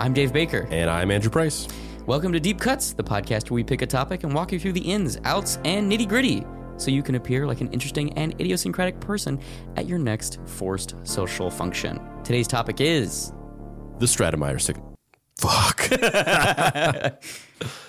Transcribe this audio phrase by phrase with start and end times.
[0.00, 0.66] I'm Dave Baker.
[0.70, 1.68] And I'm Andrew Price.
[2.06, 4.72] Welcome to Deep Cuts, the podcast where we pick a topic and walk you through
[4.72, 6.46] the ins, outs, and nitty gritty
[6.78, 9.38] so you can appear like an interesting and idiosyncratic person
[9.76, 12.00] at your next forced social function.
[12.24, 13.34] Today's topic is
[13.98, 14.88] The Stratemeyer Syndicate.
[15.36, 15.80] Fuck.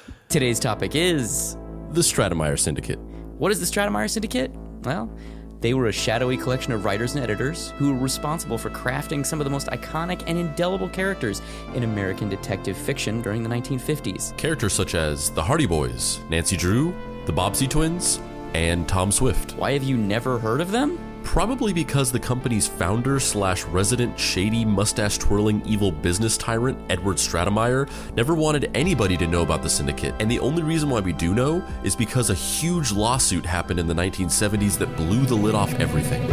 [0.27, 1.55] Today's topic is
[1.91, 2.99] the Stratemeyer Syndicate.
[3.37, 4.51] What is the Stratemeyer Syndicate?
[4.83, 5.17] Well,
[5.61, 9.39] they were a shadowy collection of writers and editors who were responsible for crafting some
[9.39, 11.41] of the most iconic and indelible characters
[11.73, 14.35] in American detective fiction during the 1950s.
[14.37, 16.93] Characters such as the Hardy Boys, Nancy Drew,
[17.25, 18.19] the Bobbsey Twins,
[18.53, 19.53] and Tom Swift.
[19.53, 21.10] Why have you never heard of them?
[21.23, 27.89] Probably because the company's founder slash resident shady mustache twirling evil business tyrant, Edward Stratemeyer,
[28.15, 30.13] never wanted anybody to know about the syndicate.
[30.19, 33.87] And the only reason why we do know is because a huge lawsuit happened in
[33.87, 36.27] the 1970s that blew the lid off everything.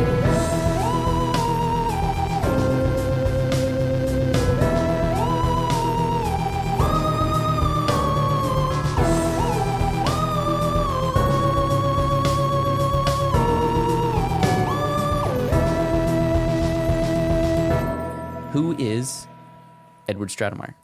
[20.39, 20.75] Stratemeyer?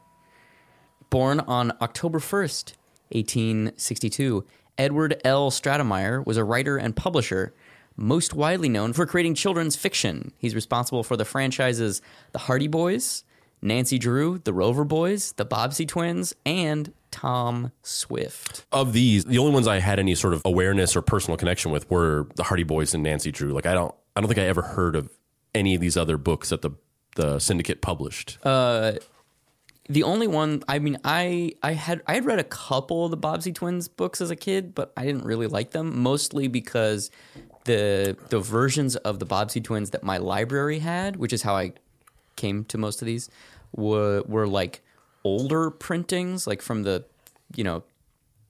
[1.11, 2.75] Born on October 1st,
[3.11, 4.45] 1862,
[4.77, 5.51] Edward L.
[5.51, 7.55] Stratemeyer was a writer and publisher,
[7.97, 10.33] most widely known for creating children's fiction.
[10.39, 13.23] He's responsible for the franchises The Hardy Boys,
[13.63, 18.67] Nancy Drew, The Rover Boys, The Bobbsey Twins, and Tom Swift.
[18.73, 21.89] Of these, the only ones I had any sort of awareness or personal connection with
[21.89, 23.53] were the Hardy Boys and Nancy Drew.
[23.53, 25.09] Like I don't I don't think I ever heard of
[25.55, 26.73] any of these other books that the
[27.15, 28.39] the syndicate published.
[28.43, 28.95] Uh,
[29.89, 33.17] the only one I mean I I had I had read a couple of the
[33.17, 37.11] Bobbsey Twins books as a kid, but I didn't really like them mostly because
[37.65, 41.73] the the versions of the Bobbsey Twins that my library had, which is how I
[42.37, 43.29] came to most of these,
[43.73, 44.83] were were like
[45.23, 47.05] older printings, like from the
[47.55, 47.83] you know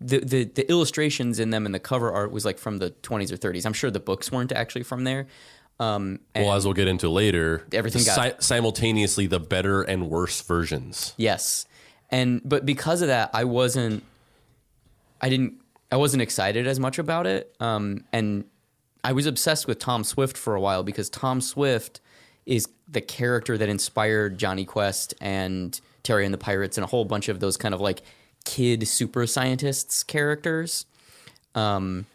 [0.00, 3.32] the, the the illustrations in them and the cover art was like from the 20s
[3.32, 3.66] or 30s.
[3.66, 5.26] I'm sure the books weren't actually from there.
[5.80, 10.40] Um, well, as we'll get into later, Everything got- si- simultaneously the better and worse
[10.40, 11.14] versions.
[11.16, 11.66] Yes.
[12.10, 14.04] And but because of that, I wasn't
[15.20, 15.54] I didn't
[15.90, 17.54] I wasn't excited as much about it.
[17.60, 18.44] Um and
[19.02, 22.00] I was obsessed with Tom Swift for a while because Tom Swift
[22.46, 27.04] is the character that inspired Jonny Quest and Terry and the Pirates and a whole
[27.04, 28.02] bunch of those kind of like
[28.44, 30.86] kid super scientists characters.
[31.54, 32.06] Um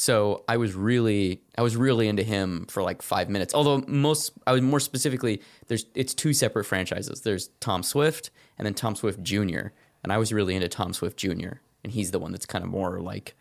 [0.00, 3.52] so I was really I was really into him for like five minutes.
[3.52, 7.22] Although most I was more specifically there's it's two separate franchises.
[7.22, 9.70] There's Tom Swift and then Tom Swift Jr.
[10.04, 11.58] And I was really into Tom Swift Jr.
[11.82, 13.34] And he's the one that's kind of more like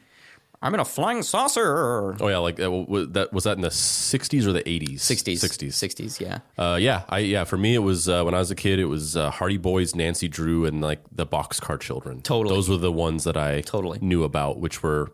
[0.59, 2.17] I'm in a flying saucer.
[2.19, 5.01] Oh yeah, like uh, was that was that in the '60s or the '80s?
[5.01, 5.73] Sixties, '60s.
[5.73, 6.39] sixties, yeah.
[6.57, 7.43] Uh, yeah, I yeah.
[7.43, 8.79] For me, it was uh, when I was a kid.
[8.79, 12.23] It was uh, Hardy Boys, Nancy Drew, and like the Boxcar Children.
[12.23, 12.55] Totally.
[12.55, 13.99] those were the ones that I Totally.
[14.01, 15.11] knew about, which were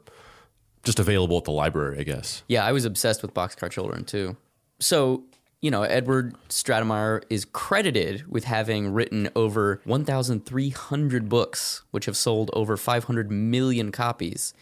[0.83, 2.43] just available at the library, I guess.
[2.47, 4.35] Yeah, I was obsessed with Boxcar Children too.
[4.79, 5.23] So,
[5.61, 12.49] you know, Edward Stratemeyer is credited with having written over 1,300 books, which have sold
[12.53, 14.53] over 500 million copies.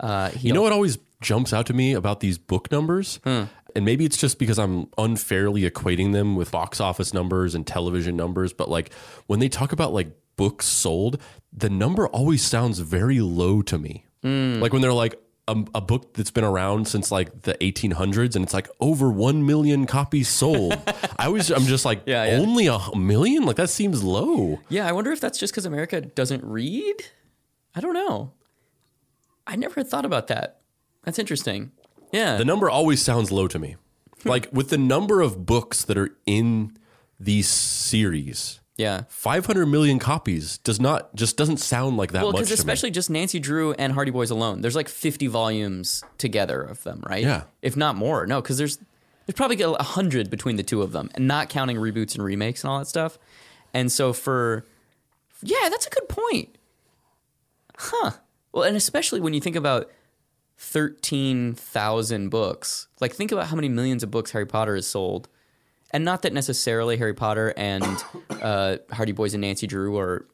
[0.00, 3.20] Uh, You know what always jumps out to me about these book numbers?
[3.24, 3.44] Hmm.
[3.76, 8.16] And maybe it's just because I'm unfairly equating them with box office numbers and television
[8.16, 8.92] numbers, but like
[9.26, 11.20] when they talk about like books sold,
[11.52, 14.04] the number always sounds very low to me.
[14.22, 14.60] Hmm.
[14.60, 18.44] Like when they're like a, a book that's been around since like the 1800s and
[18.44, 20.74] it's like over 1 million copies sold.
[21.18, 22.38] I always I'm just like Yeah, yeah.
[22.38, 23.44] only a million?
[23.44, 24.60] Like that seems low.
[24.68, 26.94] Yeah, I wonder if that's just because America doesn't read.
[27.74, 28.32] I don't know.
[29.46, 30.60] I never had thought about that.
[31.04, 31.72] That's interesting.
[32.12, 32.36] Yeah.
[32.36, 33.76] The number always sounds low to me.
[34.22, 34.28] Hmm.
[34.30, 36.76] like with the number of books that are in
[37.20, 39.02] these series, yeah.
[39.08, 42.90] 500 million copies does not just doesn't sound like that Well, much because to especially
[42.90, 47.22] just Nancy Drew and Hardy Boys alone, there's like 50 volumes together of them, right?
[47.22, 47.42] Yeah.
[47.60, 48.26] If not more.
[48.26, 48.78] No, because there's
[49.26, 52.64] there's probably a hundred between the two of them, and not counting reboots and remakes
[52.64, 53.18] and all that stuff.
[53.74, 54.64] And so for
[55.42, 56.56] yeah, that's a good point.
[57.76, 58.12] Huh.
[58.52, 59.90] Well, and especially when you think about
[60.58, 62.88] 13,000 books.
[63.00, 65.28] Like, think about how many millions of books Harry Potter has sold.
[65.90, 67.84] And not that necessarily Harry Potter and
[68.42, 70.26] uh, Hardy Boys and Nancy Drew are,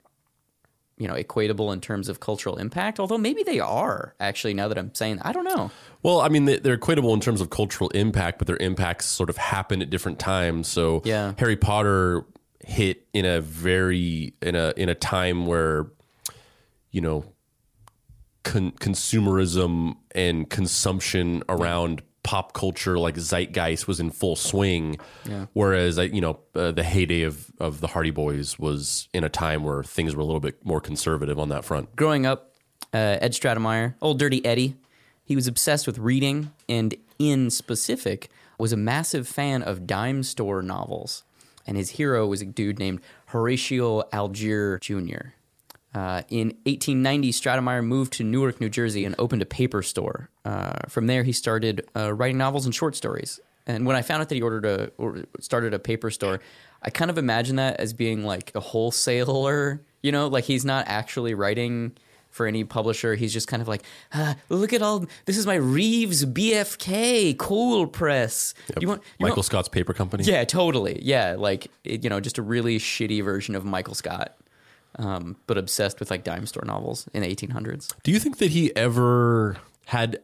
[0.99, 2.99] you know, equatable in terms of cultural impact.
[3.01, 5.71] Although maybe they are, actually, now that I'm saying I don't know.
[6.03, 9.31] Well, I mean, they- they're equatable in terms of cultural impact, but their impacts sort
[9.31, 10.69] of happen at different times.
[10.69, 11.35] So, Yeah.
[11.39, 12.25] Harry Potter
[12.67, 15.87] hit in a very in a in a time where,
[16.91, 17.25] you know,
[18.43, 24.97] con- consumerism and consumption around pop culture like zeitgeist was in full swing.
[25.29, 25.47] Yeah.
[25.53, 29.63] Whereas, you know, uh, the heyday of, of the Hardy Boys was in a time
[29.63, 31.95] where things were a little bit more conservative on that front.
[31.95, 32.55] Growing up,
[32.93, 34.77] uh, Ed Stratemeyer, old dirty Eddie,
[35.25, 38.29] he was obsessed with reading and, in specific,
[38.59, 41.23] was a massive fan of dime store novels.
[41.67, 45.33] And his hero was a dude named Horatio Alger Jr.
[45.95, 50.29] Uh, in 1890, Stratemeyer moved to Newark, New Jersey, and opened a paper store.
[50.45, 53.39] Uh, from there, he started uh, writing novels and short stories.
[53.67, 56.41] And when I found out that he ordered a or started a paper store,
[56.83, 59.81] I kind of imagined that as being like a wholesaler.
[60.03, 61.93] You know, like he's not actually writing
[62.29, 63.15] for any publisher.
[63.15, 65.07] He's just kind of like, ah, look at all.
[65.25, 68.53] This is my Reeves BFK cool press.
[68.81, 70.25] You want you Michael want- Scott's paper company.
[70.25, 71.01] yeah, totally.
[71.03, 74.37] Yeah, like it, you know, just a really shitty version of Michael Scott,
[74.97, 77.93] um, but obsessed with like dime store novels in the 1800s.
[78.03, 79.57] Do you think that he ever
[79.87, 80.21] had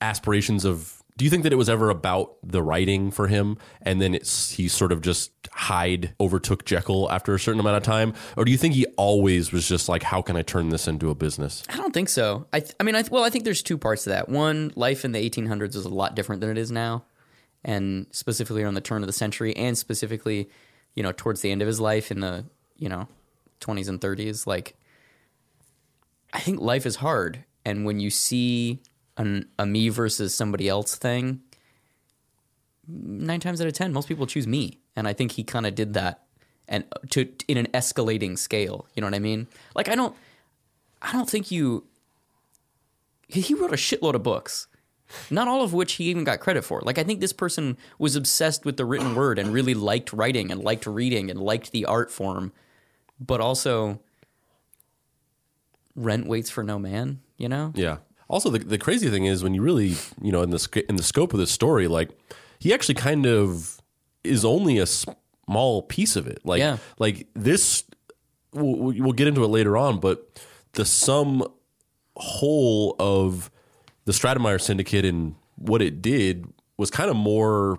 [0.00, 1.02] aspirations of?
[1.16, 4.50] Do you think that it was ever about the writing for him, and then it's
[4.52, 8.52] he sort of just Hyde overtook Jekyll after a certain amount of time, or do
[8.52, 11.62] you think he always was just like, how can I turn this into a business?
[11.70, 12.46] I don't think so.
[12.52, 14.28] I, th- I mean, I th- well, I think there's two parts to that.
[14.28, 17.04] One, life in the 1800s was a lot different than it is now,
[17.64, 20.50] and specifically on the turn of the century, and specifically,
[20.94, 22.44] you know, towards the end of his life in the
[22.76, 23.08] you know
[23.60, 24.46] 20s and 30s.
[24.46, 24.76] Like,
[26.32, 28.80] I think life is hard, and when you see
[29.16, 31.40] an, a me versus somebody else thing,
[32.88, 35.74] nine times out of ten, most people choose me, and I think he kind of
[35.74, 36.22] did that,
[36.68, 38.86] and uh, to in an escalating scale.
[38.94, 39.46] You know what I mean?
[39.74, 40.14] Like, I don't.
[41.02, 41.84] I don't think you.
[43.28, 44.68] He wrote a shitload of books,
[45.30, 46.80] not all of which he even got credit for.
[46.82, 50.50] Like, I think this person was obsessed with the written word and really liked writing
[50.50, 52.52] and liked reading and liked the art form,
[53.20, 54.00] but also
[55.94, 57.72] rent waits for no man, you know?
[57.74, 57.98] Yeah.
[58.28, 61.02] Also, the, the crazy thing is when you really, you know, in the in the
[61.02, 62.10] scope of this story, like
[62.58, 63.80] he actually kind of
[64.24, 66.40] is only a small piece of it.
[66.44, 66.78] Like, Yeah.
[66.98, 67.84] like this,
[68.52, 70.40] we'll, we'll get into it later on, but
[70.72, 71.46] the sum
[72.16, 73.50] whole of
[74.06, 76.46] the Stratemeyer Syndicate and what it did
[76.76, 77.78] was kind of more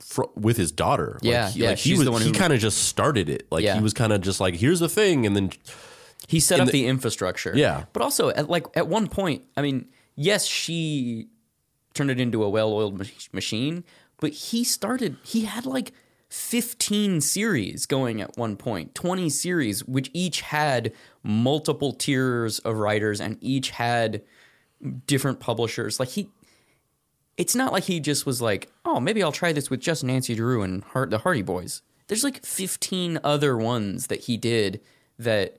[0.00, 1.18] fr- with his daughter.
[1.22, 3.46] Like, Yeah, he, yeah, like, he was the one he kind of just started it.
[3.50, 3.74] Like Yeah.
[3.76, 5.50] he was kind of just like, here's the thing, and then
[6.26, 7.52] He set up the- the, infrastructure.
[7.56, 7.84] Yeah.
[7.92, 9.86] But also, at like at one point, I mean,
[10.16, 11.28] yes, she
[11.94, 13.84] turned it into a well-oiled mach- machine,
[14.20, 15.16] but he started.
[15.24, 15.92] He had like
[16.28, 20.92] fifteen series going at one point, twenty series, which each had
[21.22, 24.22] multiple tiers of writers and each had
[25.06, 25.98] different publishers.
[26.00, 26.30] Like he.
[27.40, 30.34] It's not like he just was like, oh, maybe I'll try this with just Nancy
[30.34, 31.80] Drew and the Hardy Boys.
[32.06, 34.82] There's like 15 other ones that he did
[35.18, 35.56] that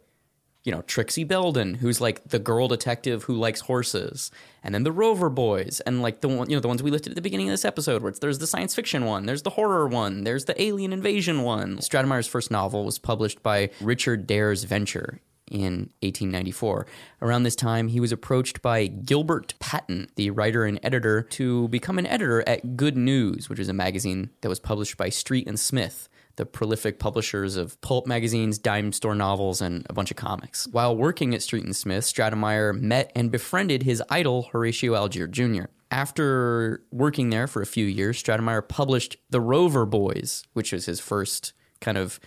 [0.64, 4.30] you know, Trixie Belden, who's like the girl detective who likes horses,
[4.64, 7.14] and then the Rover Boys, and like the one, you know, the ones we listed
[7.14, 9.50] at the beginning of this episode, where it's, there's the science fiction one, there's the
[9.50, 11.78] horror one, there's the alien invasion one.
[11.78, 15.20] Stratemeyer's first novel was published by Richard Dare's Venture
[15.52, 16.86] in 1894.
[17.22, 22.00] Around this time, he was approached by Gilbert Patten, the writer and editor, to become
[22.00, 25.60] an editor at Good News, which is a magazine that was published by Street and
[25.60, 30.68] Smith the prolific publishers of pulp magazines, dime store novels, and a bunch of comics.
[30.68, 35.66] While working at Street and Smith, Stratemeyer met and befriended his idol, Horatio Alger Jr.
[35.90, 41.00] After working there for a few years, Stratemeyer published The Rover Boys, which was his
[41.00, 42.20] first kind of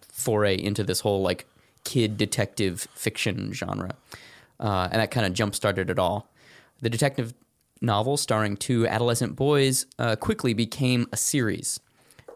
[0.00, 1.46] foray into this whole like
[1.84, 3.90] kid detective fiction genre.
[4.58, 6.30] Uh, and that kind of jump started it all.
[6.82, 7.34] The detective
[7.80, 11.80] novel starring two adolescent boys uh, quickly became a series.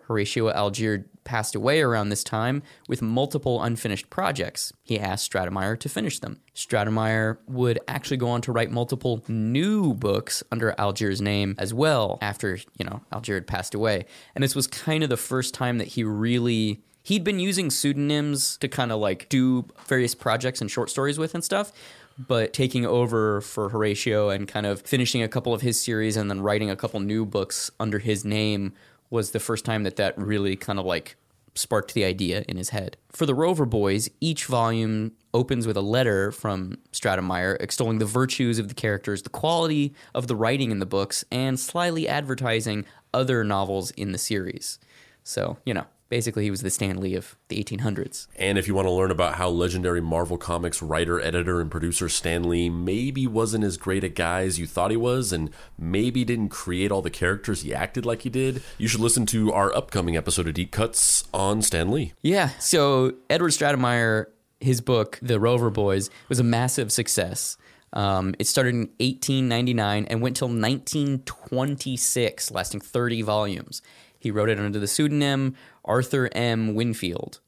[0.06, 4.72] Horatio Alger passed away around this time with multiple unfinished projects.
[4.82, 6.40] He asked Stratemeyer to finish them.
[6.54, 12.18] Stratemeyer would actually go on to write multiple new books under Alger's name as well
[12.20, 14.04] after, you know, Alger had passed away.
[14.34, 18.56] And this was kind of the first time that he really he'd been using pseudonyms
[18.56, 21.72] to kind of like do various projects and short stories with and stuff
[22.18, 26.30] but taking over for Horatio and kind of finishing a couple of his series and
[26.30, 28.72] then writing a couple new books under his name
[29.10, 31.16] was the first time that that really kind of like
[31.54, 32.96] sparked the idea in his head.
[33.10, 38.58] For the Rover Boys, each volume opens with a letter from Stratemeyer extolling the virtues
[38.58, 43.44] of the characters, the quality of the writing in the books, and slyly advertising other
[43.44, 44.78] novels in the series.
[45.22, 48.28] So, you know, basically he was the Stan Lee of the 1800s.
[48.36, 52.08] And if you want to learn about how legendary Marvel Comics writer, editor, and producer
[52.08, 56.24] Stan Lee maybe wasn't as great a guy as you thought he was, and maybe
[56.24, 59.74] didn't create all the characters he acted like he did, you should listen to our
[59.74, 62.12] upcoming episode of Deep Cuts on Stan Lee.
[62.22, 62.50] Yeah.
[62.60, 64.26] So Edward Stratemeyer,
[64.60, 67.56] his book, The Rover Boys, was a massive success.
[67.92, 73.82] Um, it started in 1899 and went till 1926, lasting 30 volumes.
[74.24, 75.54] He wrote it under the pseudonym
[75.84, 76.74] Arthur M.
[76.74, 77.40] Winfield.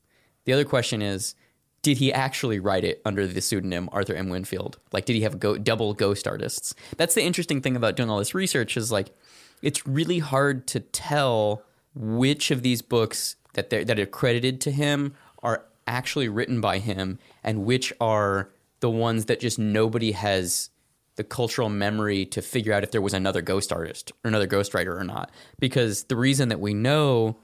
[0.44, 1.34] The other question is,
[1.80, 4.28] did he actually write it under the pseudonym Arthur M.
[4.28, 4.78] Winfield?
[4.92, 6.74] Like, did he have go- double ghost artists?
[6.98, 9.16] That's the interesting thing about doing all this research is like,
[9.62, 11.62] it's really hard to tell
[11.94, 17.18] which of these books that that are credited to him are actually written by him
[17.42, 20.68] and which are the ones that just nobody has
[21.16, 24.74] the cultural memory to figure out if there was another ghost artist or another ghost
[24.74, 25.30] writer or not.
[25.58, 27.36] Because the reason that we know,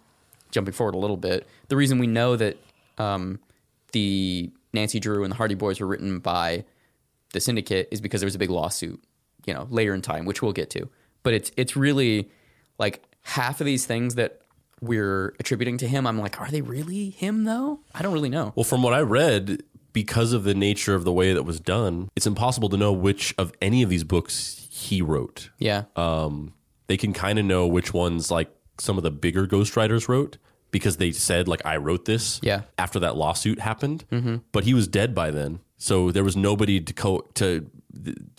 [0.50, 2.58] jumping forward a little bit, the reason we know that
[2.98, 3.40] um,
[3.92, 6.64] the Nancy Drew and the Hardy Boys were written by
[7.32, 9.02] the Syndicate is because there was a big lawsuit,
[9.46, 10.88] you know, later in time, which we'll get to.
[11.22, 12.30] But it's it's really
[12.78, 14.40] like half of these things that
[14.80, 16.06] we're attributing to him.
[16.06, 17.80] I'm like, are they really him though?
[17.94, 18.52] I don't really know.
[18.54, 19.62] Well, from what I read,
[19.92, 23.34] because of the nature of the way that was done, it's impossible to know which
[23.38, 25.50] of any of these books he wrote.
[25.58, 26.54] Yeah, Um,
[26.86, 30.38] they can kind of know which ones like some of the bigger ghostwriters wrote
[30.70, 32.40] because they said like I wrote this.
[32.42, 32.62] Yeah.
[32.78, 34.04] After that lawsuit happened,
[34.52, 37.70] but he was dead by then, so there was nobody to co- to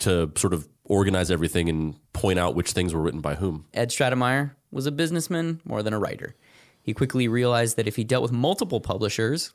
[0.00, 3.64] to sort of organize everything and point out which things were written by whom.
[3.72, 6.34] Ed Stratemeyer was a businessman more than a writer.
[6.82, 9.54] He quickly realized that if he dealt with multiple publishers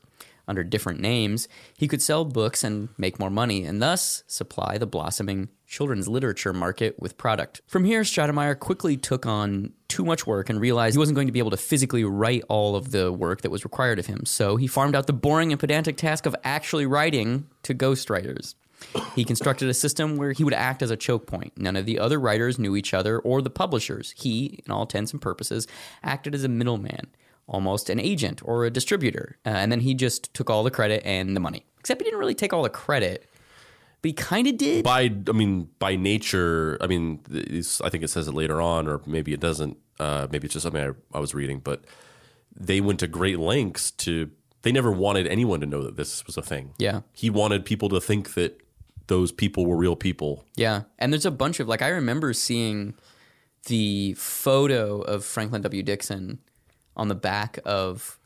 [0.50, 4.86] under different names, he could sell books and make more money, and thus supply the
[4.86, 7.62] blossoming children's literature market with product.
[7.68, 11.32] From here, Stratemeyer quickly took on too much work and realized he wasn't going to
[11.32, 14.26] be able to physically write all of the work that was required of him.
[14.26, 18.56] So he farmed out the boring and pedantic task of actually writing to ghostwriters.
[19.14, 21.52] He constructed a system where he would act as a choke point.
[21.56, 24.14] None of the other writers knew each other or the publishers.
[24.16, 25.66] He, in all intents and purposes,
[26.02, 27.08] acted as a middleman,
[27.50, 29.36] almost an agent or a distributor.
[29.44, 31.66] Uh, and then he just took all the credit and the money.
[31.80, 33.26] Except he didn't really take all the credit,
[34.00, 34.84] but he kind of did.
[34.84, 37.20] by I mean by nature I mean
[37.84, 40.62] I think it says it later on or maybe it doesn't uh, maybe it's just
[40.62, 41.84] something I, I was reading but
[42.56, 44.30] they went to great lengths to
[44.62, 47.00] they never wanted anyone to know that this was a thing Yeah.
[47.12, 48.60] he wanted people to think that
[49.08, 52.94] those people were real people Yeah, and there's a bunch of like I remember seeing
[53.66, 55.82] the photo of Franklin W.
[55.82, 56.38] Dixon
[56.96, 58.18] on the back of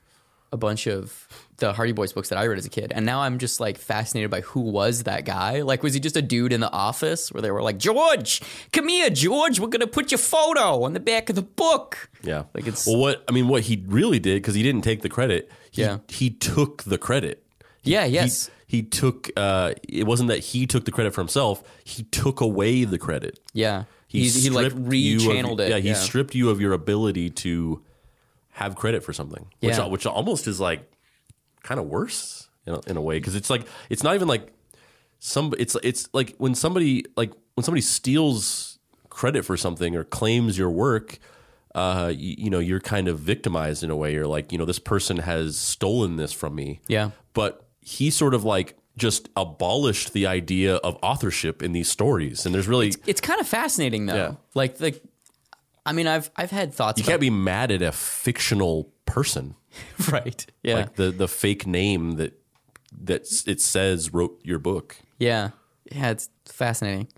[0.53, 3.21] a bunch of the Hardy Boys books that I read as a kid, and now
[3.23, 5.63] I'm just like fascinated by who was that guy.
[5.63, 8.41] Like, was he just a dude in the office where they were like, George,
[8.73, 12.09] come here, George, we're gonna put your photo on the back of the book.
[12.23, 15.03] yeah Like it's- well what I mean what he really did because he didn't take
[15.03, 15.99] the credit he, Yeah.
[16.09, 17.45] he took the credit
[17.83, 22.05] Yeah, yes, he, took uh, it wasn't that he took the credit for himself he
[22.05, 23.85] took away the credit yeah.
[24.07, 25.71] He, he, like of- rechanneled it.
[25.71, 27.83] Yeah, he stripped you of your ability to
[28.55, 29.87] have credit for something, which Yeah.
[29.87, 30.91] which almost is like
[31.63, 34.53] kind of worse in a, in a way because it's like it's not even like
[35.19, 40.59] some it's it's like when somebody like when somebody steals credit for something or claims
[40.59, 41.19] your work
[41.75, 44.65] uh you, you know you're kind of victimized in a way you're like you know
[44.65, 47.11] this person has stolen this from me Yeah.
[47.33, 52.55] but he sort of like just abolished the idea of authorship in these stories and
[52.55, 54.15] there's really It's kind of fascinating though.
[54.15, 54.35] Yeah.
[54.55, 55.03] Like, like,
[55.87, 56.99] I mean, I've I've had thoughts.
[56.99, 59.55] you can't be mad at a fictional person
[60.11, 60.47] right.
[60.63, 60.77] Yeah.
[60.77, 62.33] like the the fake name that
[63.03, 65.51] that it says wrote your book Yeah,
[65.91, 67.09] yeah, it's fascinating.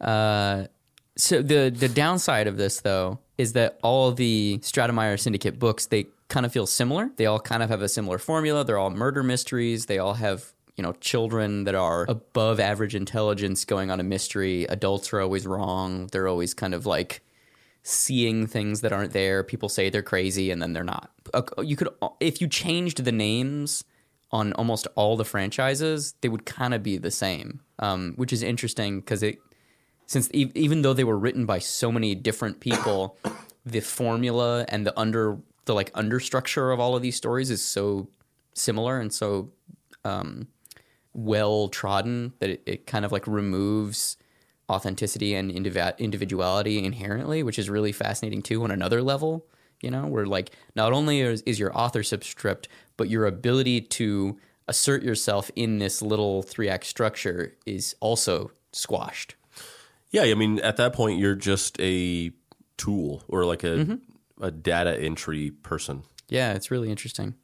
[0.00, 0.66] Uh,
[1.16, 6.06] so the the downside of this though is that all the Stratemeyer Syndicate books they
[6.28, 7.10] kind of feel similar.
[7.16, 8.64] They all kind of have a similar formula.
[8.64, 9.86] They're all murder mysteries.
[9.86, 14.64] They all have you know children that are above average intelligence going on a mystery.
[14.64, 16.06] Adults are always wrong.
[16.12, 17.20] They're always kind of like
[17.82, 19.42] seeing things that aren't there.
[19.42, 21.10] People say they're crazy and then they're not.
[21.62, 21.88] You could
[22.20, 23.84] if you changed the names
[24.32, 28.42] on almost all the franchises, they would kind of be the same, um, which is
[28.42, 29.38] interesting because it
[30.06, 33.16] since e- even though they were written by so many different people,
[33.64, 38.08] the formula and the under the like understructure of all of these stories is so
[38.54, 39.50] similar and so
[40.04, 40.48] um,
[41.12, 44.16] well trodden that it, it kind of like removes
[44.70, 49.46] authenticity and individuality inherently, which is really fascinating too on another level.
[49.82, 54.38] You know, where like not only is, is your authorship stripped, but your ability to
[54.68, 59.34] assert yourself in this little three act structure is also squashed.
[60.12, 62.30] yeah i mean at that point you're just a
[62.76, 64.44] tool or like a Mm-hmm.
[64.44, 67.34] a data entry person Yeah, it's really interesting.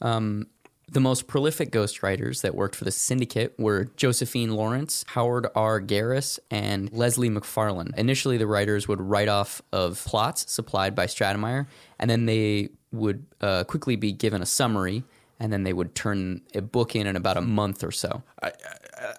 [0.00, 0.46] Um,
[0.88, 5.80] the most prolific ghostwriters that worked for the syndicate were Josephine Lawrence, Howard R.
[5.80, 7.96] Garis, and Leslie McFarlane.
[7.96, 11.66] Initially, the writers would write off of plots supplied by Stratemeyer,
[11.98, 15.04] and then they would uh, quickly be given a summary,
[15.40, 18.22] and then they would turn a book in in about a month or so.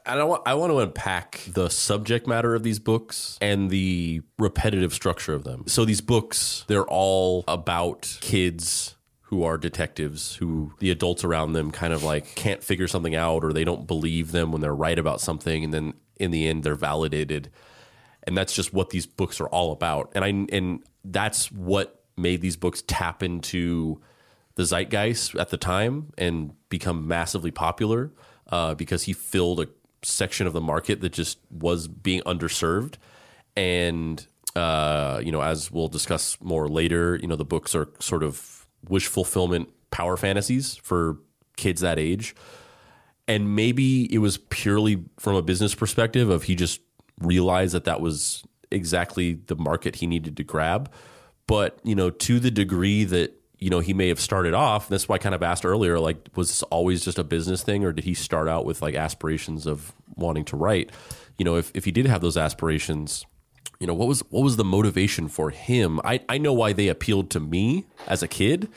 [0.05, 0.29] I don't.
[0.29, 5.33] Want, I want to unpack the subject matter of these books and the repetitive structure
[5.33, 5.63] of them.
[5.67, 8.94] So these books, they're all about kids
[9.25, 13.43] who are detectives who the adults around them kind of like can't figure something out
[13.43, 16.63] or they don't believe them when they're right about something and then in the end
[16.63, 17.49] they're validated.
[18.23, 20.11] And that's just what these books are all about.
[20.15, 23.99] And i and that's what made these books tap into
[24.55, 28.11] the zeitgeist at the time and become massively popular
[28.51, 29.67] uh, because he filled a
[30.01, 32.95] section of the market that just was being underserved.
[33.57, 38.23] And uh, you know as we'll discuss more later you know the books are sort
[38.23, 38.54] of
[38.89, 41.17] wish fulfillment power fantasies for
[41.55, 42.35] kids that age.
[43.27, 46.81] And maybe it was purely from a business perspective of he just
[47.21, 50.91] realized that that was exactly the market he needed to grab.
[51.47, 55.07] But, you know, to the degree that, you know, he may have started off, that's
[55.07, 57.93] why I kind of asked earlier, like, was this always just a business thing or
[57.93, 60.91] did he start out with like aspirations of wanting to write?
[61.37, 63.25] You know, if, if he did have those aspirations,
[63.79, 65.99] you know what was what was the motivation for him?
[66.03, 68.69] I i know why they appealed to me as a kid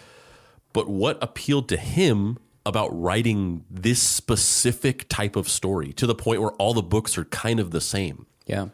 [0.72, 6.40] but what appealed to him about writing this specific type of story to the point
[6.40, 8.26] where all the books are kind of the same?
[8.46, 8.68] Yeah.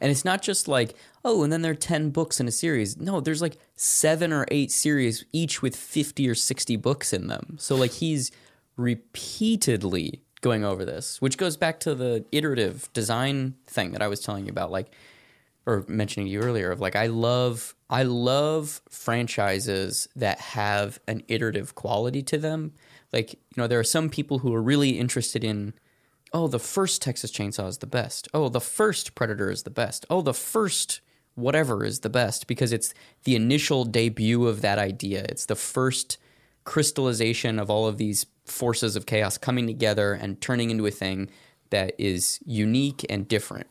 [0.00, 2.96] And it's not just like oh and then there are 10 books in a series.
[2.96, 7.56] No there's like seven or eight series each with 50 or 60 books in them.
[7.58, 8.30] So like he's
[8.76, 14.20] repeatedly going over this which goes back to the iterative design thing that i was
[14.20, 14.70] telling you about.
[14.70, 14.90] Like
[15.66, 21.74] or mentioning you earlier of like I love I love franchises that have an iterative
[21.74, 22.72] quality to them.
[23.12, 25.74] Like, you know, there are some people who are really interested in
[26.34, 28.26] oh, the first Texas Chainsaw is the best.
[28.32, 30.06] Oh, the first Predator is the best.
[30.08, 31.02] Oh, the first
[31.34, 35.24] whatever is the best because it's the initial debut of that idea.
[35.28, 36.18] It's the first
[36.64, 41.30] crystallization of all of these forces of chaos coming together and turning into a thing
[41.70, 43.66] that is unique and different.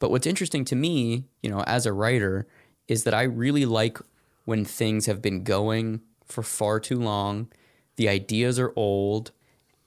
[0.00, 2.48] But what's interesting to me, you know, as a writer,
[2.88, 3.98] is that I really like
[4.46, 7.48] when things have been going for far too long,
[7.94, 9.30] the ideas are old,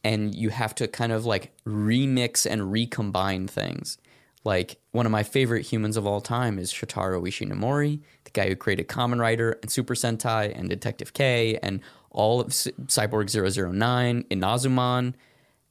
[0.04, 3.98] and you have to kind of like remix and recombine things.
[4.46, 8.56] Like one of my favorite humans of all time is Shotaro Ishinomori, the guy who
[8.56, 11.80] created Kamen Rider and Super Sentai and Detective K and
[12.12, 15.14] all of Cyborg 009, Inazuman,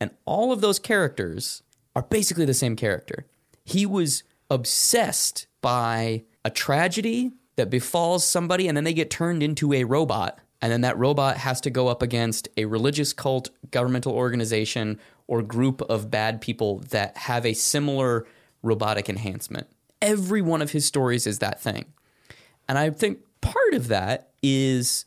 [0.01, 1.63] and all of those characters
[1.95, 3.27] are basically the same character.
[3.65, 9.73] He was obsessed by a tragedy that befalls somebody and then they get turned into
[9.73, 10.39] a robot.
[10.61, 15.43] And then that robot has to go up against a religious cult, governmental organization, or
[15.43, 18.27] group of bad people that have a similar
[18.63, 19.67] robotic enhancement.
[20.03, 21.87] Every one of his stories is that thing.
[22.69, 25.07] And I think part of that is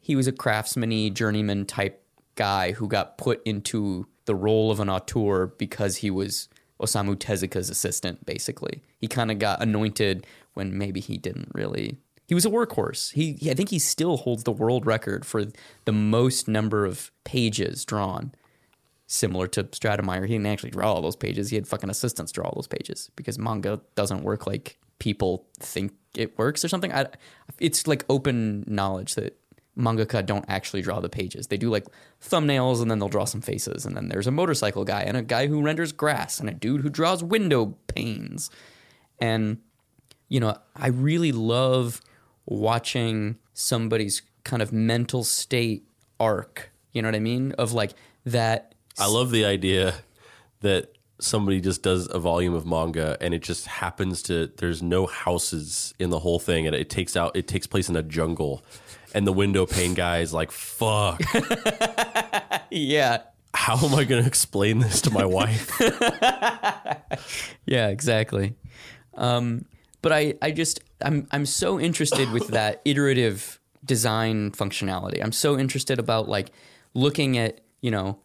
[0.00, 2.02] he was a craftsman journeyman type
[2.36, 6.48] guy who got put into the role of an auteur because he was
[6.80, 8.82] Osamu Tezuka's assistant, basically.
[8.98, 11.98] He kind of got anointed when maybe he didn't really.
[12.26, 13.12] He was a workhorse.
[13.12, 15.46] He, I think he still holds the world record for
[15.86, 18.32] the most number of pages drawn.
[19.06, 21.48] Similar to Stratemeyer, he didn't actually draw all those pages.
[21.48, 25.92] He had fucking assistants draw all those pages because manga doesn't work like people think
[26.14, 26.92] it works or something.
[26.92, 27.06] I,
[27.58, 29.38] it's like open knowledge that
[29.78, 31.46] mangaka don't actually draw the pages.
[31.46, 31.86] They do like
[32.22, 33.86] thumbnails and then they'll draw some faces.
[33.86, 36.80] And then there's a motorcycle guy and a guy who renders grass and a dude
[36.80, 38.50] who draws window panes.
[39.20, 39.58] And,
[40.28, 42.00] you know, I really love
[42.44, 45.86] watching somebody's kind of mental state
[46.18, 46.70] arc.
[46.92, 47.52] You know what I mean?
[47.52, 47.92] Of like
[48.24, 48.74] that.
[48.98, 49.94] I love the idea
[50.60, 55.06] that somebody just does a volume of manga and it just happens to there's no
[55.06, 58.62] houses in the whole thing and it takes out it takes place in a jungle
[59.14, 61.20] and the window pane guy is like, fuck.
[62.70, 63.22] yeah.
[63.54, 65.80] How am I going to explain this to my wife?
[67.66, 68.54] yeah, exactly.
[69.14, 69.64] Um,
[70.02, 75.22] but I, I just, I'm, I'm so interested with that iterative design functionality.
[75.22, 76.50] I'm so interested about like
[76.94, 78.18] looking at, you know,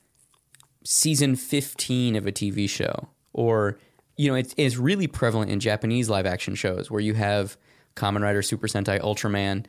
[0.84, 3.80] season 15 of a TV show or,
[4.18, 7.58] you know, it's, it's really prevalent in Japanese live action shows where you have
[7.96, 9.66] Kamen Rider, Super Sentai, Ultraman,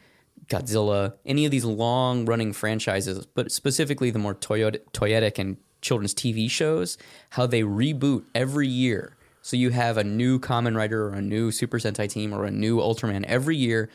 [0.49, 6.51] Godzilla, any of these long running franchises, but specifically the more toyetic and children's TV
[6.51, 6.99] shows,
[7.31, 9.17] how they reboot every year.
[9.43, 12.51] So you have a new Kamen Rider or a new Super Sentai team or a
[12.51, 13.91] new Ultraman every year,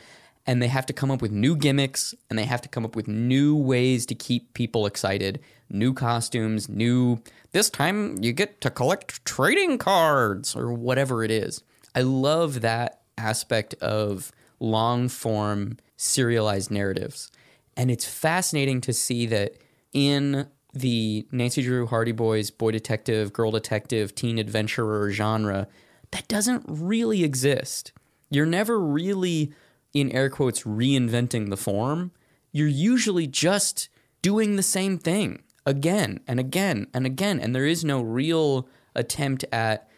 [0.46, 2.94] and they have to come up with new gimmicks and they have to come up
[2.94, 7.20] with new ways to keep people excited, new costumes, new.
[7.52, 11.62] This time you get to collect trading cards or whatever it is.
[11.94, 17.30] I love that aspect of long form serialized narratives.
[17.76, 19.56] And it's fascinating to see that
[19.92, 25.68] in the Nancy Drew Hardy Boys boy detective, girl detective, teen adventurer genre
[26.12, 27.92] that doesn't really exist.
[28.30, 29.52] You're never really
[29.92, 32.12] in air quotes reinventing the form.
[32.50, 33.88] You're usually just
[34.22, 39.44] doing the same thing again and again and again and there is no real attempt
[39.52, 39.88] at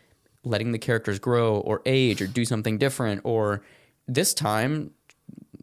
[0.44, 3.62] letting the characters grow or age or do something different or
[4.08, 4.90] this time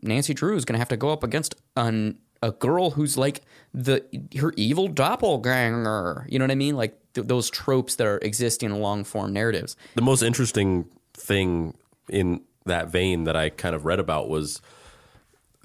[0.01, 3.41] Nancy Drew is going to have to go up against an, a girl who's like
[3.73, 4.03] the
[4.39, 6.25] her evil doppelganger.
[6.29, 6.75] You know what I mean?
[6.75, 9.75] Like th- those tropes that are existing in long form narratives.
[9.95, 11.75] The most interesting thing
[12.07, 14.61] in that vein that I kind of read about was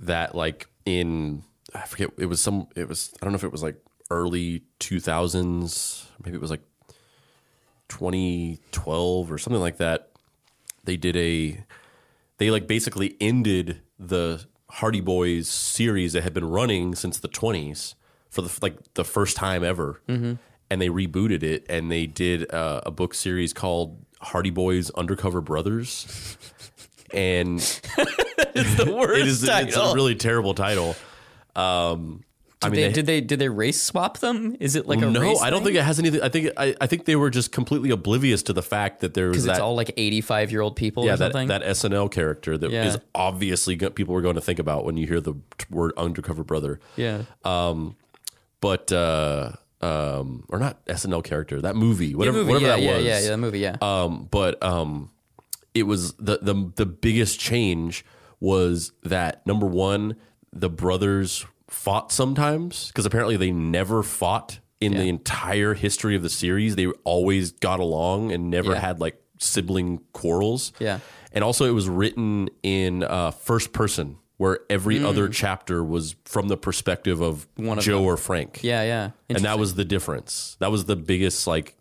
[0.01, 1.43] that like in
[1.75, 3.77] I forget it was some it was I don't know if it was like
[4.11, 6.63] early 2000s maybe it was like
[7.89, 10.11] 2012 or something like that
[10.85, 11.65] they did a
[12.39, 17.95] they like basically ended the Hardy Boys series that had been running since the 20s
[18.31, 20.39] for the like the first time ever, and
[20.81, 26.37] they rebooted it and they did uh, a book series called Hardy Boys Undercover Brothers,
[27.13, 27.61] and
[28.55, 30.97] It's the worst it is it's a really terrible title.
[31.57, 32.25] Um,
[32.65, 34.57] I mean, they, they- did they did they race swap them?
[34.61, 35.67] Is it like a no, I don't thing?
[35.67, 36.23] think it has anything.
[36.23, 39.29] I think I, I think they were just completely oblivious to the fact that there
[39.29, 41.49] was that it's all like eighty five year old people yeah or that, something.
[41.49, 43.01] that SNL character that is Yeah.
[43.15, 45.35] obviously go- people were going to think about when you hear the
[45.71, 46.81] word undercover brother.
[46.97, 47.97] yeah, Um,
[48.61, 52.97] but uh, um, or not SNL character that movie whatever movie, whatever yeah, that yeah,
[52.97, 53.05] was.
[53.05, 53.77] yeah, yeah, the movie, yeah.
[53.83, 55.11] Um, but um,
[55.75, 58.05] it was the the the biggest change
[58.41, 60.17] was that number one,
[60.53, 66.29] the brothers fought sometimes because apparently they never fought in the entire history of the
[66.29, 66.77] series.
[66.77, 68.81] They always got along and never Yeah.
[68.81, 70.73] had like sibling quarrels.
[70.79, 70.99] Yeah.
[71.33, 74.19] and also it was written in uh, first person.
[74.37, 77.67] Where every other chapter was from the perspective of, Mm.
[77.69, 78.05] One of Joe them.
[78.07, 79.11] or Frank, yeah, yeah.
[79.31, 80.57] and that was the difference.
[80.59, 81.77] That was the biggest like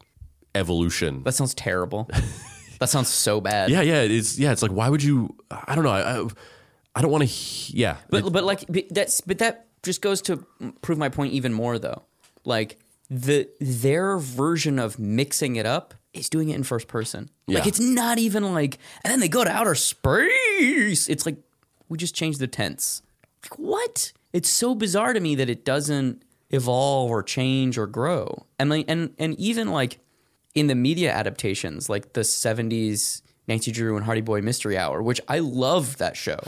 [0.54, 1.24] evolution.
[1.24, 2.08] that sounds terrible.
[2.80, 3.70] that sounds so bad.
[3.72, 5.36] Yeah, yeah, it's yeah, it's like why would you?
[5.50, 5.90] I don't know.
[5.92, 6.28] I I,
[6.96, 7.76] I don't want to.
[7.76, 10.46] Yeah, But but like but that's but that just goes to
[10.82, 12.04] prove my point even more though.
[12.46, 17.30] Like the their version of mixing it up is doing it in first person.
[17.48, 21.08] Like it's not even like and then they go to outer space.
[21.10, 21.38] It's like
[21.90, 23.02] we just changed the tense.
[23.44, 24.14] Like what?
[24.32, 28.46] It's so bizarre to me that it doesn't evolve or change or grow.
[28.58, 30.00] And like and and even like
[30.56, 35.20] in the media adaptations, like the 70s Nancy Drew and Hardy Boy Mystery Hour, which
[35.28, 36.40] I love that show.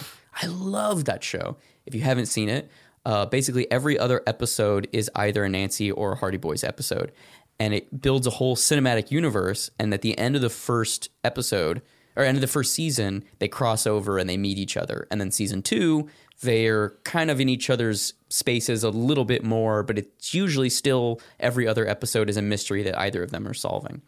[0.42, 1.58] I love that show.
[1.86, 2.70] If you haven't seen it,
[3.06, 7.12] uh, basically every other episode is either a Nancy or a Hardy Boys episode.
[7.60, 9.70] And it builds a whole cinematic universe.
[9.80, 11.82] And at the end of the first episode,
[12.16, 15.08] or end of the first season, they cross over and they meet each other.
[15.12, 16.10] And then season two,
[16.42, 21.22] they're kind of in each other's spaces a little bit more, but it's usually still
[21.40, 24.02] every other episode is a mystery that either of them are solving.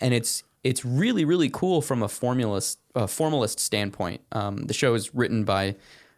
[0.00, 4.20] And it's it's really really cool from a formulist uh, formalist standpoint.
[4.32, 5.76] Um, the show is written by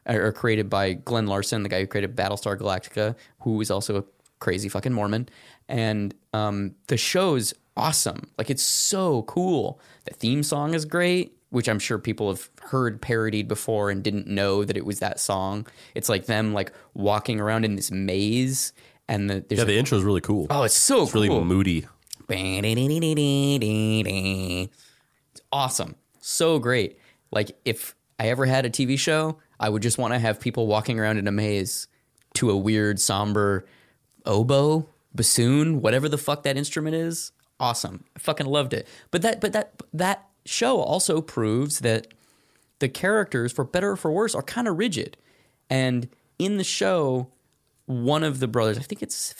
[0.08, 4.04] or created by Glen Larson, the guy who created Battlestar Galactica, who is also a
[4.38, 5.28] crazy fucking Mormon.
[5.68, 8.30] And um, the show's awesome.
[8.38, 9.80] Like it's so cool.
[10.06, 14.26] The theme song is great, which I'm sure people have heard parodied before and didn't
[14.26, 15.66] know that it was that song.
[15.94, 18.72] It's like them like walking around in this maze,
[19.08, 19.64] and the, there's yeah.
[19.64, 20.46] a- The intro is really cool.
[20.50, 21.44] oh, it's so it's really cool.
[21.44, 21.86] moody.
[25.32, 25.94] It's awesome.
[26.20, 26.98] So great.
[27.30, 30.66] Like if I ever had a TV show, I would just want to have people
[30.66, 31.88] walking around in a maze
[32.34, 33.66] to a weird somber
[34.24, 37.32] oboe, bassoon, whatever the fuck that instrument is.
[37.60, 38.04] Awesome.
[38.14, 38.86] I fucking loved it.
[39.10, 42.06] But that but that that show also proves that
[42.78, 45.16] the characters, for better or for worse, are kind of rigid.
[45.68, 47.32] And in the show,
[47.86, 49.34] one of the brothers, I think it's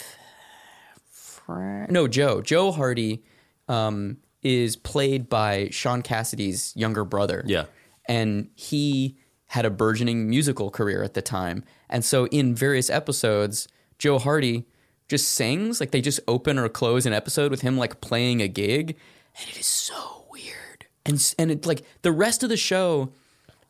[1.11, 3.23] Fra- no Joe, Joe Hardy,
[3.67, 7.43] um, is played by Shaun Cassidy's younger brother.
[7.45, 7.65] Yeah.
[8.07, 9.17] and he
[9.49, 14.65] had a burgeoning musical career at the time, and so in various episodes, Joe Hardy
[15.07, 18.47] just sings like they just open or close an episode with him like playing a
[18.47, 18.95] gig,
[19.39, 20.85] and it is so weird.
[21.05, 23.11] And and it like the rest of the show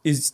[0.03, 0.33] is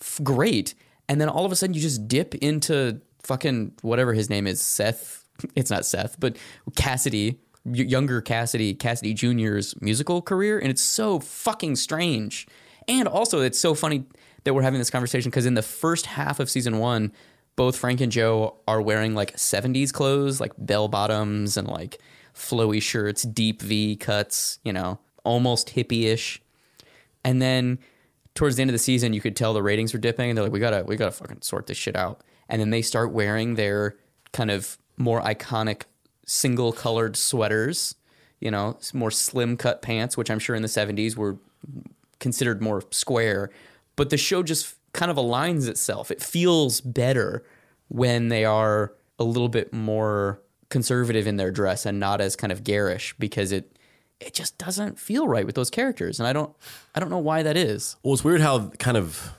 [0.00, 0.74] f- great.
[1.08, 4.60] And then all of a sudden you just dip into fucking whatever his name is,
[4.60, 5.24] Seth.
[5.54, 6.38] It's not Seth, but
[6.76, 10.58] Cassidy, younger Cassidy, Cassidy Jr.'s musical career.
[10.58, 12.46] And it's so fucking strange.
[12.88, 14.06] And also, it's so funny
[14.46, 17.12] that we're having this conversation because in the first half of season one,
[17.56, 21.98] both Frank and Joe are wearing like 70s clothes, like bell bottoms and like
[22.34, 26.40] flowy shirts, deep V cuts, you know, almost hippie ish.
[27.24, 27.78] And then
[28.34, 30.44] towards the end of the season, you could tell the ratings were dipping, and they're
[30.44, 33.56] like, "We gotta, we gotta fucking sort this shit out." And then they start wearing
[33.56, 33.96] their
[34.32, 35.82] kind of more iconic
[36.26, 37.96] single colored sweaters,
[38.40, 41.38] you know, more slim cut pants, which I'm sure in the 70s were
[42.20, 43.50] considered more square.
[43.96, 46.10] But the show just kind of aligns itself.
[46.10, 47.44] It feels better
[47.88, 52.52] when they are a little bit more conservative in their dress and not as kind
[52.52, 53.78] of garish because it
[54.18, 56.54] it just doesn't feel right with those characters and I don't
[56.94, 57.96] I don't know why that is.
[58.02, 59.32] Well, it's weird how kind of,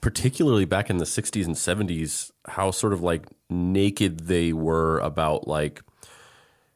[0.00, 5.48] particularly back in the 60s and 70s, how sort of like naked they were about
[5.48, 5.82] like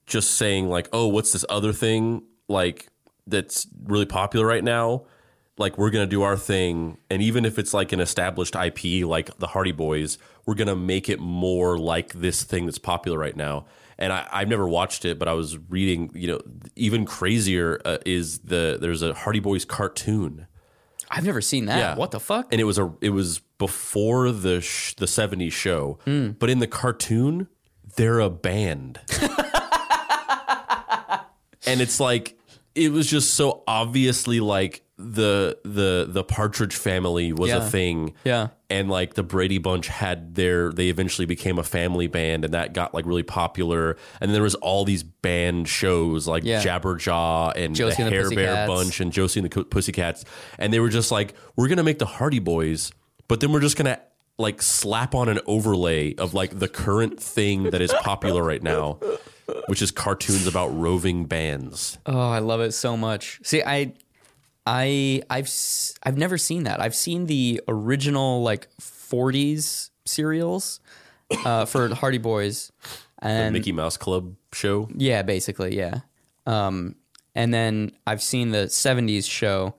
[0.06, 2.88] just saying, like, oh, what's this other thing like
[3.26, 5.04] that's really popular right now?
[5.58, 6.98] Like, we're going to do our thing.
[7.10, 10.76] And even if it's like an established IP like the Hardy Boys, we're going to
[10.76, 13.66] make it more like this thing that's popular right now.
[13.98, 16.40] And I, I've never watched it, but I was reading, you know,
[16.74, 20.46] even crazier uh, is the there's a Hardy Boys cartoon
[21.14, 21.78] I've never seen that.
[21.78, 21.94] Yeah.
[21.94, 22.48] What the fuck?
[22.50, 25.98] and it was a it was before the sh- the 70s show
[26.38, 27.48] but in the cartoon
[27.96, 28.98] they're a band
[31.66, 32.38] and it's like
[32.74, 37.58] it was just so obviously like the the the partridge family was Yeah.
[37.58, 38.48] a thing Yeah.
[38.70, 42.72] and like the Brady Bunch had their they eventually became a family band and that
[42.72, 46.62] got like really popular and then there was all these band shows like Yeah.
[46.62, 50.24] Jabberjaw and Josie the and the Hair Bear Bunch and Josie and the Pussycats
[50.58, 52.92] and they were just like we're gonna make the Hardy Boys
[53.28, 53.98] but then we're just gonna
[54.38, 58.98] like slap on an overlay of like the current thing that is popular right now
[59.66, 63.38] which is cartoons about roving bands Oh, I love it so much.
[63.44, 63.92] See, I,
[64.66, 65.50] I, I've,
[66.02, 66.80] I've never seen that.
[66.80, 70.80] I've seen the original like '40s serials
[71.44, 72.72] uh, for Hardy Boys,
[73.18, 76.00] and the Mickey Mouse Club show yeah, basically, yeah.
[76.46, 76.96] Um,
[77.34, 79.74] and then I've seen the '70s show,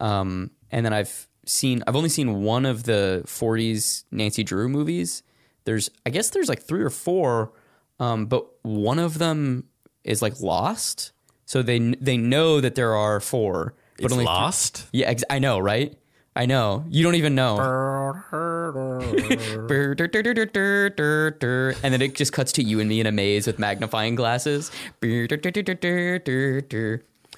[0.00, 5.22] um, and then I've seen, I've only seen one of the '40s Nancy Drew movies.
[5.64, 7.52] There's, I guess, there's like three or four,
[7.98, 9.64] um, but one of them
[10.04, 11.12] is like lost.
[11.44, 15.38] So they they know that there are four, but it's only lost yeah, ex- I
[15.38, 15.96] know, right?
[16.34, 16.84] I know.
[16.88, 17.56] You don't even know.
[21.82, 24.70] and then it just cuts to you and me in a maze with magnifying glasses.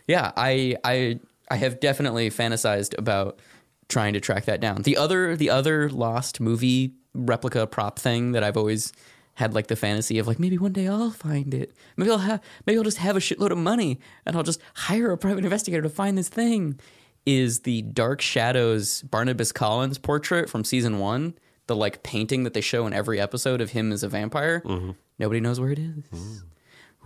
[0.08, 3.38] Yeah, I I I have definitely fantasized about
[3.88, 4.82] trying to track that down.
[4.82, 8.92] The other the other lost movie replica prop thing that I've always
[9.38, 11.72] had like the fantasy of like maybe one day I'll find it.
[11.96, 15.12] Maybe I'll have maybe I'll just have a shitload of money and I'll just hire
[15.12, 16.78] a private investigator to find this thing.
[17.24, 21.34] Is the Dark Shadows Barnabas Collins portrait from season one,
[21.66, 24.60] the like painting that they show in every episode of him as a vampire.
[24.64, 24.92] Mm-hmm.
[25.18, 26.04] Nobody knows where it is.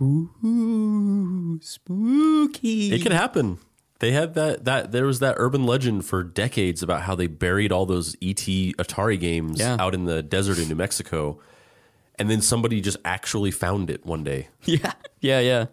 [0.01, 0.29] Mm.
[0.43, 2.93] Ooh, spooky.
[2.93, 3.59] It could happen.
[3.99, 7.71] They had that that there was that urban legend for decades about how they buried
[7.71, 8.35] all those ET
[8.77, 9.77] Atari games Yeah.
[9.79, 11.39] out in the desert in New Mexico.
[12.19, 14.47] And then somebody just actually found it one day.
[14.65, 15.65] Yeah, yeah, yeah.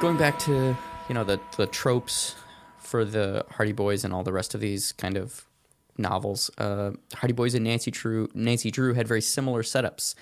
[0.00, 0.76] Going back to
[1.08, 2.36] you know the the tropes
[2.78, 5.44] for the Hardy Boys and all the rest of these kind of
[5.98, 10.14] novels, uh, Hardy Boys and Nancy Drew Nancy Drew had very similar setups.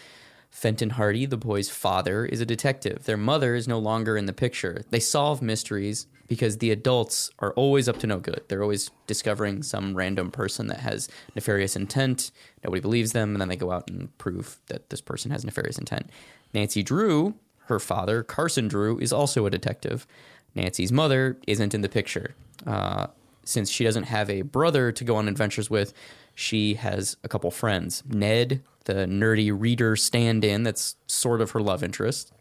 [0.50, 3.04] Fenton Hardy, the boy's father, is a detective.
[3.04, 4.82] Their mother is no longer in the picture.
[4.90, 8.42] They solve mysteries because the adults are always up to no good.
[8.48, 12.30] They're always discovering some random person that has nefarious intent.
[12.64, 15.78] Nobody believes them, and then they go out and prove that this person has nefarious
[15.78, 16.10] intent.
[16.54, 17.34] Nancy Drew,
[17.66, 20.06] her father, Carson Drew, is also a detective.
[20.54, 22.34] Nancy's mother isn't in the picture.
[22.66, 23.08] Uh,
[23.44, 25.92] since she doesn't have a brother to go on adventures with,
[26.34, 28.02] she has a couple friends.
[28.08, 32.32] Ned, the nerdy reader stand in, that's sort of her love interest,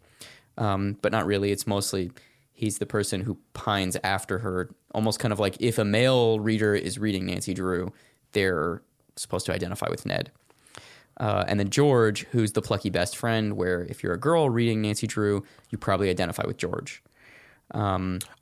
[0.58, 1.52] um, but not really.
[1.52, 2.10] It's mostly
[2.52, 6.74] he's the person who pines after her, almost kind of like if a male reader
[6.74, 7.92] is reading Nancy Drew,
[8.32, 8.82] they're
[9.16, 10.32] supposed to identify with Ned.
[11.18, 14.82] Uh, and then George, who's the plucky best friend, where if you're a girl reading
[14.82, 17.02] Nancy Drew, you probably identify with George.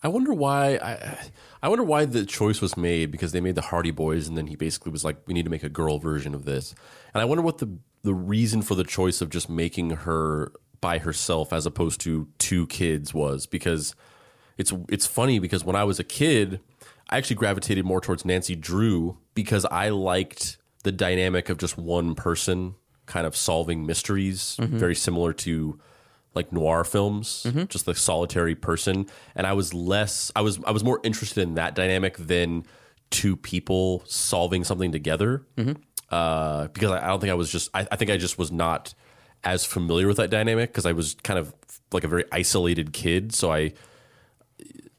[0.03, 1.19] I wonder why I
[1.63, 4.49] I wonder why the choice was made because they made the Hardy Boys and then
[4.49, 6.75] he basically was like we need to make a girl version of this.
[7.15, 10.99] And I wonder what the the reason for the choice of just making her by
[10.99, 13.95] herself as opposed to two kids was because
[14.59, 16.61] it's it's funny because when I was a kid,
[17.09, 22.15] I actually gravitated more towards Nancy Drew because I liked the dynamic of just one
[22.15, 22.75] person
[23.07, 24.79] kind of solving mysteries, mm-hmm.
[24.79, 25.79] very similar to
[26.35, 27.65] like noir films, mm-hmm.
[27.65, 29.07] just the solitary person.
[29.35, 32.67] And I was less, I was, I was more interested in that dynamic than
[33.15, 35.47] two people solving something together.
[36.11, 38.53] Uh, because I, I don't think I was just, I, I think I just was
[38.53, 38.93] not
[39.45, 41.55] as familiar with that dynamic because I was kind of
[41.93, 43.73] like a very isolated kid, so I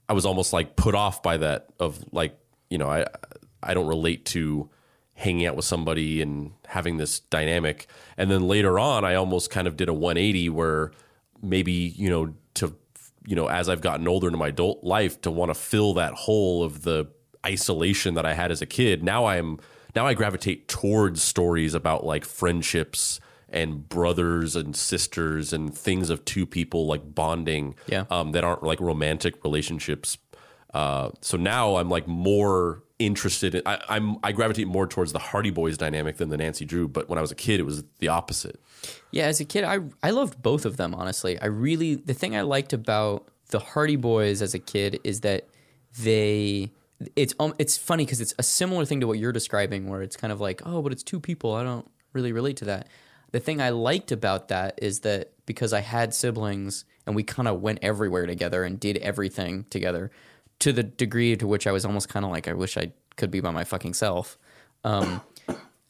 [0.08, 2.38] I was almost like put off by that of like
[2.69, 3.06] you know I
[3.62, 4.69] I don't relate to
[5.15, 9.67] hanging out with somebody and having this dynamic, and then later on I almost kind
[9.67, 10.91] of did a 180 where
[11.41, 12.75] maybe you know to
[13.25, 16.13] you know as I've gotten older into my adult life to want to fill that
[16.13, 17.08] hole of the
[17.45, 19.03] isolation that I had as a kid.
[19.03, 19.60] Now I'm
[19.95, 26.25] now I gravitate towards stories about like friendships and brothers and sisters and things of
[26.25, 28.05] two people like bonding Yeah.
[28.10, 30.17] um, that aren't like romantic relationships.
[30.73, 35.19] Uh, so now I'm like more interested in I, I'm I gravitate more towards the
[35.19, 36.88] Hardy Boys dynamic than the Nancy Drew.
[36.88, 38.60] But when I was a kid, it was the opposite.
[39.12, 40.93] Yeah, as a kid, I I loved both of them.
[40.93, 45.21] Honestly, I really the thing I liked about the Hardy Boys as a kid is
[45.21, 45.47] that
[45.99, 46.71] they
[47.15, 50.15] it's um, it's funny because it's a similar thing to what you're describing, where it's
[50.15, 51.53] kind of like, oh, but it's two people.
[51.53, 52.88] I don't really relate to that.
[53.31, 57.47] The thing I liked about that is that because I had siblings and we kind
[57.47, 60.10] of went everywhere together and did everything together,
[60.60, 63.31] to the degree to which I was almost kind of like, I wish I could
[63.31, 64.38] be by my fucking self.
[64.84, 65.21] Um,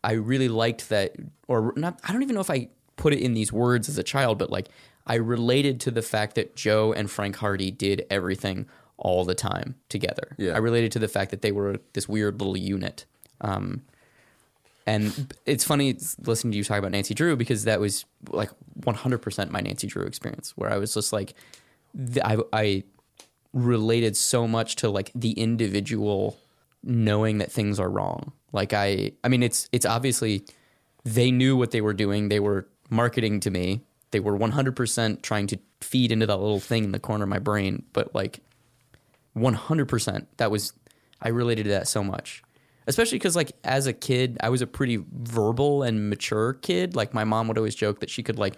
[0.04, 1.16] I really liked that,
[1.48, 2.00] or not.
[2.04, 4.50] I don't even know if I put it in these words as a child, but
[4.50, 4.70] like
[5.06, 9.76] I related to the fact that Joe and Frank Hardy did everything all the time
[9.90, 10.36] together.
[10.38, 10.54] Yeah.
[10.54, 13.06] I related to the fact that they were this weird little unit.
[13.42, 13.82] Um,
[14.88, 19.50] and it's funny listening to you talk about Nancy Drew because that was like 100%
[19.50, 21.34] my Nancy Drew experience, where I was just like,
[22.24, 22.84] I, I
[23.54, 26.38] related so much to like the individual
[26.84, 28.32] knowing that things are wrong.
[28.52, 30.46] Like I I mean it's it's obviously
[31.04, 32.30] they knew what they were doing.
[32.30, 33.82] They were marketing to me.
[34.12, 37.40] They were 100% trying to feed into that little thing in the corner of my
[37.40, 38.40] brain, but like
[39.36, 40.74] 100% that was
[41.22, 42.44] I related to that so much.
[42.88, 46.96] Especially cuz like as a kid, I was a pretty verbal and mature kid.
[46.96, 48.56] Like my mom would always joke that she could like,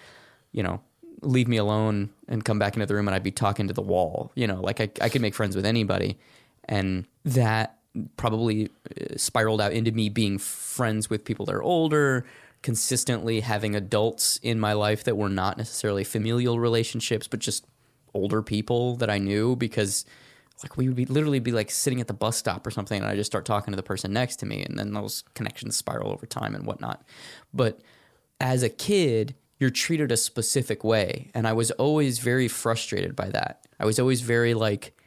[0.52, 0.82] you know,
[1.22, 3.82] leave me alone and come back into the room and I'd be talking to the
[3.82, 4.32] wall.
[4.36, 6.18] You know, like I, I could make friends with anybody.
[6.66, 7.78] And that
[8.18, 12.26] probably uh, spiraled out into me being friends with people that are older,
[12.62, 17.66] consistently having adults in my life that were not necessarily familial relationships, but just
[18.14, 20.06] older people that I knew because
[20.64, 23.10] like we would be literally be like sitting at the bus stop or something and
[23.10, 26.12] I just start talking to the person next to me and then those connections spiral
[26.12, 27.04] over time and whatnot.
[27.54, 27.82] But
[28.40, 31.32] as a kid, you're treated a specific way.
[31.34, 33.66] And I was always very frustrated by that.
[33.80, 34.98] I was always very like,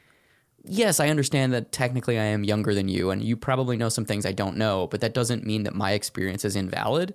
[0.65, 4.05] yes, I understand that technically I am younger than you, and you probably know some
[4.05, 7.15] things I don't know, but that doesn't mean that my experience is invalid.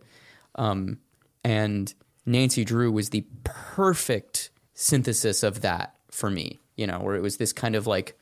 [0.55, 0.99] Um,
[1.43, 1.93] and
[2.25, 7.37] Nancy Drew was the perfect synthesis of that for me, you know, where it was
[7.37, 8.17] this kind of like,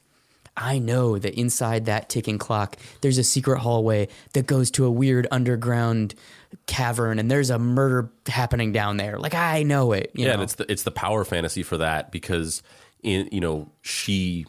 [0.55, 4.91] I know that inside that ticking clock, there's a secret hallway that goes to a
[4.91, 6.13] weird underground
[6.67, 9.17] cavern, and there's a murder happening down there.
[9.17, 10.11] Like I know it.
[10.13, 10.33] You yeah, know?
[10.33, 12.61] and it's the it's the power fantasy for that because
[13.01, 14.45] in you know she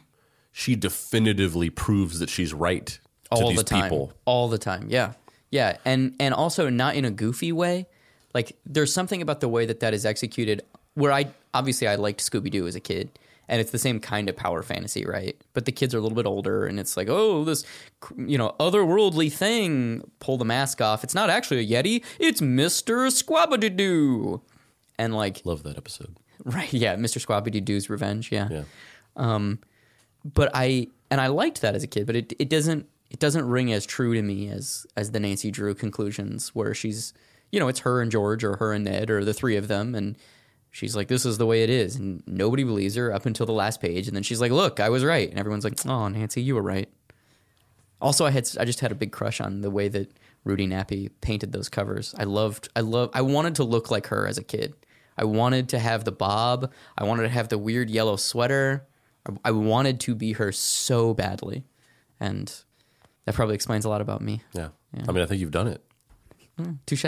[0.53, 4.13] she definitively proves that she's right to all these the time, people.
[4.25, 4.87] all the time.
[4.91, 5.13] Yeah,
[5.51, 7.87] yeah, and and also not in a goofy way.
[8.35, 10.63] Like there's something about the way that that is executed.
[10.95, 13.11] Where I obviously I liked Scooby Doo as a kid,
[13.49, 15.37] and it's the same kind of power fantasy, right?
[15.53, 17.65] But the kids are a little bit older, and it's like, oh, this
[18.17, 20.03] you know otherworldly thing.
[20.21, 21.05] Pull the mask off.
[21.05, 22.05] It's not actually a yeti.
[22.19, 24.41] It's Mister Squabby
[24.99, 26.17] and like Love that episode.
[26.45, 26.73] Right.
[26.75, 26.97] Yeah.
[26.97, 27.25] Mr.
[27.25, 28.31] Squabbity Revenge.
[28.31, 28.49] Yeah.
[28.51, 28.65] Yeah.
[29.17, 29.61] Um,
[30.25, 33.49] but I and I liked that as a kid, but it it doesn't it doesn't
[33.49, 37.15] ring as true to me as as the Nancy Drew conclusions where she's
[37.53, 39.95] you know it's her and George or her and Ned or the three of them
[39.95, 40.17] and
[40.75, 43.53] she's like this is the way it is and nobody believes her up until the
[43.53, 46.43] last page and then she's like look I was right and everyone's like oh Nancy
[46.43, 46.89] you were right.
[48.01, 51.11] Also I had I just had a big crush on the way that Rudy Nappi
[51.21, 52.13] painted those covers.
[52.19, 54.75] I loved I love I wanted to look like her as a kid.
[55.17, 56.73] I wanted to have the bob.
[56.99, 58.85] I wanted to have the weird yellow sweater.
[59.25, 61.65] I, I wanted to be her so badly.
[62.19, 62.53] And
[63.27, 64.43] that probably explains a lot about me.
[64.53, 64.71] Yeah.
[65.07, 65.85] I mean, I think you've done it.
[66.59, 67.07] Mm, touche.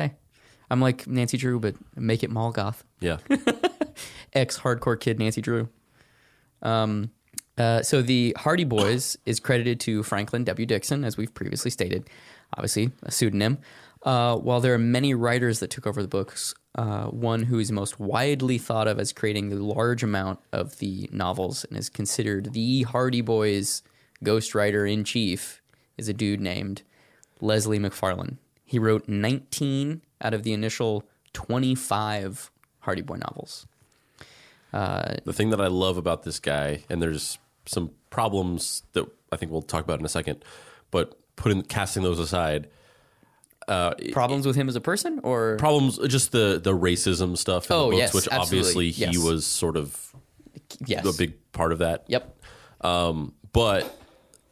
[0.70, 2.85] I'm like Nancy Drew, but make it mall goth.
[3.00, 3.18] Yeah.
[4.32, 5.68] Ex hardcore kid Nancy Drew.
[6.62, 7.10] Um,
[7.58, 10.66] uh, so the Hardy Boys is credited to Franklin W.
[10.66, 12.08] Dixon, as we've previously stated,
[12.54, 13.58] obviously a pseudonym.
[14.02, 17.72] Uh, while there are many writers that took over the books, uh, one who is
[17.72, 22.53] most widely thought of as creating the large amount of the novels and is considered
[22.53, 23.82] the Hardy Boys
[24.24, 25.62] ghostwriter in chief
[25.96, 26.82] is a dude named
[27.40, 28.36] Leslie McFarlane.
[28.64, 33.66] He wrote 19 out of the initial 25 Hardy Boy novels.
[34.72, 39.50] The thing that I love about this guy, and there's some problems that I think
[39.52, 40.44] we'll talk about in a second,
[40.90, 42.68] but putting casting those aside,
[44.12, 45.56] Problems with him as a person, or?
[45.56, 49.44] Problems just the the racism stuff in Oh, the books yes, which obviously he was
[49.44, 50.14] sort of
[50.84, 52.04] yes, a big part of that.
[52.08, 52.36] Yep.
[52.82, 53.98] um, but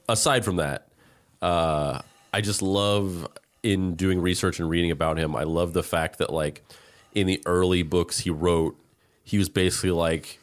[0.09, 0.89] aside from that
[1.43, 2.01] uh,
[2.33, 3.27] i just love
[3.63, 6.63] in doing research and reading about him i love the fact that like
[7.15, 8.77] in the early books he wrote
[9.25, 10.39] he was basically like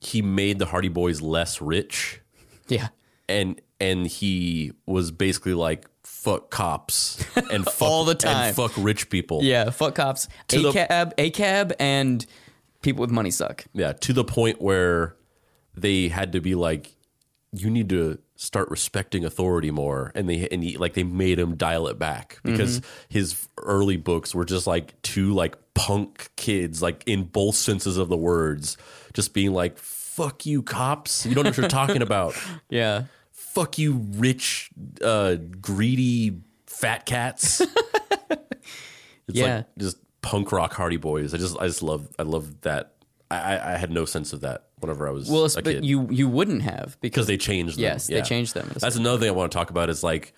[0.00, 2.20] he made the hardy boys less rich
[2.68, 2.88] Yeah.
[3.28, 8.48] and and he was basically like fuck cops and fuck, All the time.
[8.48, 9.70] and fuck rich people Yeah.
[9.70, 10.28] Fuck cops.
[10.48, 12.24] To the- ACAB, ACAB, and
[12.82, 13.64] people with money suck.
[13.72, 15.16] Yeah, to the point where
[15.76, 16.94] they had to be like,
[17.52, 21.56] you need to start respecting authority more, and they and he, like they made him
[21.56, 27.02] dial it back because his early books were just like two like punk kids, like
[27.06, 28.76] in both senses of the words,
[29.12, 31.24] just being like, "Fuck you, cops!
[31.26, 32.34] You don't know what you're talking about.
[32.68, 33.04] Yeah.
[33.32, 34.70] Fuck you, rich,
[35.02, 37.60] uh, greedy fat cats."
[38.30, 38.42] it's
[39.28, 39.56] Yeah.
[39.58, 41.34] like just punk rock Hardy Boys.
[41.34, 42.94] I just I just love I love that.
[43.30, 46.06] I I had no sense of that whenever I was Well, a but kid you
[46.10, 47.82] you wouldn't have because they changed them.
[47.82, 48.70] yes, they changed them.
[48.78, 50.32] That's another thing I want to talk about is like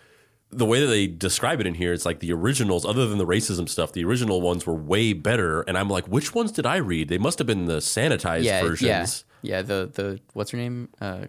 [0.51, 1.93] the way that they describe it in here.
[1.93, 5.63] It's like the originals, other than the racism stuff, the original ones were way better.
[5.63, 7.09] And I'm like, which ones did I read?
[7.09, 9.25] They must have been the sanitized yeah, versions.
[9.43, 9.63] yeah, yeah.
[9.63, 10.89] The the what's her name?
[11.01, 11.27] Uh,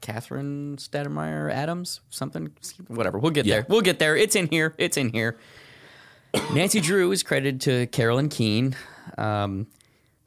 [0.00, 2.52] Catherine Stademeyer Adams, something,
[2.86, 3.18] whatever.
[3.18, 3.56] We'll get Yeah.
[3.56, 3.66] there.
[3.68, 4.16] We'll get there.
[4.16, 4.74] It's in here.
[4.78, 5.38] It's in here.
[6.54, 8.76] Nancy Drew is credited to Carolyn Keene.
[9.16, 9.66] Um,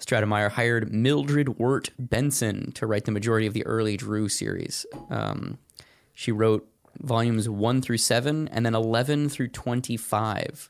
[0.05, 4.85] Stratemeyer hired Mildred Wirt Benson to write the majority of the early Drew series.
[5.09, 5.59] Um,
[6.13, 6.67] she wrote
[6.99, 10.69] volumes one through seven, and then eleven through twenty-five.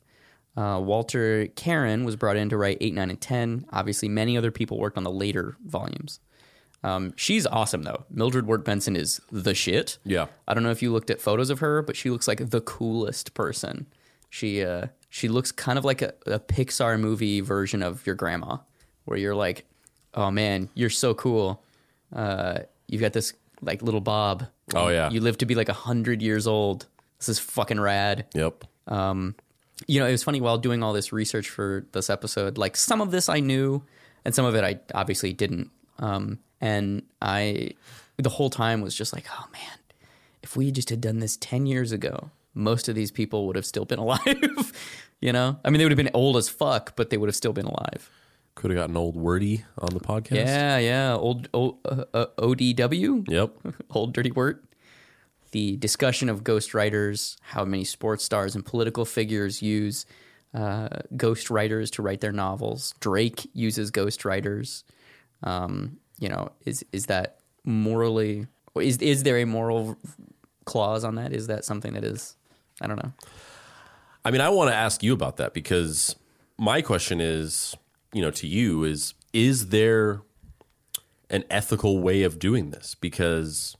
[0.57, 3.65] Uh, Walter Karig was brought in to write eight, nine, and ten.
[3.71, 6.19] Obviously, many other people worked on the later volumes.
[6.83, 8.05] Um, she's awesome though.
[8.09, 9.97] Mildred Wirt Benson is the shit.
[10.03, 10.25] Yeah.
[10.47, 12.61] I don't know if you looked at photos of her, but she looks like the
[12.61, 13.87] coolest person.
[14.29, 18.57] She uh, she looks kind of like a, a Pixar movie version of your grandma,
[19.05, 19.65] where you're like,
[20.13, 21.63] oh man, you're so cool.
[22.13, 24.45] Uh, you've got this like little Bob.
[24.73, 25.09] Oh, yeah.
[25.09, 26.87] You live to be like a hundred years old.
[27.19, 28.63] This is fucking rad Yep.
[29.87, 32.57] you know, it was funny while doing all this research for this episode.
[32.57, 33.83] Like some of this I knew,
[34.25, 35.69] and some of it I obviously didn't.
[35.99, 37.71] Um, and I,
[38.17, 39.77] the whole time was just like, oh man,
[40.43, 43.65] if we just had done this ten years ago, most of these people would have
[43.65, 44.71] still been alive.
[45.21, 47.35] you know, I mean, they would have been old as fuck, but they would have
[47.35, 48.09] still been alive.
[48.55, 50.35] Could have gotten old wordy on the podcast.
[50.35, 53.29] Yeah, yeah, old, old uh, uh, ODW.
[53.29, 53.55] Yep.
[53.91, 54.61] Old Dirty Word.
[55.51, 60.05] The discussion of ghostwriters, how many sports stars and political figures use
[60.53, 62.93] uh, ghostwriters to write their novels.
[62.99, 64.83] Drake uses ghostwriters.
[65.43, 68.47] Um, you know, is is that morally?
[68.75, 69.97] Is is there a moral
[70.65, 71.33] clause on that?
[71.33, 72.35] Is that something that is?
[72.81, 73.13] I don't know.
[74.23, 76.15] I mean, I want to ask you about that because
[76.57, 77.75] my question is,
[78.13, 80.21] you know, to you is is there
[81.29, 82.95] an ethical way of doing this?
[82.95, 83.75] Because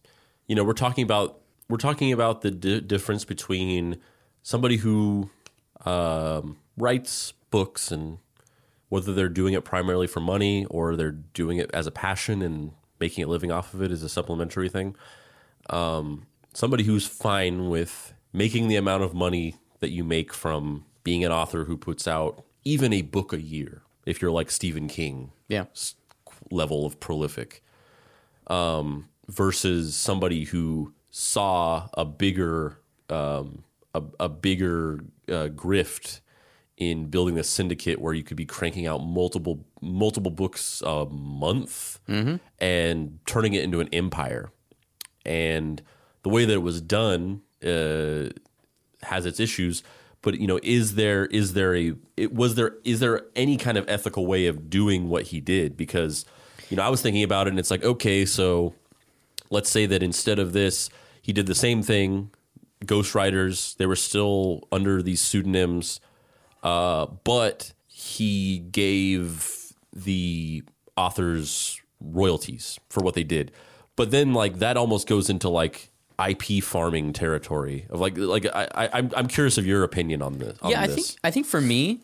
[0.48, 3.98] you know, we're talking about we're talking about the di- difference between
[4.44, 5.30] somebody who
[5.86, 8.18] um, writes books and
[8.90, 12.74] whether they're doing it primarily for money or they're doing it as a passion and
[13.00, 14.96] making a living off of it as a supplementary thing.
[15.70, 21.24] Um, somebody who's fine with making the amount of money that you make from being
[21.24, 25.32] an author who puts out even a book a year, if you're like Stephen King
[25.48, 25.66] Yeah,
[26.50, 27.64] level of prolific,
[28.48, 32.80] um, versus somebody who saw a bigger
[33.10, 36.22] um, a, a bigger uh, grift
[36.78, 42.00] in building a syndicate where you could be cranking out multiple multiple books a month
[42.60, 44.52] and turning it into an empire.
[45.26, 45.82] And
[46.24, 48.30] the way that it was done uh,
[49.04, 49.84] has its issues.
[50.22, 53.78] But you know, is there is there a it, was there is there any kind
[53.78, 55.76] of ethical way of doing what he did?
[55.76, 56.26] Because
[56.70, 58.74] you know, I was thinking about it, and it's like, okay, so
[59.50, 60.90] let's say that instead of this,
[61.22, 62.32] he did the same thing.
[62.86, 66.00] Ghostwriters, they were still under these pseudonyms,
[66.64, 70.64] uh, but he gave the
[70.96, 73.52] authors royalties for what they did.
[73.96, 75.91] But then, like that almost goes into like
[76.30, 80.38] IP farming territory of like like I, I I'm I'm curious of your opinion on
[80.38, 80.58] this.
[80.62, 80.82] On yeah.
[80.82, 80.96] I this.
[80.96, 82.02] think I think for me,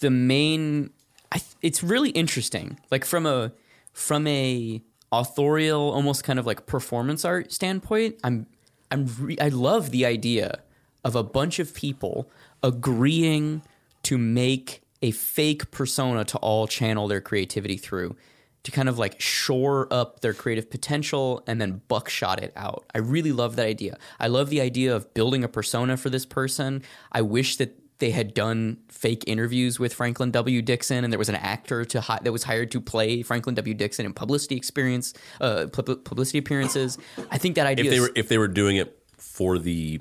[0.00, 0.90] the main,
[1.30, 2.78] I, th- it's really interesting.
[2.90, 3.52] Like from a
[3.92, 8.46] from a authorial, almost kind of like performance art standpoint, I'm
[8.90, 10.60] I'm re- I love the idea
[11.04, 12.30] of a bunch of people
[12.62, 13.62] agreeing
[14.02, 18.16] to make a fake persona to all channel their creativity through
[18.62, 22.84] to kind of like shore up their creative potential and then buckshot it out.
[22.94, 23.96] I really love that idea.
[24.18, 26.82] I love the idea of building a persona for this person.
[27.10, 30.62] I wish that they had done fake interviews with Franklin W.
[30.62, 33.74] Dixon, and there was an actor to hi- that was hired to play Franklin W.
[33.74, 36.96] Dixon in publicity experience, uh, pub- publicity appearances.
[37.30, 40.00] I think that idea If they is- were if they were doing it for the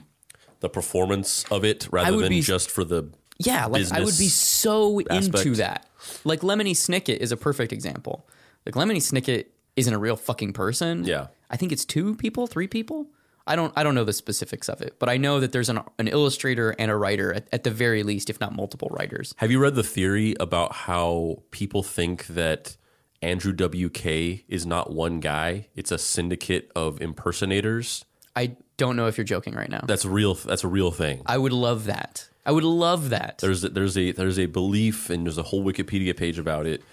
[0.61, 4.27] the performance of it rather than be- just for the Yeah, like I would be
[4.29, 5.85] so into that.
[6.25, 8.27] Like Lemony Snicket is a perfect example.
[8.65, 9.45] Like Lemony Snicket
[9.75, 11.05] isn't a real fucking person.
[11.05, 11.27] Yeah.
[11.49, 13.07] I think it's two people, three people.
[13.47, 15.79] I don't I don't know the specifics of it, but I know that there's an
[15.97, 19.33] an illustrator and a writer at, at the very least, if not multiple writers.
[19.37, 22.77] Have you read the theory about how people think that
[23.23, 24.05] Andrew WK
[24.47, 25.67] is not one guy?
[25.75, 28.05] It's a syndicate of impersonators.
[28.35, 29.83] I don't know if you're joking right now.
[29.87, 30.35] That's real.
[30.35, 31.23] That's a real thing.
[31.25, 32.29] I would love that.
[32.45, 33.39] I would love that.
[33.39, 36.83] There's a, there's a there's a belief and there's a whole Wikipedia page about it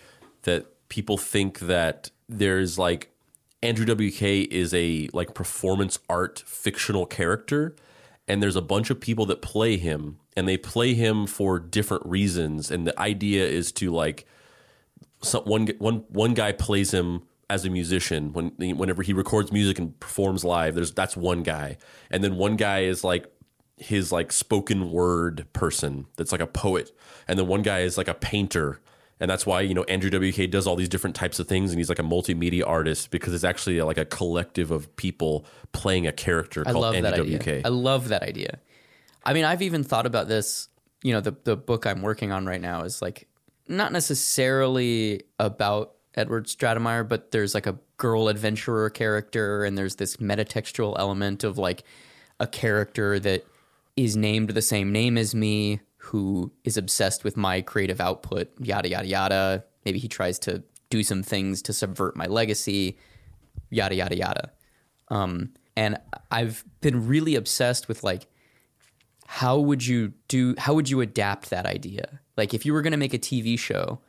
[0.43, 3.13] that people think that there's like
[3.63, 7.75] Andrew WK is a like performance art fictional character
[8.29, 12.05] and there's a bunch of people that play him and they play him for different
[12.07, 14.27] reasons and the idea is to like
[15.23, 19.79] some, one one one guy plays him as a musician when whenever he records music
[19.79, 21.77] and performs live there's that's one guy.
[22.11, 23.33] And then one guy is like
[23.77, 26.93] his like spoken word person that's like a poet.
[27.29, 28.81] And then one guy is like a painter
[29.21, 31.79] and that's why you know Andrew WK does all these different types of things and
[31.79, 36.13] he's like a multimedia artist because it's actually like a collective of people playing a
[36.13, 37.39] character I called Andrew.
[37.39, 38.59] WK I love that idea.
[39.25, 40.69] I mean, I've even thought about this.
[41.03, 43.29] You know, the the book I'm working on right now is like
[43.69, 50.17] not necessarily about Edward Stratemeyer, but there's like a girl adventurer character, and there's this
[50.17, 51.83] metatextual element of like
[52.39, 53.45] a character that
[53.97, 58.89] is named the same name as me, who is obsessed with my creative output, yada
[58.89, 59.65] yada yada.
[59.85, 62.97] Maybe he tries to do some things to subvert my legacy,
[63.71, 64.53] yada yada yada.
[65.09, 65.99] Um, and
[66.31, 68.27] I've been really obsessed with like
[69.27, 72.21] how would you do how would you adapt that idea?
[72.37, 74.01] Like if you were going to make a TV show,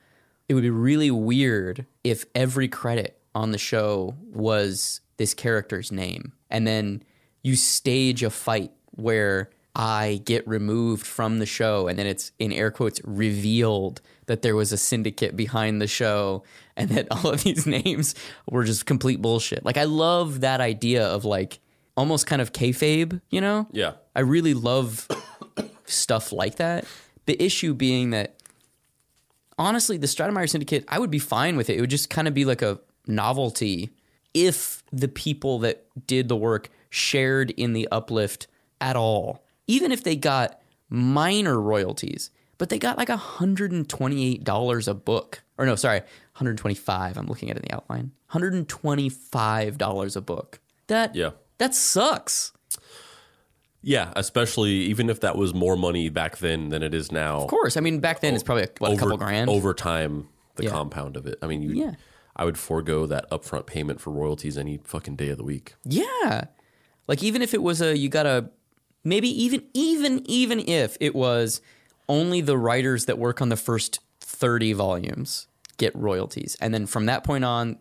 [0.48, 6.34] it would be really weird if every credit on the show was this character's name
[6.50, 7.04] and then
[7.41, 12.52] you stage a fight where I get removed from the show and then it's in
[12.52, 16.44] air quotes revealed that there was a syndicate behind the show
[16.76, 18.16] and that all of these names
[18.50, 19.64] were just complete bullshit.
[19.64, 21.60] Like I love that idea of like
[21.96, 23.68] almost kind of kayfabe, you know?
[23.72, 25.08] yeah I really love
[25.86, 26.86] stuff like that.
[27.28, 28.42] The issue being that
[29.60, 31.78] honestly, the Stratemeyer Syndicate, I would be fine with it.
[31.78, 33.92] It would just kind of be like a novelty
[34.34, 38.48] if the people that did the work shared in the uplift
[38.82, 39.44] at all.
[39.68, 40.59] Even if they got
[40.89, 45.43] minor royalties, but they got like $128 a book.
[45.57, 47.18] Or no, sorry, 125.
[47.18, 48.11] I'm looking at it in the outline.
[48.32, 50.59] $125 a book.
[50.88, 51.32] That Yeah.
[51.57, 52.53] that sucks.
[53.84, 57.47] yeah especially even if that was more money back then than it is now Of
[57.47, 57.78] course.
[57.78, 59.49] I mean, back then it's probably a, what, a couple grand.
[59.49, 60.72] over time the Yeah.
[60.72, 61.91] compound of it i mean you Yeah.
[62.36, 66.45] i would forego that upfront payment for royalties any fucking day of the week Yeah.
[67.07, 68.49] Like even if it was a you got to
[69.08, 71.62] maybe even even even if it was
[72.10, 75.47] only the writers that work on the first 30 volumes
[75.78, 76.58] get royalties.
[76.60, 77.78] And then from that point on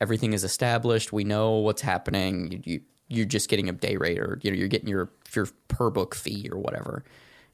[0.00, 4.20] everything is established, we know what's happening, you, you you're just getting a day rate
[4.20, 7.04] or you know you're getting your your per book fee or whatever,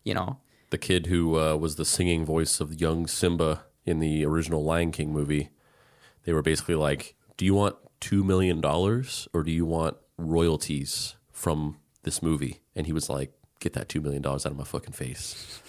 [0.05, 0.39] you know.
[0.71, 4.91] the kid who uh, was the singing voice of young simba in the original lion
[4.91, 5.49] king movie
[6.25, 11.77] they were basically like do you want $2 million or do you want royalties from
[12.07, 15.61] this movie and he was like get that $2 million out of my fucking face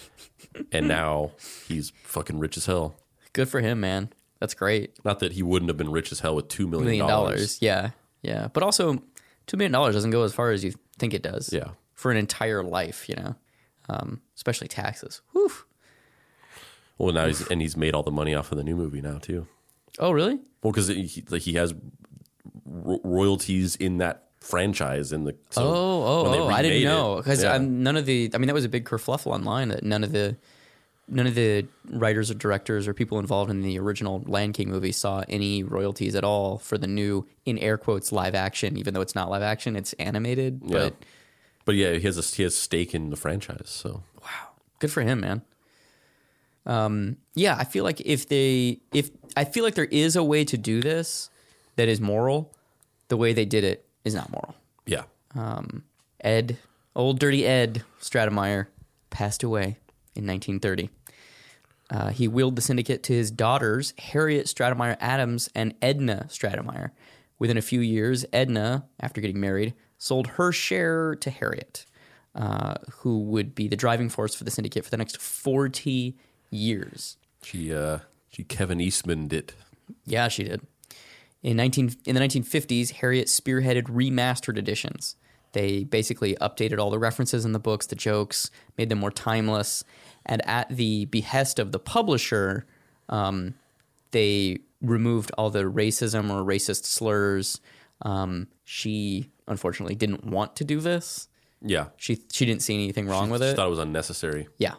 [0.72, 1.32] and now
[1.66, 2.96] he's fucking rich as hell
[3.34, 4.08] Good for him, man.
[4.40, 4.96] That's great.
[5.04, 7.58] Not that he wouldn't have been rich as hell with two million Million dollars.
[7.58, 7.58] dollars.
[7.60, 7.90] Yeah.
[8.22, 8.48] Yeah.
[8.52, 9.02] But also
[9.48, 11.52] 2 million dollars doesn't go as far as you think it does.
[11.52, 11.70] Yeah.
[11.94, 13.34] For an entire life, you know.
[13.88, 15.20] Um, especially taxes.
[15.32, 15.50] Whew.
[16.96, 19.18] Well, now he's and he's made all the money off of the new movie now
[19.18, 19.46] too.
[19.98, 20.38] Oh, really?
[20.62, 21.74] Well, because he, like he has
[22.64, 25.36] ro- royalties in that franchise in the.
[25.50, 26.48] So oh, oh, oh!
[26.48, 27.58] I didn't know because yeah.
[27.58, 28.30] none of the.
[28.34, 30.36] I mean, that was a big kerfluffle online that none of the,
[31.08, 34.92] none of the writers or directors or people involved in the original Lion King movie
[34.92, 38.76] saw any royalties at all for the new, in air quotes, live action.
[38.76, 40.60] Even though it's not live action, it's animated.
[40.64, 40.78] Yeah.
[40.78, 40.94] But
[41.64, 43.66] But yeah, he has a he has stake in the franchise.
[43.66, 45.42] So wow, good for him, man.
[46.64, 50.44] Um, yeah, I feel like if they, if I feel like there is a way
[50.44, 51.30] to do this
[51.76, 52.54] that is moral,
[53.08, 54.54] the way they did it is not moral.
[54.86, 55.04] yeah,
[56.20, 56.58] Ed,
[56.96, 58.66] old dirty Ed Stratemeyer,
[59.10, 59.78] passed away
[60.16, 60.90] in 1930.
[61.90, 66.90] Uh, he willed the syndicate to his daughters, Harriet Stratemeyer Adams and Edna Stratemeyer.
[67.38, 71.86] Within a few years, Edna, after getting married, sold her share to Harriet.
[72.34, 76.16] uh, who would be the driving force for the syndicate for the next 40
[76.50, 77.16] years.
[77.42, 77.98] She uh
[78.28, 79.54] she Kevin Eastman did.
[80.04, 80.60] Yeah, she did.
[81.42, 85.16] In 19 in the 1950s, Harriet spearheaded remastered editions.
[85.52, 89.82] They basically updated all the references in the books, the jokes, made them more timeless,
[90.26, 92.66] and at the behest of the publisher,
[93.08, 93.54] um,
[94.10, 97.60] they removed all the racism or racist slurs.
[98.02, 101.28] Um, she unfortunately didn't want to do this.
[101.62, 101.86] Yeah.
[101.96, 103.56] She she didn't see anything wrong with She it.
[103.56, 104.74] thought it was unnecessary, yeah,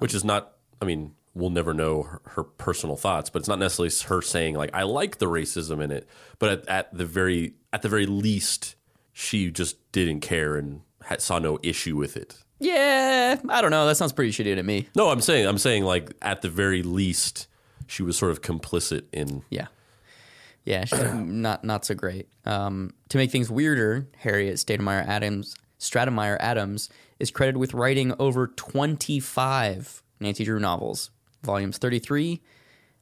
[0.00, 0.52] which is not.
[0.80, 4.54] I mean, we'll never know her, her personal thoughts, but it's not necessarily her saying
[4.54, 6.08] like I like the racism in it.
[6.38, 8.76] But at, at the very at the very least,
[9.12, 12.36] she just didn't care and had, saw no issue with it.
[12.58, 13.40] yeah.
[13.48, 13.86] I don't know.
[13.86, 14.88] That sounds pretty shitty to me.
[14.96, 17.46] No, I'm saying I'm saying like at the very least,
[17.86, 19.42] she was sort of complicit in.
[19.50, 19.66] Yeah.
[20.64, 22.28] Yeah, she's not not so great.
[22.44, 28.48] Um, to make things weirder, Harriet Stratemeyer Adams Stratemeyer Adams is credited with writing over
[28.48, 31.10] 25 Nancy Drew novels,
[31.42, 32.40] volumes 33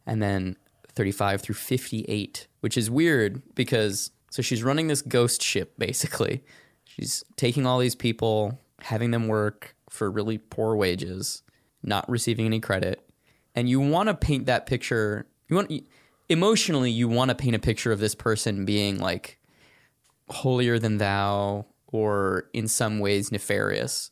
[0.07, 0.57] and then
[0.95, 6.43] 35 through 58, which is weird because so she's running this ghost ship basically.
[6.84, 11.43] She's taking all these people, having them work for really poor wages,
[11.82, 13.07] not receiving any credit.
[13.55, 15.72] And you want to paint that picture, you want
[16.28, 19.39] emotionally you want to paint a picture of this person being like
[20.28, 24.11] holier than thou or in some ways nefarious.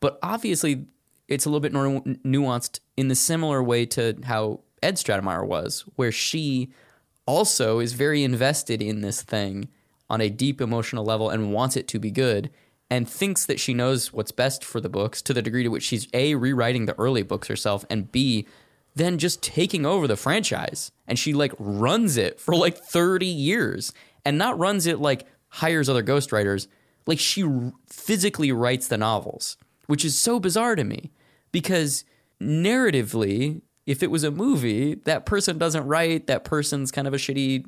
[0.00, 0.86] But obviously,
[1.30, 5.84] it's a little bit more nuanced in the similar way to how Ed Stratemeyer was,
[5.94, 6.70] where she
[7.24, 9.68] also is very invested in this thing
[10.10, 12.50] on a deep emotional level and wants it to be good
[12.90, 15.84] and thinks that she knows what's best for the books to the degree to which
[15.84, 18.48] she's A, rewriting the early books herself, and B,
[18.96, 20.90] then just taking over the franchise.
[21.06, 23.92] And she like runs it for like 30 years
[24.24, 26.66] and not runs it like hires other ghostwriters.
[27.06, 27.44] Like she
[27.86, 29.56] physically writes the novels,
[29.86, 31.12] which is so bizarre to me
[31.52, 32.04] because
[32.40, 37.16] narratively, if it was a movie, that person doesn't write, that person's kind of a
[37.16, 37.64] shitty,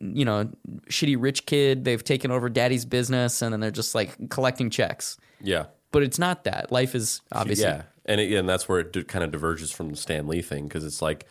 [0.00, 0.50] you know,
[0.88, 1.84] shitty rich kid.
[1.84, 5.16] They've taken over daddy's business and then they're just like collecting checks.
[5.40, 5.66] Yeah.
[5.90, 6.72] But it's not that.
[6.72, 7.64] Life is obviously.
[7.66, 10.68] Yeah, and it, and that's where it kind of diverges from the Stan Lee thing
[10.68, 11.26] because it's like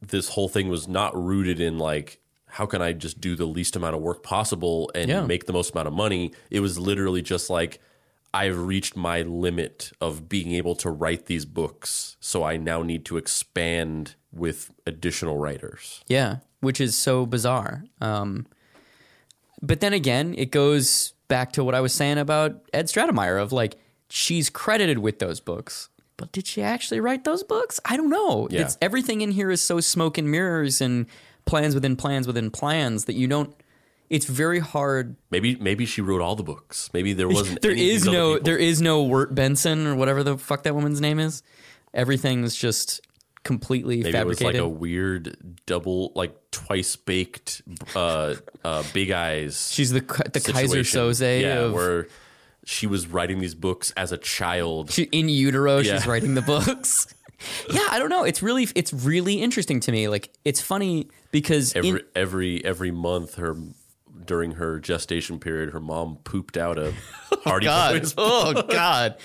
[0.00, 3.76] this whole thing was not rooted in like how can I just do the least
[3.76, 5.26] amount of work possible and Yeah.
[5.26, 6.32] make the most amount of money.
[6.50, 7.78] It was literally just like
[8.34, 13.04] I've reached my limit of being able to write these books, so I now need
[13.06, 16.02] to expand with additional writers.
[16.06, 17.84] Yeah, which is so bizarre.
[18.00, 18.46] Um,
[19.62, 23.52] but then again, it goes back to what I was saying about Ed Stratemeyer of
[23.52, 23.76] like
[24.10, 27.80] she's credited with those books, but did she actually write those books?
[27.84, 28.48] I don't know.
[28.50, 28.62] Yeah.
[28.62, 31.06] It's everything in here is so smoke and mirrors and
[31.44, 33.54] plans within plans within plans that you don't.
[34.10, 35.16] It's very hard.
[35.30, 36.90] Maybe maybe she wrote all the books.
[36.94, 37.60] Maybe there wasn't.
[37.62, 41.18] There is no there is no Wirt Benson or whatever the fuck that woman's name
[41.18, 41.42] is.
[41.92, 43.00] Everything's just
[43.44, 44.62] completely Maybe it was fabricated.
[44.62, 45.36] like a weird
[45.66, 47.62] double, like twice baked,
[47.94, 48.34] uh,
[48.64, 49.70] uh, big eyes.
[49.72, 50.80] She's the the Keyser.
[50.84, 52.08] Soze yeah, of where
[52.64, 54.90] she was writing these books as a child.
[54.90, 55.96] she, in utero Yeah.
[55.96, 57.14] she's writing the books
[57.70, 61.72] yeah i don't know it's really it's really interesting to me like it's funny because
[61.72, 63.56] in- Every every every month, her
[64.28, 66.94] during her gestation period, her mom pooped out a
[67.32, 68.00] oh, Hardy god.
[68.00, 68.14] Boys.
[68.16, 69.16] oh god.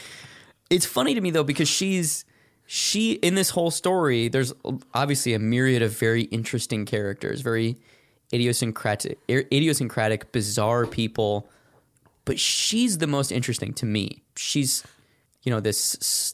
[0.72, 2.26] It's funny to me though because she's
[2.66, 4.54] she in this whole story there's
[4.94, 7.78] obviously a myriad of very interesting characters very
[8.34, 11.48] idiosyncratic idiosyncratic bizarre people.
[12.26, 14.24] But she's the most interesting to me.
[14.36, 14.84] She's
[15.44, 16.34] you know this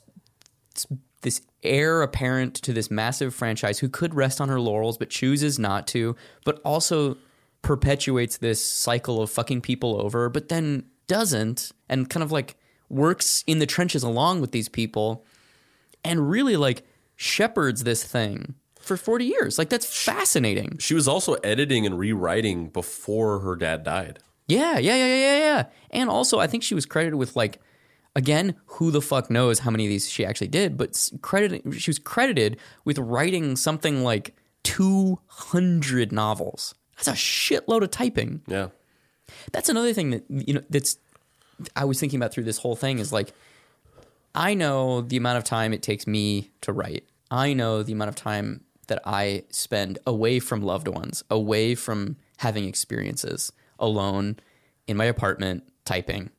[1.21, 5.59] this heir apparent to this massive franchise who could rest on her laurels but chooses
[5.59, 6.15] not to,
[6.45, 7.17] but also
[7.61, 12.55] perpetuates this cycle of fucking people over, but then doesn't and kind of like
[12.89, 15.25] works in the trenches along with these people
[16.03, 16.83] and really like
[17.15, 19.57] shepherds this thing for 40 years.
[19.57, 20.77] Like that's fascinating.
[20.79, 24.19] She was also editing and rewriting before her dad died.
[24.47, 25.65] Yeah, yeah, yeah, yeah, yeah, yeah.
[25.91, 27.59] And also, I think she was credited with like,
[28.15, 31.89] again, who the fuck knows how many of these she actually did, but credited she
[31.91, 36.73] was credited with writing something like two hundred novels.
[37.03, 38.41] That's a shitload of typing.
[38.47, 38.67] Yeah,
[39.51, 40.97] That's another thing that you know that's
[41.75, 43.33] I was thinking about through this whole thing is like
[44.35, 47.05] I know the amount of time it takes me to write.
[47.31, 52.17] I know the amount of time that I spend away from loved ones, away from
[52.37, 54.37] having experiences, alone
[54.87, 56.31] in my apartment typing.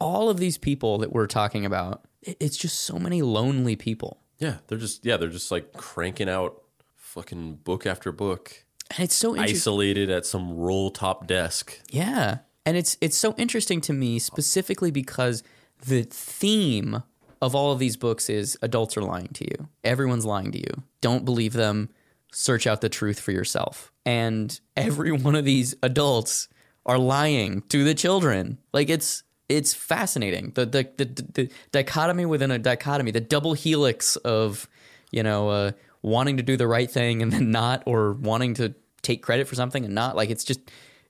[0.00, 4.20] All of these people that we're talking about, it's just so many lonely people.
[4.38, 4.58] yeah.
[4.66, 5.16] They're just yeah.
[5.16, 6.62] They're just like cranking out
[6.96, 11.78] fucking book after book, And it's so isolated at some roll top desk.
[11.90, 12.38] Yeah.
[12.64, 15.42] And it's it's so interesting to me specifically because
[15.86, 17.02] the theme
[17.40, 19.68] of all of these books is adults are lying to you.
[19.84, 20.82] Everyone's lying to you.
[21.00, 21.90] Don't believe them.
[22.32, 23.92] Search out the truth for yourself.
[24.04, 26.48] And every one of these adults
[26.84, 28.58] are lying to the children.
[28.72, 30.52] Like it's it's fascinating.
[30.54, 34.68] The the the, the dichotomy within a dichotomy, the double helix of,
[35.10, 35.72] you know, uh,
[36.08, 39.54] wanting to do the right thing and then not or wanting to take credit for
[39.54, 40.60] something and not like it's just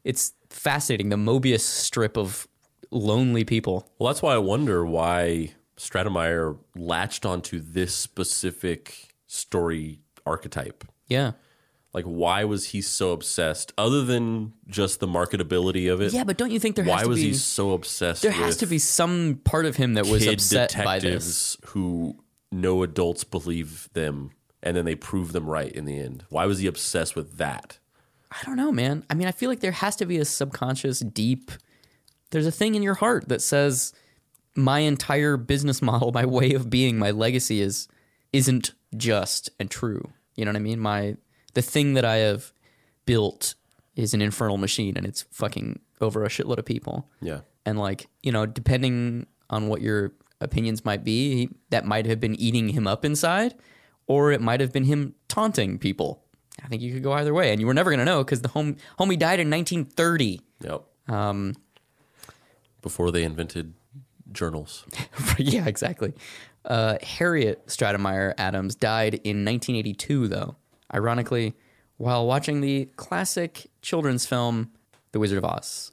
[0.05, 2.47] it's fascinating the Mobius strip of
[2.91, 3.91] lonely people.
[3.99, 10.85] Well, that's why I wonder why Stratemeyer latched onto this specific story archetype.
[11.07, 11.33] Yeah.
[11.95, 13.73] Like, why was he so obsessed?
[13.79, 17.07] Other than just the marketability of it, Yeah, but don't you think there has why
[17.07, 18.23] was be he so obsessed?
[18.23, 21.57] there has to be some part of him that was upset by this.
[21.69, 22.17] who
[22.53, 24.31] no adults believe them,
[24.63, 26.25] and then they prove them right in the end.
[26.29, 27.79] Why was he obsessed with that?
[28.31, 29.05] I don't know, man.
[29.09, 31.51] I mean, I feel like there has to be a subconscious, deep.
[32.31, 33.93] There's a thing in your heart that says
[34.55, 37.89] my entire business model, my way of being, my legacy is
[38.33, 40.13] isn't just and true.
[40.35, 40.81] You know what I mean?
[40.81, 41.17] My
[41.55, 42.53] the thing that I have
[43.07, 43.55] built
[43.97, 47.09] is an infernal machine, and it's fucking over a shitload of people.
[47.21, 52.21] Yeah, And like, you know, depending on what your opinions might be, that might have
[52.21, 53.55] been eating him up inside,
[54.09, 56.25] or it might have been him taunting people.
[56.65, 58.49] I think you could go either way, and you were never gonna know because the
[58.49, 60.41] home homie died in 1930.
[60.61, 60.83] yep.
[61.09, 61.55] Um,
[62.83, 63.75] before they invented
[64.33, 64.85] journals.
[65.39, 66.13] yeah, exactly.
[66.65, 70.57] Uh, Harriet Stratemeyer Adams died in 1982, though.
[70.93, 71.55] Ironically,
[71.97, 74.71] while watching the classic children's film
[75.13, 75.93] The Wizard of Oz.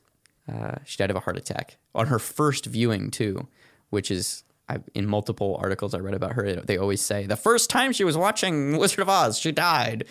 [0.51, 3.47] Uh, she died of a heart attack on her first viewing, too,
[3.89, 6.55] which is I, in multiple articles I read about her.
[6.55, 10.05] They always say the first time she was watching Wizard of Oz, she died,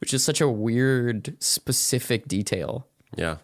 [0.00, 2.86] which is such a weird, specific detail.
[3.16, 3.36] Yeah,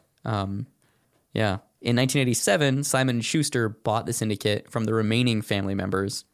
[1.32, 1.58] Yeah.
[1.82, 6.26] In 1987, Simon Schuster bought the syndicate from the remaining family members.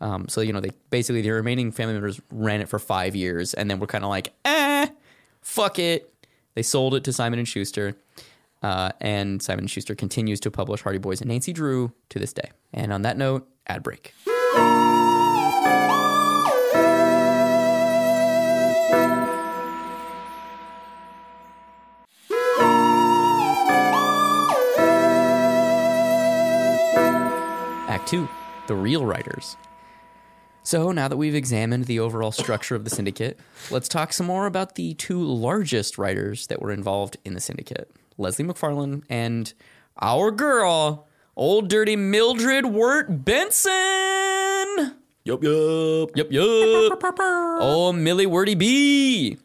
[0.00, 3.54] Um, so you know, they basically the remaining family members ran it for five years,
[3.54, 4.88] and then we're kind of like, eh,
[5.40, 6.12] fuck it.
[6.54, 7.94] They sold it to Simon and Schuster,
[8.62, 12.32] uh, and Simon and Schuster continues to publish Hardy Boys and Nancy Drew to this
[12.32, 12.50] day.
[12.72, 14.14] And on that note, ad break.
[27.88, 28.28] Act two,
[28.66, 29.56] the real writers.
[30.62, 33.40] So now that we've examined the overall structure of the syndicate,
[33.70, 37.90] let's talk some more about the two largest writers that were involved in the syndicate
[38.18, 39.54] Leslie McFarlane and
[40.00, 41.07] our girl,
[41.38, 43.72] old dirty Mildred Wirt Benson.
[45.24, 46.10] yup, yup.
[46.14, 46.42] Yep, yep.
[47.00, 49.38] oh, Millie Wordy B.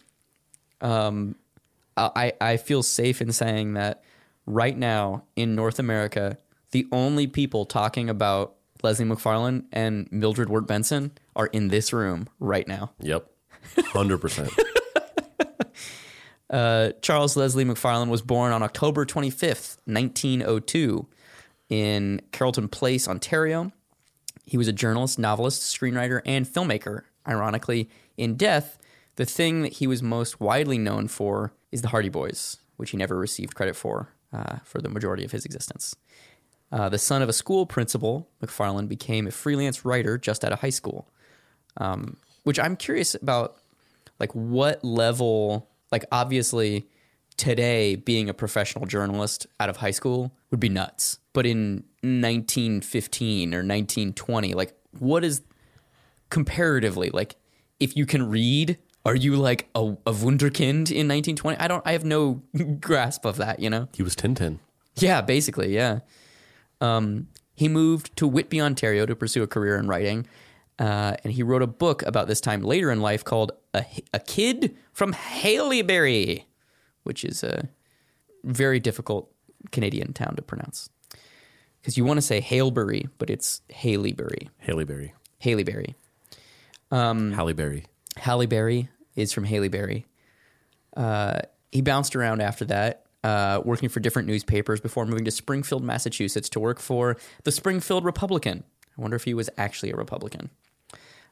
[0.82, 1.36] Um,
[1.96, 4.04] I I feel safe in saying that
[4.46, 6.38] right now in North America,
[6.72, 12.28] the only people talking about Leslie McFarlane and Mildred Wirt Benson are in this room
[12.40, 12.92] right now.
[13.00, 13.30] Yep,
[13.78, 14.52] hundred percent.
[16.50, 21.08] Uh, Charles Leslie McFarlane was born on October 25th, 1902,
[21.70, 23.72] in Carleton Place, Ontario.
[24.46, 27.04] He was a journalist, novelist, screenwriter, and filmmaker.
[27.28, 28.78] Ironically, in death,
[29.16, 32.98] the thing that he was most widely known for is the Hardy Boys, which he
[32.98, 35.96] never received credit for uh, for the majority of his existence.
[36.72, 40.60] Uh, the son of a school principal, McFarlane became a freelance writer just out of
[40.60, 41.08] high school,
[41.78, 43.58] um, which I'm curious about
[44.20, 46.88] like what level like obviously
[47.38, 53.54] today being a professional journalist out of high school would be nuts but in 1915
[53.54, 55.42] or 1920 like what is
[56.30, 57.36] comparatively like
[57.80, 61.92] if you can read are you like a, a wunderkind in 1920 i don't i
[61.92, 62.42] have no
[62.80, 64.60] grasp of that you know He was Tintin.
[64.96, 66.00] yeah, basically, yeah.
[66.82, 70.28] Um, he moved to Whitby, Ontario to pursue a career in writing.
[70.80, 74.20] Uh, and he wrote a book about this time later in life called A, a
[74.20, 76.46] Kid from Haileybury,
[77.04, 77.70] which is a
[78.44, 79.32] very difficult
[79.72, 80.90] Canadian town to pronounce.
[81.84, 84.48] Because you want to say Halebury, but it's Haileybury.
[84.60, 85.14] Haley Berry.
[85.44, 85.96] Haileybury.
[86.90, 87.84] Halle Berry.
[88.16, 90.06] Halle Berry is from Haleyberry.
[90.96, 91.40] Uh,
[91.74, 96.48] he bounced around after that, uh, working for different newspapers before moving to Springfield, Massachusetts
[96.50, 98.64] to work for the Springfield Republican.
[98.98, 100.52] I wonder if he was actually a Republican.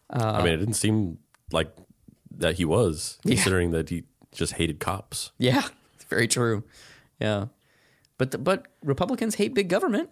[0.09, 1.19] I mean, it didn't seem
[1.53, 1.73] like
[2.37, 5.31] that he was, considering that he just hated cops.
[5.37, 5.63] Yeah,
[6.09, 6.65] very true.
[7.21, 7.45] Yeah,
[8.17, 10.09] but the, but Republicans hate big government.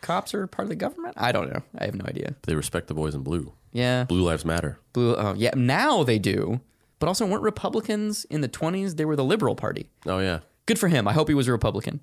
[0.00, 1.14] Cops are part of the government.
[1.16, 1.62] I don't know.
[1.78, 2.34] I have no idea.
[2.42, 3.52] They respect the boys in blue.
[3.72, 4.78] Yeah, Blue lives matter.
[4.92, 5.14] blue.
[5.16, 5.50] Oh, yeah.
[5.56, 6.60] Now they do,
[6.98, 8.94] but also weren't Republicans in the twenties?
[8.94, 9.90] They were the Liberal Party.
[10.06, 10.40] Oh yeah.
[10.66, 11.06] good for him.
[11.08, 12.00] I hope he was a Republican.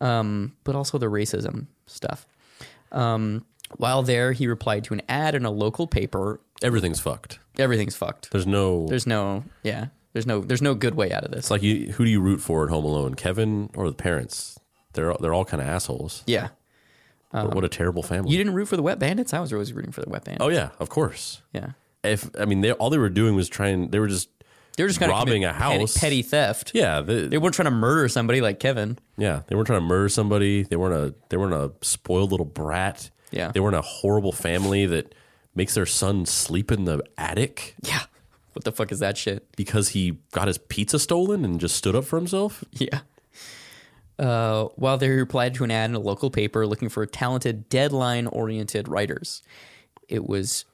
[0.00, 2.26] Um, but also the racism stuff.
[2.92, 3.44] Um,
[3.76, 6.40] While there, he replied to an ad in a local paper.
[6.62, 7.38] Everything's fucked.
[7.58, 8.30] Everything's fucked.
[8.30, 8.86] There's no.
[8.88, 11.40] There's no, yeah, there's no, there's no good way out of this.
[11.40, 11.92] it's like you.
[11.92, 13.14] Who do you root for at Home Alone?
[13.14, 14.58] Kevin or the parents?
[14.94, 16.24] They're they're all kind of assholes.
[16.26, 16.48] yeah,
[17.30, 18.30] What- what a um, terrible family.
[18.32, 19.32] you didn't root for the Wet Bandits.
[19.32, 20.44] I was always rooting for the Wet Bandits.
[20.44, 21.42] oh yeah, of course.
[21.52, 21.70] yeah,
[22.02, 23.90] If I mean, they all they were doing was trying.
[23.90, 24.28] They were just
[24.76, 25.96] they were just kind of robbing a house.
[25.98, 26.70] petty, theft.
[26.74, 27.00] yeah.
[27.02, 28.98] They, They weren't trying to murder somebody like Kevin.
[29.18, 30.62] Yeah, they weren't trying to murder somebody.
[30.62, 33.10] They weren't a they weren't a spoiled little brat.
[33.32, 33.52] Yeah.
[33.52, 35.14] they weren't a horrible family that
[35.54, 38.02] makes their son sleep in the attic Yeah,
[38.54, 39.46] what the fuck is that shit?
[39.56, 42.64] because he got his pizza stolen and just stood up for himself.
[42.72, 43.00] Yeah.
[44.20, 48.86] Uh, while they replied to an ad in a local paper looking for talented, deadline-oriented
[48.86, 49.42] writers,
[50.08, 50.66] it was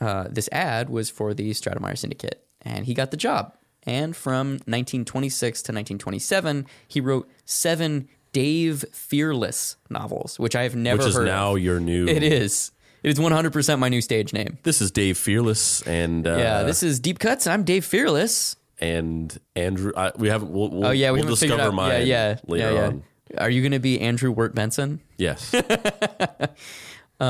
[0.00, 3.54] uh, this ad was for the Stratemeyer Syndicate, and he got the job.
[3.84, 10.98] And from 1926 to 1927, he wrote seven Dave Fearless novels, which I have never
[10.98, 11.60] which is heard now of.
[11.62, 12.06] your new.
[12.06, 12.70] It is.
[13.02, 14.58] It is 100% my new stage name.
[14.62, 17.48] This is Dave Fearless and uh, Yeah, this is Deep Cuts.
[17.48, 18.54] I'm Dave Fearless.
[18.82, 19.92] And Andrew.
[19.96, 20.50] I, we haven't.
[20.50, 21.74] We'll, we'll, Oh yeah, we will discover out.
[21.74, 23.02] mine yeah, yeah, later yeah, on.
[23.38, 25.00] Are you going to be Andrew Wirt Benson?
[25.16, 25.54] Yes,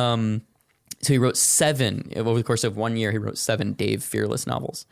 [1.02, 3.10] So he wrote seven over the course of one year.
[3.10, 4.86] He wrote seven Dave Fearless novels.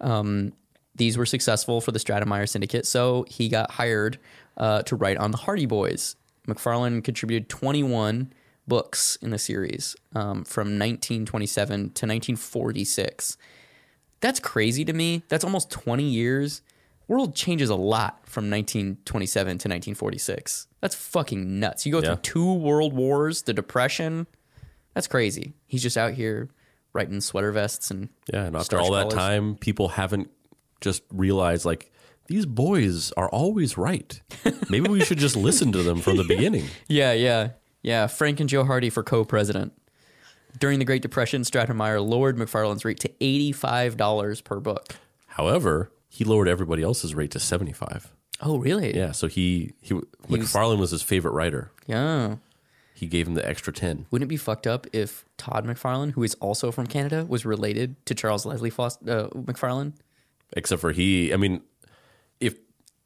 [0.00, 0.52] Um,
[0.94, 4.18] these were successful for the Stratemeyer Syndicate, so he got hired
[4.56, 6.16] uh, to write on the Hardy Boys.
[6.46, 8.32] McFarlane contributed 21
[8.68, 13.36] books in the series um, from 1927 to 1946.
[14.22, 15.22] That's crazy to me.
[15.28, 16.62] That's almost 20 years.
[17.08, 20.68] World changes a lot from 1927 to 1946.
[20.80, 21.84] That's fucking nuts.
[21.84, 22.14] You go Yeah.
[22.14, 24.26] through two world wars, the depression.
[24.94, 25.52] That's crazy.
[25.66, 26.48] He's just out here
[26.94, 28.44] writing sweater vests and yeah.
[28.44, 29.14] And after all that colors.
[29.14, 30.30] time, people haven't
[30.80, 31.90] just realized like
[32.28, 34.20] these boys are always right.
[34.70, 36.66] Maybe we should just listen to them from the beginning.
[36.88, 37.50] Yeah, yeah,
[37.82, 38.06] yeah.
[38.06, 39.72] Frank and Joe Hardy for co-president.
[40.58, 44.96] During the Great Depression, Stratemeyer lowered McFarlane's rate to eighty-five dollars per book.
[45.26, 48.12] However, he lowered everybody else's rate to seventy five.
[48.40, 48.96] Oh, really?
[48.96, 49.94] Yeah, so he he
[50.28, 51.70] McFarlane was his favorite writer.
[51.86, 52.36] Yeah.
[52.94, 54.06] He gave him the extra ten.
[54.10, 57.96] Wouldn't it be fucked up if Todd McFarlane, who is also from Canada, was related
[58.06, 59.94] to Charles Leslie Foster, uh, McFarlane?
[60.52, 61.62] Except for he, I mean,
[62.38, 62.56] if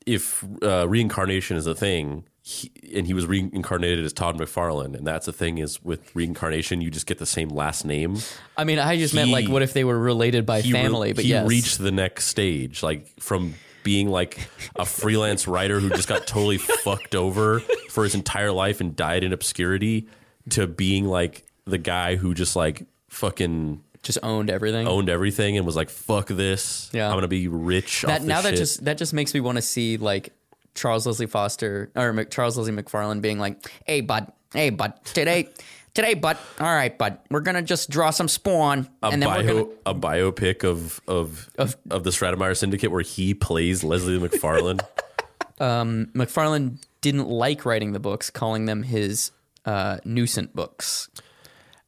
[0.04, 5.04] if uh, reincarnation is a thing, he, and he was reincarnated as Todd McFarlane, and
[5.04, 8.18] that's the thing is with reincarnation, you just get the same last name.
[8.56, 11.12] I mean, I just meant like, what if they were related by He re- family?
[11.12, 15.90] but he yes, reached the next stage, like from being like a freelance writer who
[15.90, 17.58] just got totally fucked over
[17.90, 20.06] for his entire life and died in obscurity,
[20.50, 24.86] to being like the guy who just like fucking just owned everything.
[24.86, 26.90] owned everything and was like, "Fuck this!
[26.92, 27.08] Yeah.
[27.08, 29.62] I'm gonna be rich." that now that shit." just that just makes me want to
[29.62, 30.32] see like
[30.76, 35.48] Charles Leslie Foster or Mc, Charles Leslie McFarlane being like, "Hey, bud, hey, bud, today."
[35.94, 36.36] Today, bud.
[36.60, 37.18] All right, bud.
[37.30, 39.74] We're gonna just draw some spawn, a and then bio we're gonna.
[39.86, 44.80] a biopic of of of, the Stratemeyer Syndicate where he plays Leslie McFarlane.
[45.58, 49.30] McFarlane didn't like writing the books, calling them his
[49.64, 51.08] uh, nuisance books.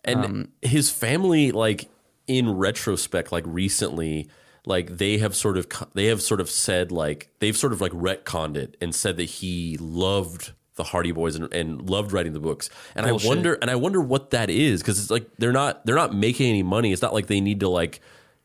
[0.05, 1.91] and Um, his family like
[2.27, 4.29] in retrospect like recently
[4.69, 7.93] like they have sort of they have sort of said like they've sort of like
[7.93, 12.41] retconned it and said that he loved the Hardy Boys and, and loved writing the
[12.41, 13.27] books and Bullshit.
[13.27, 15.97] I oh, wonder and I wonder what that is because it's like they're not they're
[15.97, 18.01] not making any money it's not like they need to like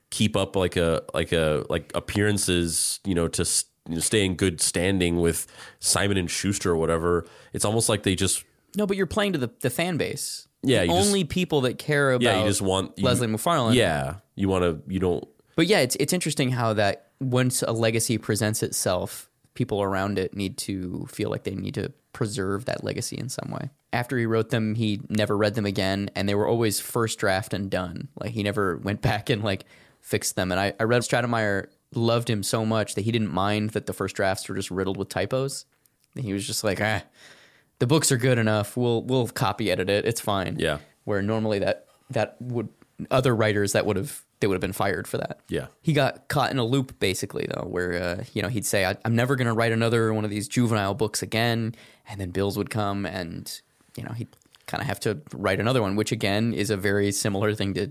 [0.09, 3.43] keep up like a like a like appearances you know to
[3.89, 5.45] you know, stay in good standing with
[5.79, 8.45] Simon and Schuster or whatever it's almost like they just
[8.77, 10.47] No, but you're playing to the, the fan base.
[10.61, 13.27] Yeah, the you just- only people that care about yeah you just want you- Leslie
[13.27, 13.75] McFarlane.
[13.75, 17.71] yeah you want to you don't But yeah, it's it's interesting how that once a
[17.71, 22.83] legacy presents itself, people around it need to feel like they need to preserve that
[22.83, 23.69] legacy in some way.
[23.91, 27.53] After he wrote them, he never read them again, and they were always first draft
[27.53, 28.07] and done.
[28.19, 29.65] Like he never went back and like
[30.01, 30.51] fixed them.
[30.51, 33.93] And I, I read Stratemeyer loved him so much that he didn't mind that the
[33.93, 35.65] first drafts were just riddled with typos.
[36.15, 37.03] And he was just like, ah,
[37.79, 38.77] the books are good enough.
[38.77, 40.05] We'll we'll copy edit it.
[40.05, 40.57] It's fine.
[40.59, 40.79] Yeah.
[41.03, 42.69] Where normally that that would
[43.11, 45.39] other writers that would have they would have been fired for that.
[45.47, 45.67] Yeah.
[45.81, 48.97] He got caught in a loop basically though, where uh, you know he'd say, I,
[49.05, 51.75] "I'm never going to write another one of these juvenile books again,"
[52.09, 53.61] and then bills would come, and
[53.95, 54.27] you know he'd
[54.67, 57.87] kind of have to write another one, which again is a very similar thing to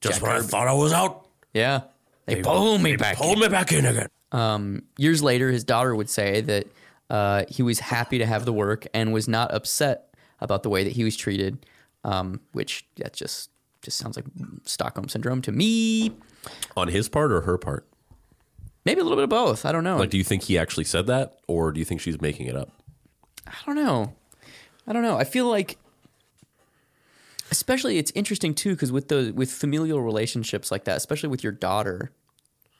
[0.00, 0.48] Just Jack when I Kirby.
[0.48, 1.80] thought I was out, Yeah,
[2.26, 3.16] they, pulled me back.
[3.16, 4.82] pull me back in again.
[4.96, 6.66] Years later, his daughter would say that
[7.10, 10.84] uh, he was happy to have the work and was not upset about the way
[10.84, 11.64] that he was treated,
[12.04, 13.50] um, which that's just
[13.86, 14.26] just sounds like
[14.64, 16.12] Stockholm syndrome to me.
[16.76, 17.86] On his part or her part?
[18.84, 19.64] Maybe a little bit of both.
[19.64, 19.96] I don't know.
[19.96, 22.56] Like, do you think he actually said that, or do you think she's making it
[22.56, 22.70] up?
[23.46, 24.12] I don't know.
[24.86, 25.16] I don't know.
[25.16, 25.78] I feel like
[27.50, 31.52] especially it's interesting too because with the with familial relationships like that, especially with your
[31.52, 32.10] daughter,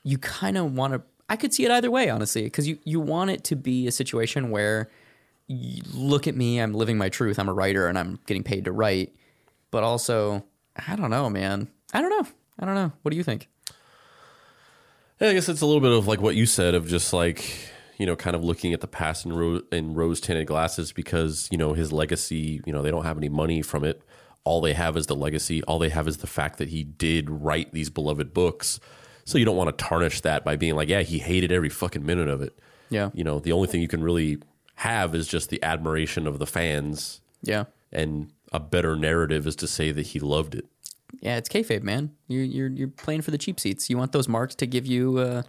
[0.03, 1.01] you kind of want to.
[1.29, 3.91] I could see it either way, honestly, because you you want it to be a
[3.91, 4.89] situation where
[5.47, 8.65] you look at me, I'm living my truth, I'm a writer, and I'm getting paid
[8.65, 9.15] to write,
[9.71, 10.45] but also
[10.87, 11.67] I don't know, man.
[11.93, 12.27] I don't know.
[12.59, 12.91] I don't know.
[13.01, 13.47] What do you think?
[15.19, 17.43] Yeah, I guess it's a little bit of like what you said of just like
[17.97, 21.47] you know, kind of looking at the past in, ro- in rose tinted glasses because
[21.51, 22.61] you know his legacy.
[22.65, 24.01] You know, they don't have any money from it.
[24.43, 25.63] All they have is the legacy.
[25.63, 28.79] All they have is the fact that he did write these beloved books.
[29.25, 32.05] So you don't want to tarnish that by being like, yeah, he hated every fucking
[32.05, 32.57] minute of it.
[32.89, 33.09] Yeah.
[33.13, 34.37] You know, the only thing you can really
[34.75, 37.65] have is just the admiration of the fans, Yeah.
[37.91, 40.65] and a better narrative is to say that he loved it.
[41.21, 42.11] Yeah, it's kayfabe, man.
[42.27, 43.89] You're you're you're playing for the cheap seats.
[43.89, 45.43] You want those marks to give you, uh,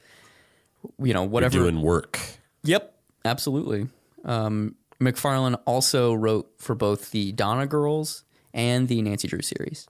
[1.03, 1.57] you know, whatever.
[1.57, 2.19] You're doing work.
[2.63, 2.95] Yep,
[3.25, 3.89] absolutely.
[4.25, 9.89] Um, McFarlane also wrote for both the Dana Girls and the Nancy Drew series.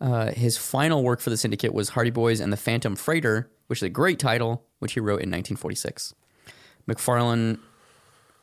[0.00, 3.80] Uh, his final work for the syndicate was Hardy Boys and the Phantom Freighter, which
[3.80, 6.14] is a great title, which he wrote in 1946.
[6.88, 7.58] McFarlane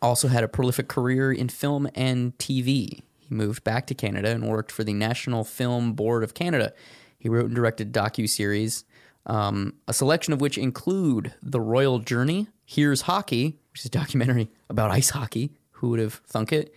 [0.01, 3.01] also had a prolific career in film and TV.
[3.27, 6.73] He moved back to Canada and worked for the National Film Board of Canada.
[7.17, 8.83] He wrote and directed docu-series,
[9.25, 14.49] um, a selection of which include The Royal Journey, Here's Hockey, which is a documentary
[14.69, 15.51] about ice hockey.
[15.73, 16.73] Who would have thunk it?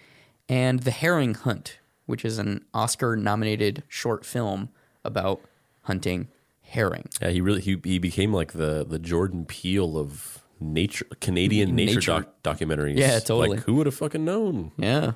[0.48, 4.68] And The Herring Hunt, which is an Oscar-nominated short film
[5.04, 5.40] about
[5.82, 6.28] hunting
[6.60, 7.08] herring.
[7.20, 11.94] Yeah, he really he, he became like the the Jordan Peele of nature Canadian nature,
[11.96, 12.12] Nature.
[12.12, 12.96] Doc, documentaries.
[12.96, 13.56] Yeah, totally.
[13.56, 14.72] Like who would have fucking known?
[14.76, 15.12] Yeah.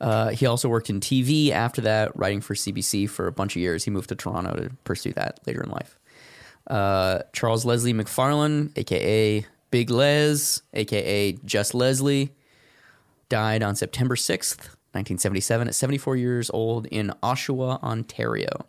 [0.00, 3.62] Uh, he also worked in TV after that, writing for CBC for a bunch of
[3.62, 3.84] years.
[3.84, 5.98] He moved to Toronto to pursue that later in life.
[6.66, 12.32] Uh, Charles Leslie McFarlane, aka Big Les, aka Just Leslie,
[13.28, 14.58] died on September 6th,
[14.92, 18.66] 1977, at 74 years old in Oshawa, Ontario.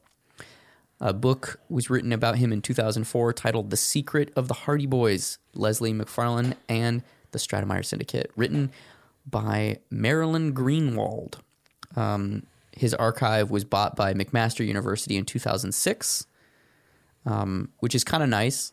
[1.00, 5.38] A book was written about him in 2004 titled The Secret of the Hardy Boys,
[5.54, 8.72] Leslie McFarlane and the Stratemeyer Syndicate, written
[9.30, 11.36] by Marilyn Greenwald.
[11.96, 12.44] Um,
[12.76, 16.28] his archive was bought by McMaster University in 2006,
[17.26, 18.72] um, which is kind of nice.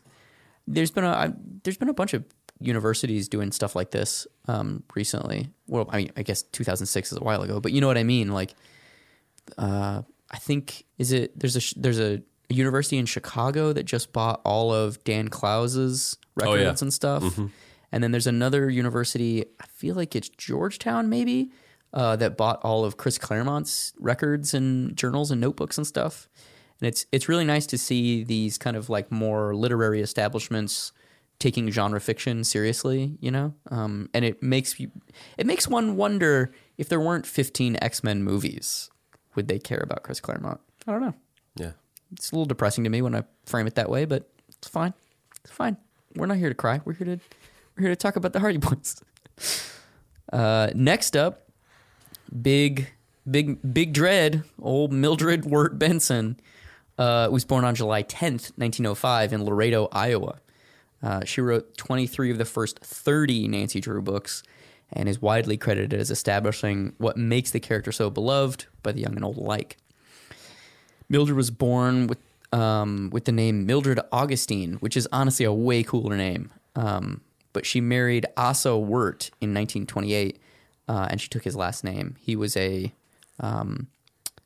[0.67, 1.33] There's been a I,
[1.63, 2.23] there's been a bunch of
[2.59, 5.49] universities doing stuff like this um, recently.
[5.67, 8.03] Well, I mean, I guess 2006 is a while ago, but you know what I
[8.03, 8.31] mean.
[8.31, 8.55] Like,
[9.57, 14.39] uh, I think is it there's a there's a, university in Chicago that just bought
[14.45, 16.75] all of Dan Clowes's records yeah.
[16.79, 17.23] and stuff,
[17.95, 19.45] and then there's another university.
[19.61, 21.51] I feel like it's Georgetown, maybe.
[21.93, 26.27] Uh, that bought all of Chris Claremont's records and journals and notebooks and stuff,
[26.81, 30.91] and it's it's really nice to see these kind of like more literary establishments
[31.39, 33.53] taking genre fiction seriously, you know.
[33.71, 34.91] Um, and it makes you,
[35.37, 38.89] it makes one wonder if there weren't 15 X Men movies,
[39.35, 40.59] would they care about Chris Claremont?
[40.85, 41.13] I don't know.
[41.55, 41.71] Yeah.
[42.11, 44.93] It's a little depressing to me when I frame it that way, but it's fine.
[45.45, 45.77] It's fine.
[46.17, 46.81] We're not here to cry.
[46.83, 47.19] We're here to
[47.77, 49.01] we're here to talk about the Hardy Boys.
[50.31, 51.49] Uh, next up,
[52.41, 52.91] big
[53.29, 56.39] big big dread, old Mildred Wirt Benson,
[56.97, 60.39] uh, was born on July 10th, 1905 in Ladora, Iowa.
[61.03, 64.41] Uh, she wrote 23 of the first 30 Nancy Drew books
[64.91, 69.15] and is widely credited as establishing what makes the character so beloved by the young
[69.15, 69.77] and old alike.
[71.09, 72.19] Mildred was born with
[72.53, 76.51] um, with the name Mildred Augustine, which is honestly a way cooler name.
[76.75, 77.21] Um,
[77.55, 80.41] but she married Asa Wirt in 1928,
[80.89, 82.15] uh, and she took his last name.
[82.19, 82.91] He was a
[83.39, 83.87] um,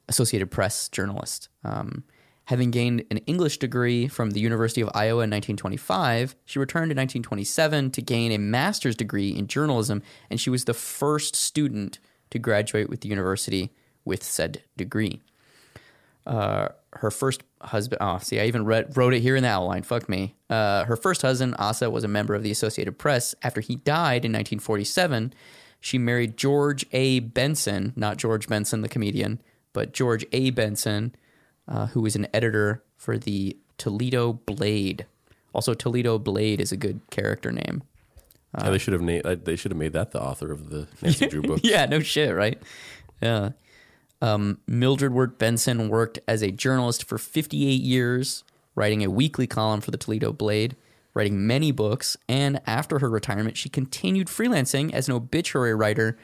[0.08, 1.50] Associated Press journalist.
[1.64, 2.04] Um,
[2.46, 6.98] having gained an English degree from the University of Iowa in 1925, she returned in
[6.98, 11.98] 1927 to gain a master's degree in journalism, and she was the first student
[12.30, 13.72] to graduate with the university
[14.06, 15.20] with said degree
[16.28, 18.00] uh, her first husband.
[18.02, 19.84] Oh, see, I even read, wrote it here in the outline.
[19.84, 20.36] Fuck me.
[20.50, 23.36] Uh, her first husband, Asa, was a member of the Associated Press.
[23.44, 25.34] After he died in 1947,
[25.80, 27.20] she married George A.
[27.20, 29.40] Benson, not George Benson, the comedian,
[29.74, 30.50] but George A.
[30.50, 31.16] Benson,
[31.68, 35.06] uh, who was an editor for the Toledo Blade.
[35.54, 37.84] Also, Toledo Blade is a good character name.
[38.58, 39.24] yeah, they should have named.
[39.24, 41.60] They should have made that the author of the Nancy Drew book.
[41.64, 42.62] yeah, no shit, right?
[43.22, 43.52] Yeah.
[44.22, 48.44] Um, Mildred Wirt Benson worked as a journalist for 58 years,
[48.76, 50.76] writing a weekly column for the Toledo Blade,
[51.14, 56.18] writing many books, and after her retirement, she continued freelancing as an obituary writer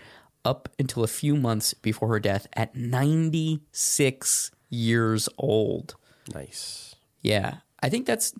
[0.44, 5.96] up until a few months before her death at 96 years old.
[6.34, 6.96] Nice.
[7.22, 7.58] Yeah.
[7.82, 8.34] I think that's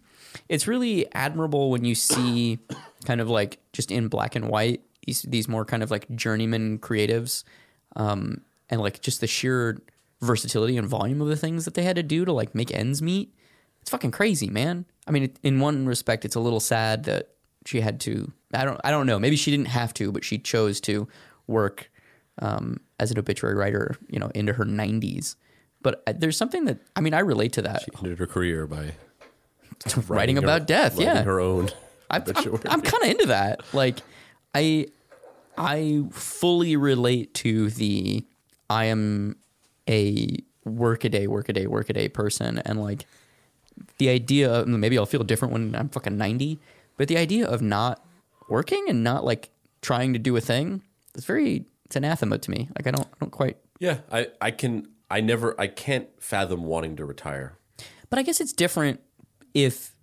[0.50, 2.60] it's really admirable when you see
[3.06, 6.80] kind of like just in black and white these these more kind of like journeyman
[6.80, 7.44] creatives
[7.96, 9.82] um and like just the sheer
[10.22, 13.02] versatility and volume of the things that they had to do to like make ends
[13.02, 13.34] meet.
[13.82, 14.86] It's fucking crazy, man.
[15.08, 17.30] I mean, it, in one respect, it's a little sad that
[17.66, 18.32] she had to.
[18.54, 18.80] I don't.
[18.84, 19.20] I don't know.
[19.20, 21.08] Maybe she didn't have to, but she chose to
[21.48, 21.92] work
[22.42, 23.96] um, as an obituary writer.
[24.10, 25.36] You know, into her nineties.
[25.82, 27.82] But uh, there's something that I mean, I relate to that.
[27.84, 28.94] She Ended her career by
[30.08, 30.94] writing, her- about death.
[30.94, 31.70] writing Yeah, her own.
[32.10, 32.60] I'm, I'm.
[32.68, 33.62] I'm kind of into that.
[33.74, 34.00] Like,
[34.56, 34.88] I
[35.58, 38.24] I fully relate to the
[38.70, 39.38] I am
[39.90, 43.06] a work a day, work a day, work a day person, and like
[43.98, 44.52] the idea.
[44.52, 46.60] Of, maybe I'll feel different when I'm fucking ninety,
[46.98, 48.06] but the idea of not
[48.50, 49.50] working and not like
[49.82, 50.82] trying to do a thing
[51.16, 52.70] it's very it's anathema to me.
[52.76, 53.58] Like I don't I don't quite.
[53.80, 54.88] Yeah, I, I can.
[55.10, 55.60] I never.
[55.60, 57.58] I can't fathom wanting to retire.
[58.10, 59.02] But I guess it's different
[59.54, 59.96] if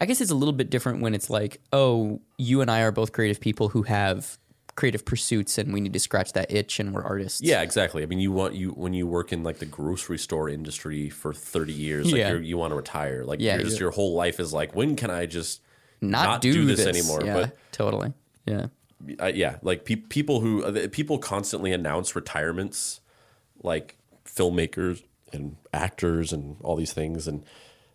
[0.00, 2.92] I guess it's a little bit different when it's like, oh, you and I are
[2.92, 4.38] both creative people who have
[4.76, 7.40] creative pursuits and we need to scratch that itch and we're artists.
[7.40, 8.02] Yeah, exactly.
[8.02, 11.32] I mean, you want you when you work in like the grocery store industry for
[11.32, 12.30] thirty years, like Yeah.
[12.30, 13.24] you're, you want to retire.
[13.24, 15.60] Like, Yeah, your, just your whole life is like, when can I just
[16.00, 17.22] Not, do, this, anymore?
[17.24, 18.12] Yeah, totally.
[18.46, 18.66] Yeah.
[19.00, 23.00] But uh, yeah, like pe- people who uh, people constantly announce retirements,
[23.62, 23.96] like
[24.26, 25.02] filmmakers
[25.32, 27.44] and actors and all these things, and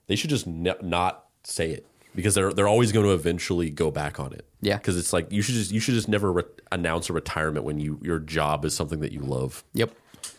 [0.07, 1.85] they should just not say it
[2.15, 4.45] because they're they're always going to eventually go back on it.
[4.61, 4.77] Yeah.
[4.77, 7.79] because it's like you should just you should just never re- announce a retirement when
[7.79, 9.63] you your job is something that you love.
[9.73, 9.91] Yep.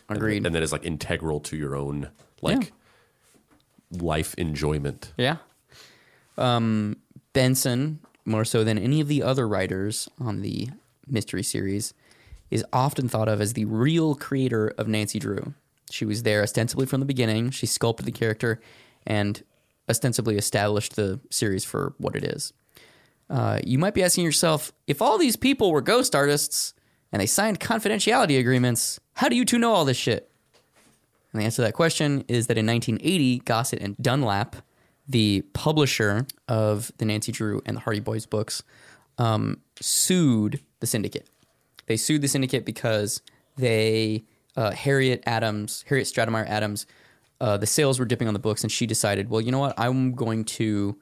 [0.09, 0.45] Agreed.
[0.45, 2.09] and that is like integral to your own
[2.41, 2.71] like
[3.91, 5.13] life enjoyment.
[5.17, 5.37] Yeah.
[6.37, 6.97] Um,
[7.33, 10.69] Benson, more so than any of the other writers on the
[11.07, 11.93] mystery series,
[12.49, 15.53] is often thought of as the real creator of Nancy Drew.
[15.89, 17.51] She was there ostensibly from the beginning.
[17.51, 18.61] She sculpted the character
[19.05, 19.41] and
[19.89, 22.53] ostensibly established the series for what it is.
[23.29, 26.73] Uh, you might be asking yourself if all these people were ghost artists
[27.11, 30.29] and they signed confidentiality agreements, how do you two know all this shit?
[31.31, 34.57] And the answer to that question is that in 1980, Grosset and Dunlap,
[35.07, 38.63] the publisher of the Nancy Drew and the Hardy Boys books,
[39.17, 41.29] um, sued the syndicate.
[41.85, 43.21] They sued the syndicate because
[43.57, 44.25] they
[44.55, 46.85] uh, Harriet Adams, Harriet Stratemeyer Adams,
[47.41, 49.73] uh, the sales were dipping on the books, and she decided, well, you know what,
[49.77, 50.97] I'm going to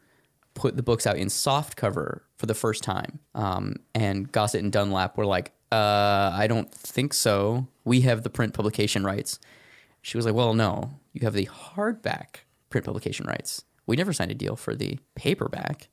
[0.53, 3.19] put the books out in soft cover for the first time.
[3.35, 7.67] Um, and Grosset and Dunlap were like, uh, I don't think so.
[7.85, 9.39] We have the print publication rights.
[10.01, 13.63] She was like, Well, no, you have the hardback print publication rights.
[13.85, 15.89] We never signed a deal for the paperback.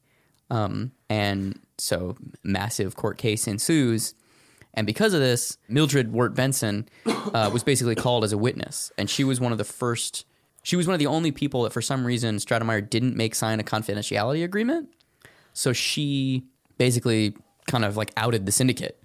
[0.48, 4.14] Um, and so, massive court case ensues.
[4.74, 8.92] And because of this, Mildred Wirt Benson uh, was basically called as a witness.
[8.98, 10.26] And she was one of the first,
[10.66, 13.60] she was one of the only people that for some reason Stratemeyer didn't make sign
[13.60, 14.88] a confidentiality agreement.
[15.52, 16.42] So she
[16.76, 17.36] basically
[17.68, 19.00] kind of like outed the syndicate,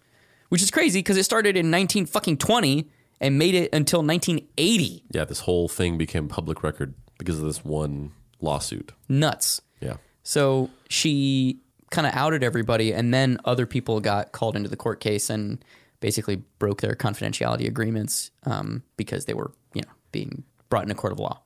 [0.49, 2.89] which is crazy because it started in 19 fucking 20
[3.19, 5.03] and made it until 1980.
[5.11, 8.91] Yeah, this whole thing became public record because of this one lawsuit.
[9.07, 9.61] Nuts.
[9.81, 9.97] Yeah.
[10.23, 11.59] So she
[11.91, 15.63] kind of outed everybody, and then other people got called into the court case and
[15.99, 20.95] basically broke their confidentiality agreements um, because they were, you know, being brought in a
[20.95, 21.39] court of law.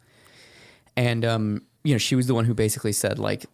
[0.98, 3.46] And um, you know, she was the one who basically said like,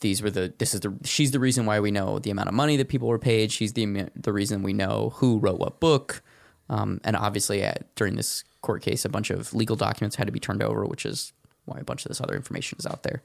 [0.00, 2.54] these were the this is the she's the reason why we know the amount of
[2.54, 3.52] money that people were paid.
[3.52, 6.22] She's the the reason we know who wrote what book.
[6.70, 7.66] Um, and obviously,
[7.96, 11.04] during this court case, a bunch of legal documents had to be turned over, which
[11.04, 11.32] is
[11.64, 13.22] why a bunch of this other information is out there.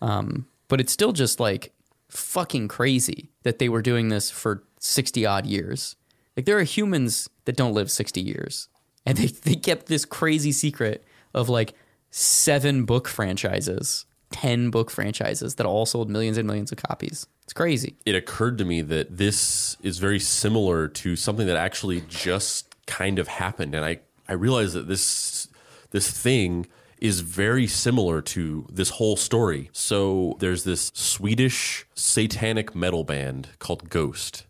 [0.00, 1.72] Um, but it's still just like
[2.08, 5.96] fucking crazy that they were doing this for 60 odd years.
[6.36, 8.68] Like there are humans that don't live 60 years.
[9.04, 11.74] And they, they kept this crazy secret of like
[12.12, 17.26] seven book franchises, 10 book franchises that all sold millions and millions of copies.
[17.42, 17.96] It's crazy.
[18.06, 23.18] It occurred to me that this is very similar to something that actually just kind
[23.18, 25.48] of happened, and I I realized that this
[25.90, 26.66] this thing
[26.98, 29.70] is very similar to this whole story.
[29.72, 34.46] So there's this Swedish satanic metal band called Ghost,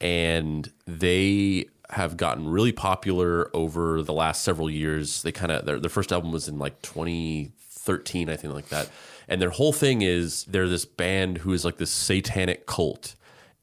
[0.00, 5.22] and they have gotten really popular over the last several years.
[5.22, 8.90] They kind of their, their first album was in like 2013, I think, like that.
[9.28, 13.14] And their whole thing is they're this band who is like this satanic cult,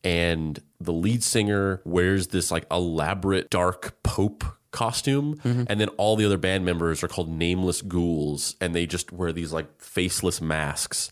[0.03, 5.37] and the lead singer wears this like elaborate dark pope costume.
[5.37, 5.63] Mm-hmm.
[5.67, 8.55] And then all the other band members are called nameless ghouls.
[8.61, 11.09] And they just wear these like faceless masks.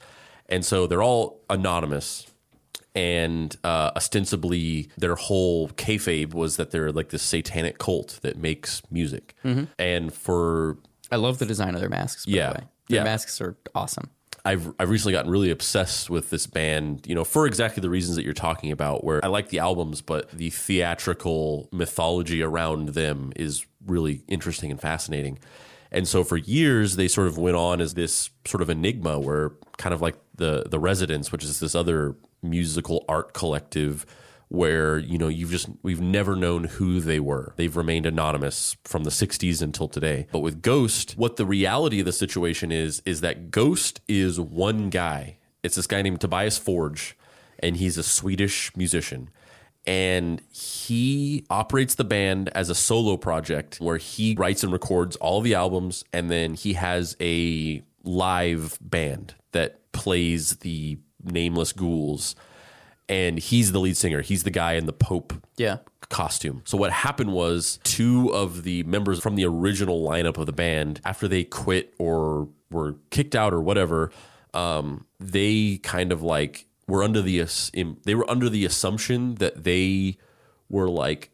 [0.47, 2.27] And so they're all anonymous
[2.95, 8.81] and uh, ostensibly their whole kayfabe was that they're like this satanic cult that makes
[8.91, 9.35] music.
[9.79, 10.77] And for
[11.11, 12.25] I love the design of their masks.
[12.25, 12.47] By Yeah.
[12.49, 12.63] the way.
[12.89, 13.03] Their Yeah.
[13.03, 14.09] masks are awesome.
[14.45, 18.17] I've I've recently gotten really obsessed with this band, you know, for exactly the reasons
[18.17, 19.03] that you're talking about.
[19.03, 24.79] Where I like the albums, but the theatrical mythology around them is really interesting and
[24.81, 25.39] fascinating.
[25.91, 29.51] And so for years they sort of went on as this sort of enigma where
[29.77, 34.05] kind of like the the Residents, which is this other musical art collective
[34.49, 37.53] where you know you've just we've never known who they were.
[37.57, 40.27] They've remained anonymous from the 60s until today.
[40.31, 44.89] But with Ghost, what the reality of the situation is is that Ghost is one
[44.89, 45.37] guy.
[45.63, 47.17] It's this guy named Tobias Forge
[47.59, 49.29] and he's a Swedish musician
[49.85, 55.41] and he operates the band as a solo project where he writes and records all
[55.41, 62.35] the albums and then he has a live band that plays the nameless ghouls
[63.09, 65.77] and he's the lead singer he's the guy in the pope Yeah.
[66.09, 66.61] costume.
[66.65, 70.99] So what happened was two of the members from the original lineup of the band,
[71.05, 74.11] after they quit or were kicked out or whatever,
[74.53, 77.39] um, they kind of like were under the
[78.03, 80.17] they were under the assumption that they
[80.69, 81.29] were like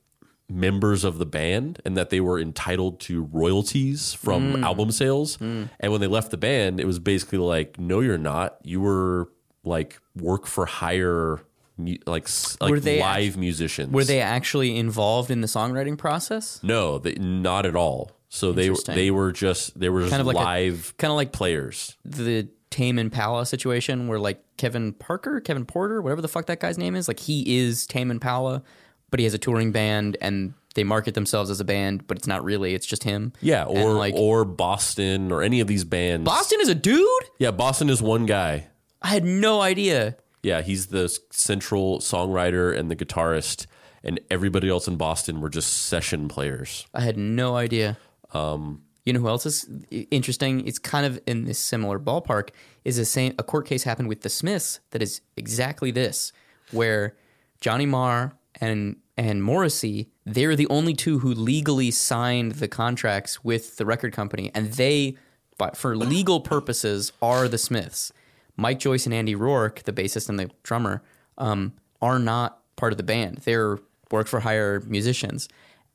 [0.49, 4.63] members of the band and that they were entitled to royalties from hmm.
[4.63, 5.35] album sales.
[5.35, 5.65] Hmm.
[5.79, 8.57] And when they left the band, it was basically like, no, you're not.
[8.63, 9.29] You were
[9.63, 11.41] like work for hire.
[11.77, 12.27] Like,
[12.59, 13.93] like Were they live musicians.
[13.93, 16.59] Were they actually involved in the songwriting process?
[16.61, 18.11] No, they, not at all.
[18.27, 21.31] So they they were just they were just Kind of like live Kind of like
[21.31, 21.97] players.
[22.05, 26.77] the Tame Impala situation where like Kevin Parker, Kevin Porter, whatever the fuck that guy's
[26.77, 28.61] name is, like he is Tame Impala,
[29.11, 32.27] but he has a touring band and they market themselves as a band, but it's
[32.27, 33.33] not really, it's just him.
[33.41, 36.25] Yeah, And, or like or Boston or any of these bands.
[36.25, 37.05] Boston is a dude?
[37.39, 38.67] Yeah, Boston is one guy.
[39.01, 40.17] I had no idea.
[40.43, 43.65] Yeah, he's the central songwriter and the guitarist,
[44.03, 46.85] and everybody else in Boston were just session players.
[46.93, 47.97] I had no idea.
[48.33, 49.67] Um, you know who else is
[50.11, 50.65] interesting?
[50.67, 52.49] It's kind of in this similar ballpark.
[52.85, 56.31] Is the same a court case happened with the Smiths that is exactly this,
[56.71, 57.15] where
[57.59, 63.77] Johnny Marr and and Morrissey they're the only two who legally signed the contracts with
[63.77, 65.17] the record company, and they,
[65.57, 68.13] but for legal purposes, are the Smiths.
[68.55, 71.01] Mike Joyce and Andy Rourke, the bassist and the drummer,
[71.37, 73.39] um, are not part of the band.
[73.39, 73.79] They're
[74.11, 75.47] work for hire musicians.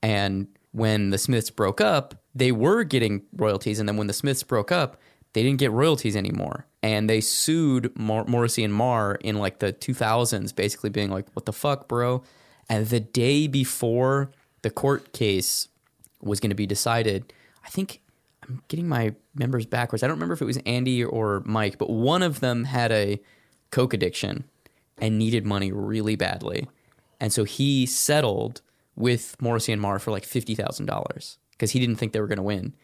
[0.03, 3.79] And when the Smiths broke up, they were getting royalties.
[3.79, 5.01] And then when the Smiths broke up,
[5.33, 6.67] they didn't get royalties anymore.
[6.83, 11.47] And they sued Mor- Morrissey and Marr in like the 2000s, basically being like, what
[11.47, 12.23] the fuck, bro?
[12.69, 14.31] And the day before
[14.63, 15.69] the court case
[16.23, 17.33] was going to be decided,
[17.65, 18.01] I think
[18.43, 20.03] I'm getting my members backwards.
[20.03, 23.21] I don't remember if it was Andy or Mike, but one of them had a
[23.71, 24.45] coke addiction
[24.99, 26.69] and needed money really badly.
[27.21, 28.61] And so he settled
[28.97, 32.43] with Morrissey and Marr for like $50,000 because he didn't think they were going to
[32.43, 32.75] win.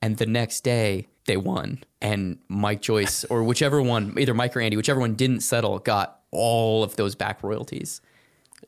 [0.00, 1.82] And the next day they won.
[2.00, 6.20] And Mike Joyce, or whichever one, either Mike or Andy, whichever one didn't settle, got
[6.30, 8.00] all of those back royalties.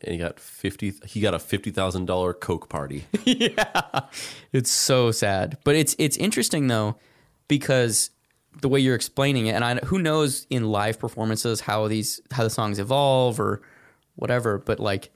[0.02, 0.92] And he got fifty.
[1.06, 3.04] He got a fifty thousand dollar Coke party.
[3.24, 4.00] Yeah,
[4.52, 6.96] it's so sad, but it's it's interesting though
[7.48, 8.10] because
[8.60, 12.42] the way you're explaining it, and I, who knows in live performances how these how
[12.42, 13.62] the songs evolve or
[14.16, 14.58] whatever.
[14.58, 15.10] But like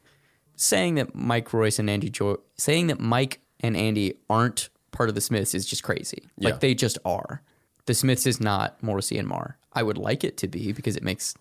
[0.56, 5.14] saying that Mike Royce and Andy Joy saying that Mike and Andy aren't part of
[5.14, 6.28] the Smiths is just crazy.
[6.38, 6.50] Yeah.
[6.50, 7.42] Like they just are.
[7.86, 9.58] The Smiths is not Morrissey and Marr.
[9.72, 11.34] I would like it to be because it makes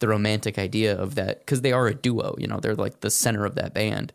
[0.00, 2.34] the romantic idea of that because they are a duo.
[2.38, 4.12] You know, they're like the center of that band.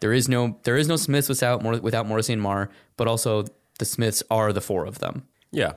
[0.00, 3.44] There is no there is no Smiths without without Morrissey and Marr, but also
[3.78, 5.26] the Smiths are the four of them.
[5.50, 5.72] Yeah,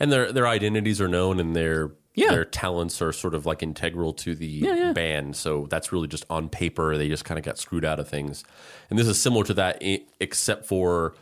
[0.00, 2.30] and their their identities are known, and their Yeah.
[2.30, 4.92] their talents are sort of like integral to the yeah.
[4.92, 5.36] band.
[5.36, 6.96] So that's really just on paper.
[6.96, 8.42] They just kind of got screwed out of things,
[8.90, 9.82] and this is similar to that,
[10.18, 11.14] except for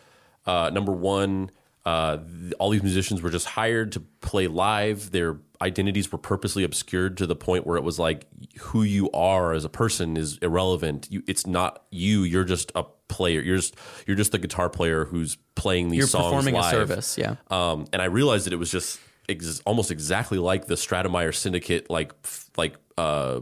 [0.46, 1.50] uh, number one.
[1.84, 2.18] Uh,
[2.58, 5.12] all these musicians were just hired to play live.
[5.12, 8.26] Their identities were purposely obscured to the point where it was like
[8.60, 11.08] who you are as a person is irrelevant.
[11.10, 12.22] You, it's not you.
[12.22, 13.40] You're just a player.
[13.40, 13.74] You're just
[14.06, 16.72] you're just the guitar player who's playing these You're songs performing live.
[16.72, 17.36] a service, yeah.
[17.50, 21.88] Um, and I realized that it was just ex- almost exactly like the Stratemeyer Syndicate,
[21.90, 22.12] like
[22.56, 23.40] like uh,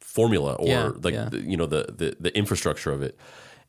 [0.00, 1.28] formula or Yeah, like yeah.
[1.30, 3.18] the, you know the, the the infrastructure of it.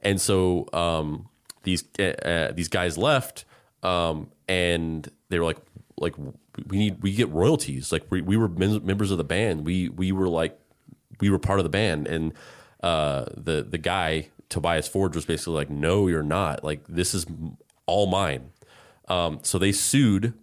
[0.02, 1.30] And so um,
[1.64, 3.46] these uh, these guys left,
[3.84, 5.58] um, and they were like
[5.98, 6.14] like
[6.68, 7.92] we need we get royalties.
[7.92, 9.66] Like we, we were mem- members of the band.
[9.66, 10.60] We we were like
[11.20, 12.34] we were part of the band, and
[12.82, 16.64] uh, the the guy Tobias Forge was basically like, no, you're not.
[16.64, 17.26] Like this is
[17.86, 18.52] all mine.
[19.08, 20.34] Um, so they sued,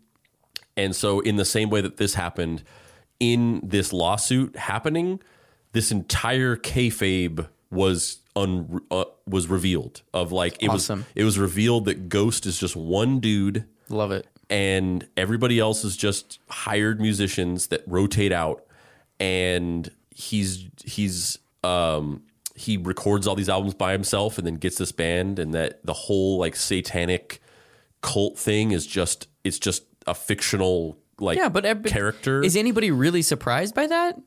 [0.76, 2.62] and so in the same way that this happened,
[3.18, 5.20] in this lawsuit happening,
[5.72, 10.02] this entire kayfabe was un, uh, was revealed.
[10.14, 11.00] Of like it Awesome.
[11.00, 14.26] was it was revealed that Ghost is just one dude Love it.
[14.52, 18.64] And everybody else is just hired musicians that rotate out
[19.18, 22.22] and he's he's um
[22.54, 25.94] he records all these albums by himself and then gets this band and that the
[25.94, 27.40] whole like satanic
[28.02, 32.42] cult thing is just it's just a fictional like Yeah, but ev- character.
[32.42, 34.20] Is anybody really surprised by that?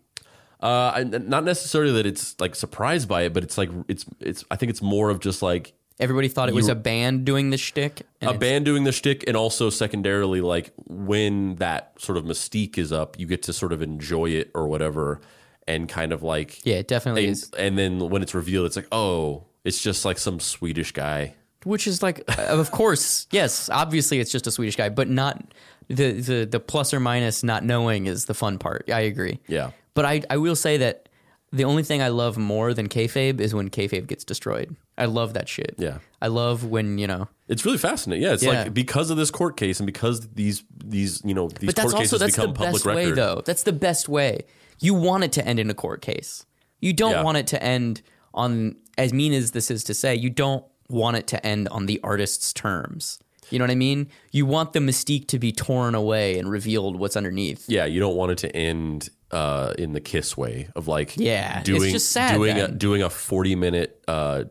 [0.61, 4.45] Uh, not necessarily that it's like surprised by it, but it's like it's it's.
[4.49, 7.57] I think it's more of just like Everybody thought it was a band doing the
[7.57, 8.01] shtick.
[8.21, 12.25] and a it's- band doing the shtick, and also secondarily, like when that sort of
[12.25, 15.21] mystique is up, you get to sort of enjoy it or whatever,
[15.67, 17.49] and kind of like Yeah, it definitely and, is.
[17.57, 21.35] and then when it's revealed, it's like oh, it's just like some Swedish guy.
[21.63, 25.41] Which is like, uh, of course, yes, obviously it's just a Swedish guy, but not
[25.87, 28.89] the the the plus or minus not knowing is the fun part.
[28.91, 29.39] I agree.
[29.47, 29.71] Yeah.
[29.93, 31.07] But I I will say that
[31.53, 34.75] the only thing I love more than kayfabe is when kayfabe gets destroyed.
[34.97, 35.75] I love that shit.
[35.77, 35.97] Yeah.
[36.21, 37.27] I love when you know.
[37.47, 38.23] It's really fascinating.
[38.23, 38.63] Yeah, it's Yeah.
[38.63, 41.91] like because of this court case and because these these you know these But that's
[41.91, 42.97] court also cases that's the become public best record.
[43.05, 43.41] way though.
[43.45, 44.45] That's the best way.
[44.79, 46.45] You want it to end in a court case.
[46.79, 47.23] You don't Yeah.
[47.23, 48.01] want it to end
[48.33, 50.15] on as mean as this is to say.
[50.15, 53.19] You don't want it to end on the artist's terms.
[53.51, 54.07] You know what I mean?
[54.31, 57.65] You want the mystique to be torn away and revealed what's underneath.
[57.67, 61.59] Yeah, you don't want it to end uh, in the kiss way of like Yeah,
[61.59, 64.45] it's doing just sad doing a doing a forty minute uh,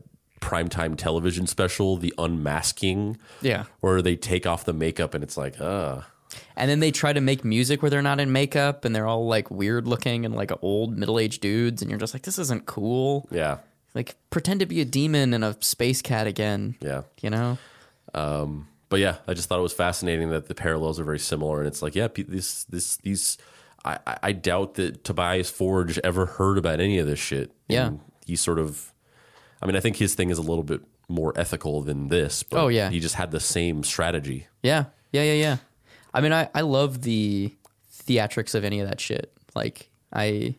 [0.44, 3.16] primetime television special, The Unmasking.
[3.40, 3.64] Yeah.
[3.80, 6.02] where they take off the makeup and it's like, uh
[6.56, 9.26] And then they try to make music where they're not in makeup and they're all
[9.26, 12.66] like weird looking and like old middle aged dudes and you're just like, this isn't
[12.66, 13.26] cool.
[13.30, 13.58] yeah,
[13.94, 16.76] Like pretend to be a demon and a space cat again.
[16.80, 17.02] yeah.
[17.22, 17.58] You know?
[18.90, 21.66] But yeah, I just thought it was fascinating that the parallels are very similar, and
[21.66, 23.38] it's like, yeah, this this these.
[23.84, 27.50] I, I- I doubt that Tobias Forge ever heard about any of this shit.
[27.68, 27.86] Yeah.
[27.88, 28.92] And he sort of,
[29.64, 32.42] I mean, I think his thing is a little bit more ethical than this.
[32.42, 32.90] But Oh, yeah.
[32.90, 34.46] he just had the same strategy.
[34.62, 35.56] Yeah, yeah, yeah, yeah.
[36.12, 37.52] I mean, I, I love the
[38.06, 39.32] theatrics of any of that shit.
[39.54, 40.56] Like, I,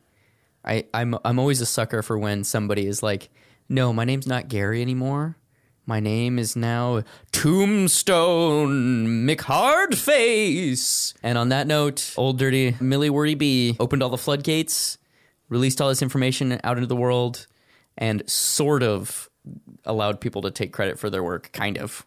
[0.65, 3.29] I, I'm I'm always a sucker for when somebody is like,
[3.69, 5.37] "No, my name's not Gary anymore.
[5.85, 13.75] My name is now Tombstone McHardface." And on that note, old dirty Millie Wordy B
[13.79, 14.97] opened all the floodgates,
[15.49, 17.47] released all this information out into the world,
[17.97, 19.29] and sort of
[19.85, 22.05] allowed people to take credit for their work, kind of.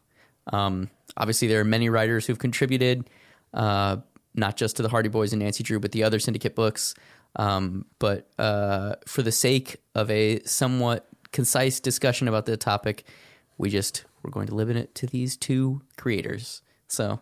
[0.53, 3.09] Um, obviously, there are many writers who've contributed,
[3.55, 3.99] uh,
[4.35, 6.95] not just to the Hardy Boys and Nancy Drew, but the other syndicate books.
[7.37, 13.05] Um, but uh, for the sake of a somewhat concise discussion about the topic,
[13.59, 16.63] we just we're going to limit it to these two creators.
[16.89, 17.21] So,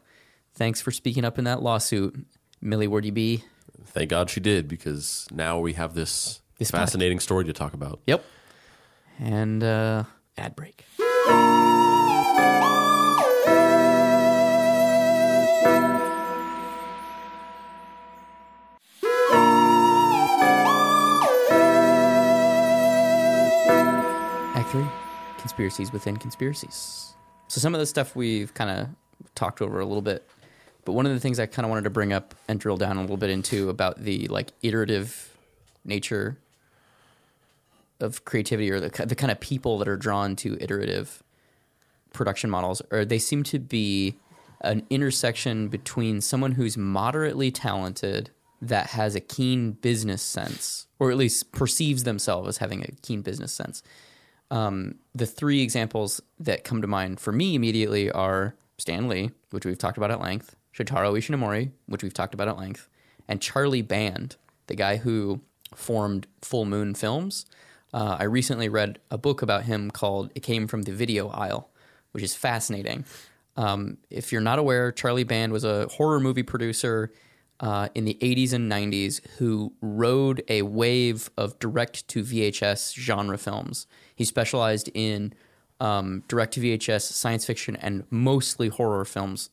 [0.54, 2.26] thanks for speaking up in that lawsuit,
[2.60, 3.44] Millie Wordy B.
[3.84, 8.00] Thank God she did because now we have this, This fascinating story to talk about.
[8.06, 8.24] Yep.
[9.18, 10.04] And uh,
[10.36, 10.84] ad break.
[24.54, 24.84] Act three
[25.38, 27.14] conspiracies within conspiracies.
[27.48, 28.88] So, some of the stuff we've kind of
[29.34, 30.28] talked over a little bit,
[30.84, 32.98] but one of the things I kind of wanted to bring up and drill down
[32.98, 35.34] a little bit into about the like iterative
[35.84, 36.36] nature
[38.00, 41.22] of creativity or the, the kind of people that are drawn to iterative
[42.12, 44.16] production models or they seem to be
[44.62, 48.30] an intersection between someone who's moderately talented
[48.62, 53.20] that has a keen business sense or at least perceives themselves as having a keen
[53.20, 53.82] business sense
[54.50, 59.64] um, the three examples that come to mind for me immediately are Stan Lee, which
[59.64, 62.88] we've talked about at length, Shotaro Ishinomori, which we've talked about at length,
[63.26, 64.36] and Charlie Band,
[64.66, 65.40] the guy who
[65.74, 67.46] formed Full Moon Films.
[67.92, 71.70] Uh, I recently read a book about him called It Came from the Video Aisle,
[72.12, 73.04] which is fascinating.
[73.56, 77.12] Um, if you're not aware, Charlie Band was a horror movie producer
[77.60, 83.38] uh, in the 80s and 90s who rode a wave of direct to VHS genre
[83.38, 83.86] films.
[84.14, 85.32] He specialized in
[85.80, 89.50] um, direct to VHS science fiction and mostly horror films.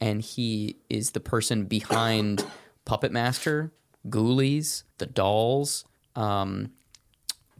[0.00, 2.44] And he is the person behind
[2.84, 3.72] Puppet Master,
[4.08, 5.84] Ghoulies, The Dolls,
[6.16, 6.72] um,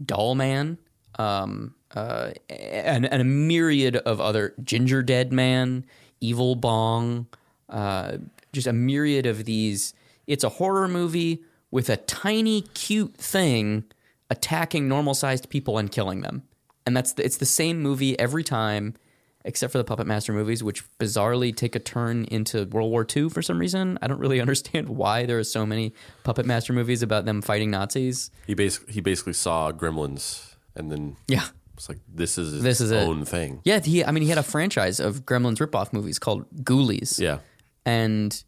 [0.04, 0.78] Dollman,
[1.18, 5.84] um, uh, and, and a myriad of other Gingerdead Man,
[6.20, 7.26] Evil Bong,
[7.68, 8.18] uh,
[8.52, 9.94] just a myriad of these.
[10.26, 13.84] It's a horror movie with a tiny, cute thing
[14.30, 16.42] attacking normal sized people and killing them.
[16.86, 18.94] And that's the, it's the same movie every time,
[19.44, 23.28] except for the Puppet Master movies, which bizarrely take a turn into World War II
[23.28, 23.98] for some reason.
[24.02, 25.92] I don't really understand why there are so many
[26.24, 28.30] Puppet Master movies about them fighting Nazis.
[28.46, 31.46] He basically he basically saw Gremlins and then Yeah.
[31.74, 32.96] it's like this is his This is it.
[32.96, 33.60] own thing.
[33.64, 34.04] Yeah, he.
[34.04, 37.18] I mean, he had a franchise of Gremlins ripoff movies called Ghoulies.
[37.18, 37.38] Yeah.
[37.84, 38.42] and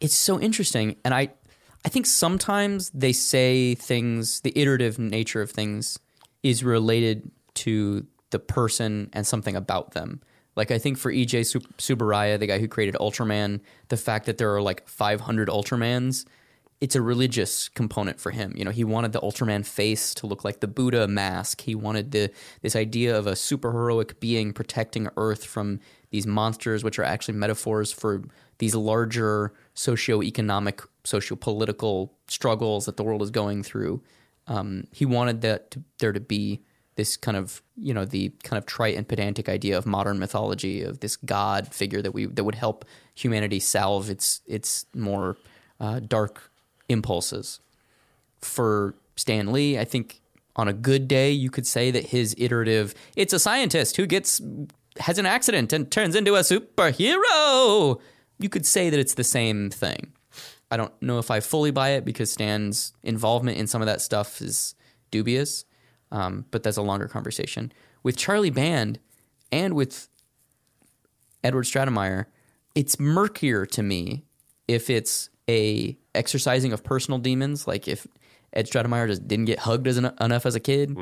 [0.00, 0.96] it's so interesting.
[1.06, 1.30] And I,
[1.82, 4.40] I think sometimes they say things.
[4.42, 5.98] The iterative nature of things
[6.42, 8.06] is related to
[8.36, 10.20] the person and something about them.
[10.56, 14.36] Like I think for Eiji Su- Tsuburaya, the guy who created Ultraman, the fact that
[14.36, 16.26] there are like 500 Ultramans,
[16.82, 18.52] it's a religious component for him.
[18.54, 21.62] You know, he wanted the Ultraman face to look like the Buddha mask.
[21.62, 22.30] He wanted the
[22.60, 25.80] this idea of a superheroic being protecting Earth from
[26.10, 28.22] these monsters, which are actually metaphors for
[28.58, 34.02] these larger socio-economic, socio-political struggles that the world is going through.
[34.46, 36.62] Um, he wanted that to, there to be
[36.96, 40.82] this kind of you know the kind of trite and pedantic idea of modern mythology
[40.82, 45.36] of this god figure that we that would help humanity salve its its more
[45.80, 46.50] uh, dark
[46.88, 47.60] impulses.
[48.40, 50.20] For Stan Lee, I think
[50.54, 54.40] on a good day you could say that his iterative it's a scientist who gets
[54.98, 58.00] has an accident and turns into a superhero.
[58.38, 60.12] You could say that it's the same thing.
[60.70, 64.00] I don't know if I fully buy it because Stan's involvement in some of that
[64.00, 64.74] stuff is
[65.10, 65.64] dubious,
[66.12, 67.72] um, but that's a longer conversation.
[68.02, 68.98] With Charlie Band
[69.52, 70.08] and with
[71.42, 72.26] Edward Stratemeyer,
[72.74, 74.24] it's murkier to me
[74.68, 78.06] if it's a exercising of personal demons, like if
[78.52, 80.96] Ed Stratemeyer just didn't get hugged as en- enough as a kid,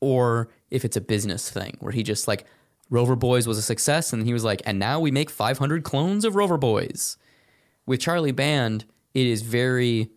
[0.00, 2.44] or if it's a business thing where he just like
[2.90, 6.24] Rover Boys was a success and he was like, and now we make 500 clones
[6.24, 7.16] of Rover Boys.
[7.86, 8.84] With Charlie Band,
[9.14, 10.10] it is very,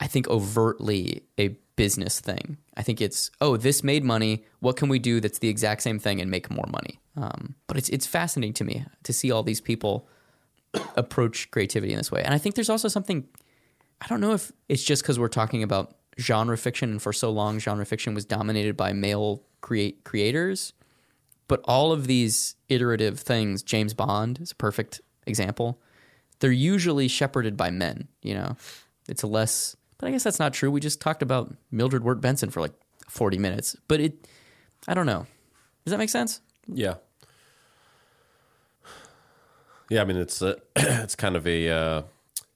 [0.00, 2.58] I think, overtly a business thing.
[2.76, 4.44] I think it's, oh, this made money.
[4.58, 7.00] What can we do that's the exact same thing and make more money?
[7.16, 10.06] Um, but it's it's fascinating to me to see all these people
[10.96, 12.22] approach creativity in this way.
[12.22, 13.26] And I think there's also something
[14.00, 17.30] I don't know if it's just because we're talking about genre fiction, and for so
[17.30, 20.74] long, genre fiction was dominated by male create creators.
[21.48, 25.80] But all of these iterative things, James Bond is a perfect example.
[26.38, 28.08] They're usually shepherded by men.
[28.22, 28.56] You know,
[29.08, 29.76] it's a less.
[30.00, 30.70] But I guess that's not true.
[30.70, 32.72] We just talked about Mildred Wirt Benson for like
[33.06, 33.76] forty minutes.
[33.86, 34.26] But it,
[34.88, 35.26] I don't know.
[35.84, 36.40] Does that make sense?
[36.66, 36.94] Yeah.
[39.90, 42.02] Yeah, I mean it's a, it's kind of a uh,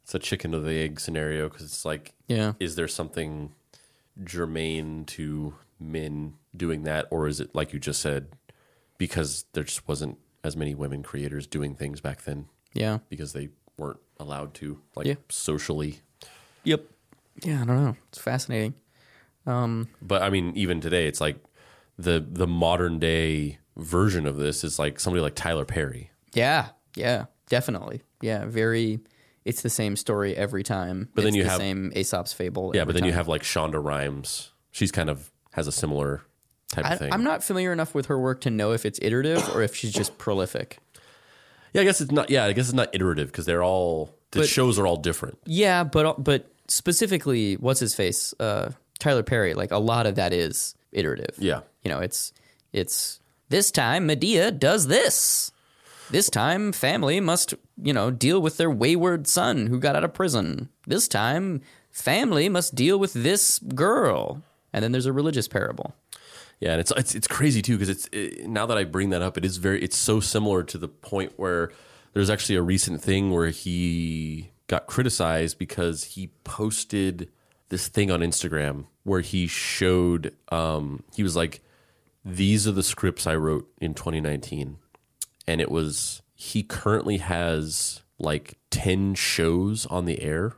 [0.04, 2.52] it's a chicken or the egg scenario because it's like, Yeah.
[2.60, 3.52] is there something
[4.24, 8.28] germane to men doing that, or is it like you just said,
[8.98, 12.98] because there just wasn't as many women creators doing things back then Yeah.
[13.08, 15.14] because they weren't allowed to, like Yeah.
[15.28, 16.00] socially.
[16.62, 16.84] Yep.
[17.42, 17.96] Yeah, I don't know.
[18.08, 18.74] It's fascinating.
[19.46, 21.36] Um, But I mean, even today, it's like
[21.98, 26.10] the the modern day version of this is like somebody like Tyler Perry.
[26.32, 28.02] Yeah, yeah, definitely.
[28.20, 29.00] Yeah, very.
[29.44, 31.10] It's the same story every time.
[31.14, 32.72] But then you the have- same Aesop's fable.
[32.74, 34.50] Yeah, but then you have like Shonda Rhimes.
[34.70, 36.22] She's kind of has a similar
[36.72, 37.12] type I, of thing.
[37.12, 39.92] I'm not familiar enough with her work to know if it's iterative or if she's
[39.92, 40.78] just prolific.
[41.74, 42.30] yeah, I guess it's not.
[42.30, 45.38] Yeah, I guess it's not iterative because they're all the But- shows are all different.
[45.44, 48.34] Yeah, but but specifically, what's his face?
[48.38, 49.54] Uh, Tyler Perry.
[49.54, 51.36] Like a lot of that is iterative.
[51.38, 51.60] Yeah.
[51.82, 52.32] you know, it's
[52.72, 55.52] it's this time Madea does this.
[56.10, 60.12] This time family must, you know, deal with their wayward son who got out of
[60.12, 60.68] prison.
[60.86, 64.42] This time family must deal with this girl.
[64.72, 65.94] And then there's a religious parable.
[66.60, 69.22] Yeah, and it's it's it's crazy too because it's it, now that I bring that
[69.22, 71.72] up, it is very it's so similar to the point where
[72.12, 77.30] there's actually a recent thing where he got criticized because he posted
[77.68, 81.60] this thing on Instagram where he showed um he was like
[82.24, 84.78] these are the scripts I wrote in 2019
[85.46, 90.56] and it was he currently has like 10 shows on the air.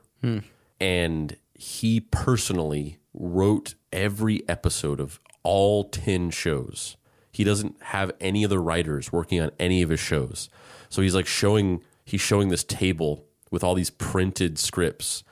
[0.80, 6.96] And he personally wrote every episode of all 10 shows.
[7.32, 10.48] He doesn't have any of the writers working on any of his shows.
[10.88, 15.24] So he's like showing he's showing this table with all these printed scripts.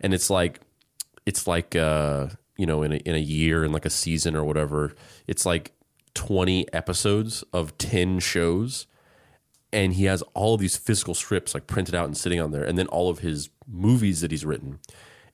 [0.00, 0.60] And it's like
[1.26, 4.44] it's like uh you know in a, in a year in like a season or
[4.44, 4.94] whatever
[5.26, 5.72] it's like
[6.14, 8.86] 20 episodes of 10 shows.
[9.72, 12.64] And he has all of these physical scripts like printed out and sitting on there
[12.64, 14.80] and then all of his movies that he's written.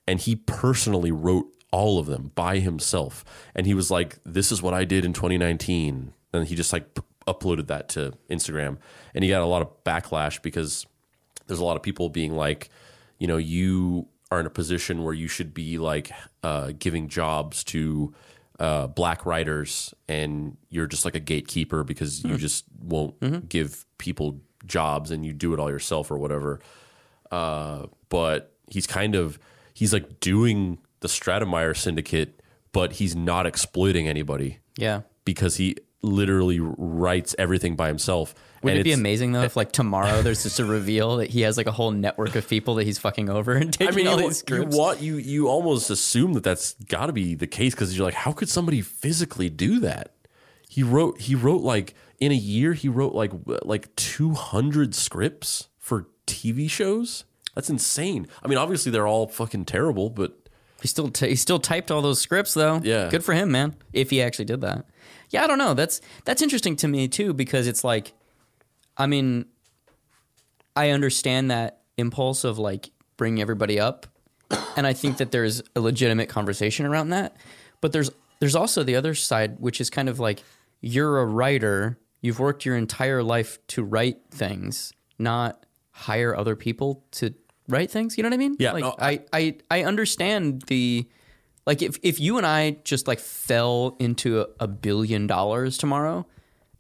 [0.06, 3.24] And he personally wrote all of them by himself.
[3.55, 6.94] And he was like this is what i did in 2019 and he just like
[6.94, 8.76] p- uploaded that to instagram.
[9.14, 10.86] And he got a lot of backlash because
[11.47, 12.70] there's a lot of people being like
[13.18, 16.10] you know you are in a position where you should be like
[16.43, 18.12] uh, giving jobs to
[18.59, 24.40] uh, black writers and you're just like a gatekeeper because you just won't give people
[24.64, 26.59] jobs and you do it all yourself or whatever.
[27.31, 29.39] Uh, but he's kind of
[29.74, 32.40] he's like doing the Stratemeyer syndicate
[32.73, 34.59] but he's not exploiting anybody.
[34.77, 35.02] Yeah.
[35.24, 38.35] because he literally writes everything by himself
[38.66, 41.56] Would it be amazing though if like tomorrow there's just a reveal that he has
[41.56, 44.16] like a whole network of people that he's fucking over and taking I mean, all
[44.20, 44.76] you, these you scripts?
[44.76, 48.14] want you you almost assume that that's got to be the case because you're like,
[48.14, 50.12] how could somebody physically do that?
[50.68, 53.32] He wrote he wrote like in a year he wrote like
[53.62, 57.24] like 200 scripts for TV shows.
[57.55, 58.26] That's insane.
[58.43, 60.36] I mean, obviously they're all fucking terrible, but
[60.82, 62.80] He still t- he still typed all those scripts though.
[62.84, 63.09] Yeah.
[63.09, 63.76] good for him, man.
[63.93, 64.84] If he actually did that.
[65.30, 65.72] Yeah, I don't know.
[65.74, 68.12] That's that's interesting to me too because it's like,
[68.97, 69.47] I mean,
[70.74, 74.06] I understand that impulse of like bringing everybody up,
[74.77, 77.36] and I think that there's a legitimate conversation around that.
[77.81, 78.10] But there's
[78.40, 80.43] there's also the other side, which is kind of like
[80.81, 81.98] you're a writer.
[82.20, 87.35] You've worked your entire life to write things, not hire other people to
[87.68, 88.16] write things.
[88.16, 88.56] You know what I mean?
[88.59, 91.09] Yeah, Like no, I, I I understand the
[91.66, 96.27] like if if you and I just like fell into a, a billion dollars tomorrow,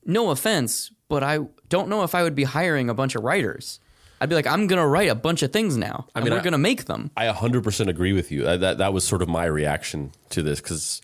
[0.04, 3.80] no offense, but I don't know if I would be hiring a bunch of writers.
[4.20, 6.06] I'd be like, I'm gonna write a bunch of things now.
[6.14, 7.10] I mean, we're I- gonna make them.
[7.16, 8.48] I 100% agree with you.
[8.48, 11.02] I, that that was sort of my reaction to this cuz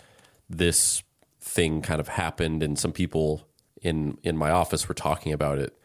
[0.49, 1.03] this
[1.41, 3.47] thing kind of happened and some people
[3.83, 5.77] in in my office were talking about it.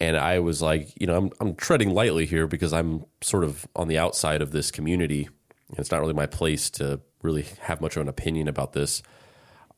[0.00, 3.66] And I was like, you know, I'm I'm treading lightly here because I'm sort of
[3.74, 5.28] on the outside of this community.
[5.70, 9.02] And it's not really my place to really have much of an opinion about this.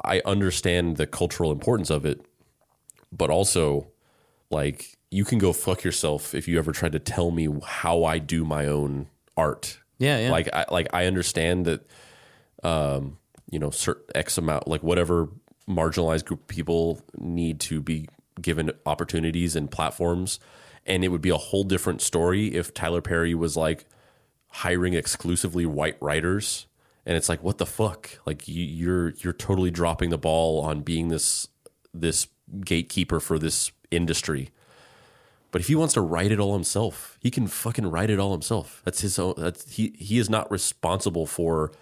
[0.05, 2.21] I understand the cultural importance of it,
[3.13, 3.90] but also
[4.51, 8.19] like you can go fuck yourself if you ever tried to tell me how I
[8.19, 9.79] do my own art.
[9.99, 10.31] Yeah, yeah.
[10.31, 11.87] Like I like I understand that
[12.63, 13.19] um
[13.51, 15.29] you know certain x amount like whatever
[15.69, 18.09] marginalized group of people need to be
[18.41, 20.39] given opportunities and platforms
[20.87, 23.87] and it would be a whole different story if Tyler Perry was like
[24.49, 26.67] hiring exclusively white writers
[27.07, 30.81] and it's like what the fuck like you, you're you're totally dropping the ball on
[30.81, 31.49] being this
[31.95, 32.29] this
[32.65, 34.51] gatekeeper for this industry
[35.53, 38.33] but if he wants to write it all himself he can fucking write it all
[38.33, 41.73] himself that's his own that's he he is not responsible for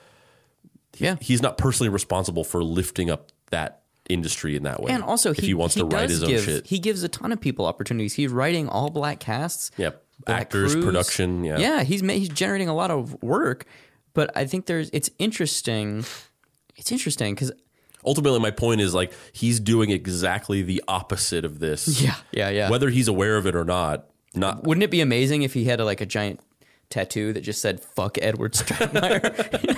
[0.96, 1.16] Yeah.
[1.20, 5.38] he's not personally responsible for lifting up that industry in that way And also, if
[5.38, 8.14] he, he wants to write his own shit He gives a ton of people opportunities.
[8.14, 9.70] He's writing all black casts.
[9.76, 9.90] yeah
[10.24, 10.84] black actors crews.
[10.84, 11.82] production yeah yeah.
[11.82, 13.66] He's ma- he's generating a lot of work,
[14.14, 16.04] but I think there's it's interesting.
[16.76, 17.52] It's interesting because
[18.04, 22.70] ultimately my point is like he's doing exactly the opposite of this yeah, yeah, yeah.
[22.70, 25.80] whether he's aware of it or not not Wouldn't it be amazing if he had
[25.80, 26.40] a, like a giant
[26.90, 29.76] tattoo that just said "fuck Edward Stratemeyer"?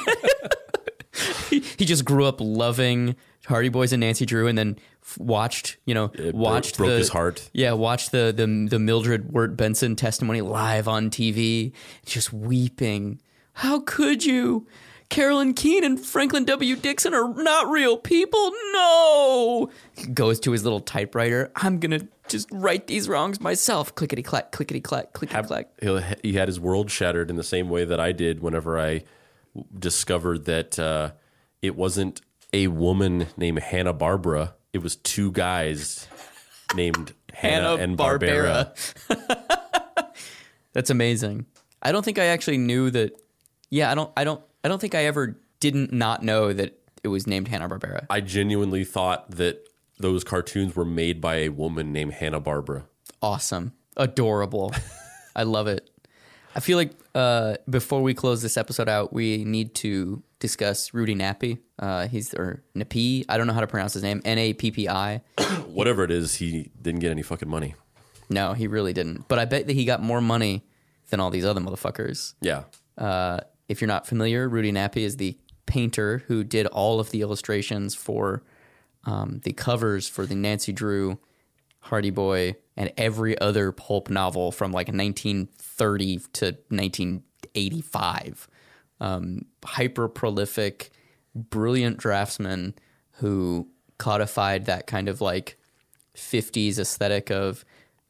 [1.51, 3.17] he, he just grew up loving
[3.47, 6.99] Hardy Boys and Nancy Drew, and then f- watched you know bro- watched broke the,
[6.99, 7.49] his heart.
[7.53, 11.73] Yeah, watched the the the Mildred Wirt Benson testimony live on TV,
[12.07, 13.21] just weeping.
[13.55, 14.67] How could you?
[15.11, 16.77] Carolyn Keene and Franklin W.
[16.77, 18.53] Dixon are not real people.
[18.73, 19.71] No.
[20.15, 21.51] Goes to his little typewriter.
[21.57, 23.95] I'm gonna just write these wrongs myself.
[23.95, 25.69] Clickety clack, clickety clack, clickety clack.
[25.83, 29.03] he'll, had his world shattered in the same way that I did whenever I
[29.77, 31.11] discovered that uh,
[31.61, 32.21] it wasn't
[32.53, 34.55] a woman named Hannah Barbara.
[34.73, 36.07] It was two guys
[36.75, 38.73] named Hannah, and Barbara.
[40.73, 41.47] That's amazing.
[41.83, 43.21] I don't think I actually knew that.
[43.71, 44.13] Yeah, I don't.
[44.17, 44.43] I don't.
[44.63, 48.07] I don't think I ever didn't not know that it was named Hanna Barbera.
[48.11, 49.67] I genuinely thought that
[49.99, 52.85] those cartoons were made by a woman named Hannah Barbara.
[53.23, 54.75] Awesome, adorable.
[55.37, 55.89] I love it.
[56.55, 61.15] I feel like uh, before we close this episode out, we need to discuss Rudy
[61.15, 61.59] Nappi.
[61.79, 63.25] Uh, he's or Napi.
[63.29, 64.21] I don't know how to pronounce his name.
[64.25, 65.23] N A P P I.
[65.67, 67.75] Whatever it is, he didn't get any fucking money.
[68.29, 69.29] No, he really didn't.
[69.29, 70.65] But I bet that he got more money
[71.11, 72.35] than all these other motherfuckers.
[72.41, 72.65] Yeah.
[72.97, 77.21] Uh, if you're not familiar, Rudy Nappi is the painter who did all of the
[77.21, 78.43] illustrations for
[79.05, 81.21] um, the covers for the Nancy Drew,
[81.79, 88.49] Hardy Boy, and every other pulp novel from like 1930 to 1985.
[88.99, 90.91] Um, hyper prolific,
[91.37, 92.75] brilliant draftsman
[93.13, 93.69] who
[93.99, 95.57] codified that kind of like
[96.17, 97.65] 50s aesthetic of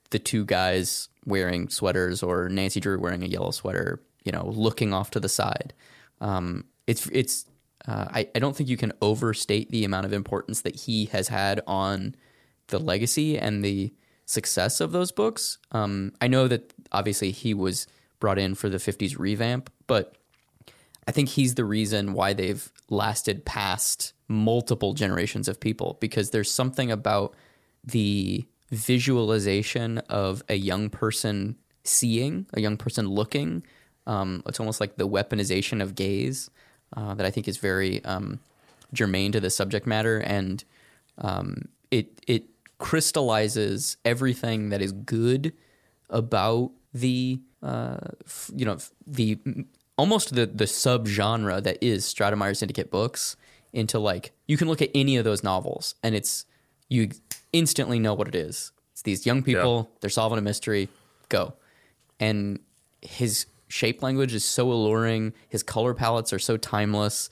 [0.08, 4.92] the two guys wearing sweaters or Nancy Drew wearing a yellow sweater, you know, looking
[4.92, 5.72] off to the side.
[6.20, 7.46] Um, it's it's
[7.86, 11.28] uh, I, I don't think you can overstate the amount of importance that he has
[11.28, 12.14] had on
[12.68, 13.92] the legacy and the
[14.26, 15.58] success of those books.
[15.72, 17.86] Um, I know that obviously he was
[18.20, 20.16] brought in for the 50s revamp, but
[21.08, 26.50] I think he's the reason why they've lasted past multiple generations of people because there's
[26.50, 27.34] something about
[27.82, 33.64] the visualization of a young person seeing, a young person looking.
[34.10, 36.50] Um, it's almost like the weaponization of gaze
[36.96, 38.40] uh, that I think is very um,
[38.92, 40.64] germane to the subject matter, and
[41.18, 42.44] um, it it
[42.78, 45.52] crystallizes everything that is good
[46.08, 49.38] about the uh, f- you know f- the
[49.96, 53.36] almost the the subgenre that is Stratemeyer Syndicate books
[53.72, 56.46] into like you can look at any of those novels and it's
[56.88, 57.10] you
[57.52, 58.72] instantly know what it is.
[58.92, 60.88] It's these young people, they're solving a mystery,
[61.28, 61.54] go.
[62.18, 62.58] And
[63.02, 67.30] his shape language is so alluring, his color palettes are so timeless.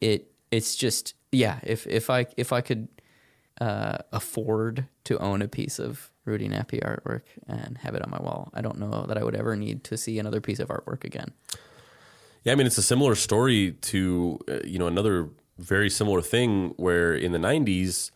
[0.00, 2.86] It it's just yeah, if if I if I could
[3.60, 8.18] uh, afford to own a piece of Rudy Nappi artwork and have it on my
[8.18, 11.04] wall, I don't know that I would ever need to see another piece of artwork
[11.04, 11.32] again.
[12.44, 16.74] Yeah, I mean it's a similar story to uh, you know another very similar thing
[16.76, 18.10] where in the '90s,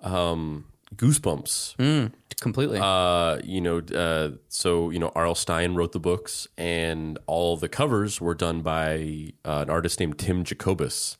[0.00, 0.66] um,
[0.96, 2.10] Goosebumps.
[2.40, 2.78] Completely.
[2.80, 5.34] Uh, you know, uh, so you know R.L.
[5.34, 10.18] Stine wrote the books, and all the covers were done by uh, an artist named
[10.18, 11.16] Tim Jacobus,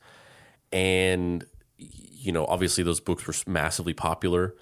[0.71, 1.45] and
[1.77, 4.55] you know, obviously those books were massively popular.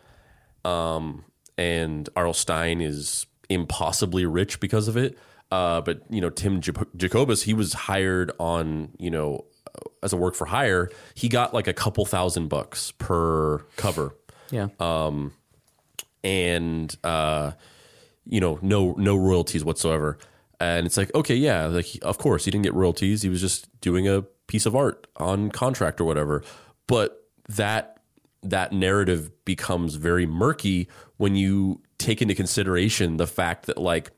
[0.63, 1.25] Um,
[1.57, 2.33] and R.L.
[2.33, 5.17] Stine is impossibly rich because of it.
[5.49, 9.45] Uh, but you know, Tim Jac- Jacobus, he was hired on, you know,
[10.03, 10.89] as a work for hire.
[11.15, 14.15] He got like a couple thousand bucks per cover,
[14.51, 14.67] yeah.
[14.79, 15.33] Um,
[16.23, 17.51] and uh,
[18.25, 20.17] you know, no no royalties whatsoever.
[20.59, 23.21] And it's like, okay, yeah, like of course he didn't get royalties.
[23.21, 26.43] He was just doing a piece of art on contract or whatever.
[26.87, 27.99] But that
[28.43, 30.87] that narrative becomes very murky
[31.17, 34.11] when you take into consideration the fact that like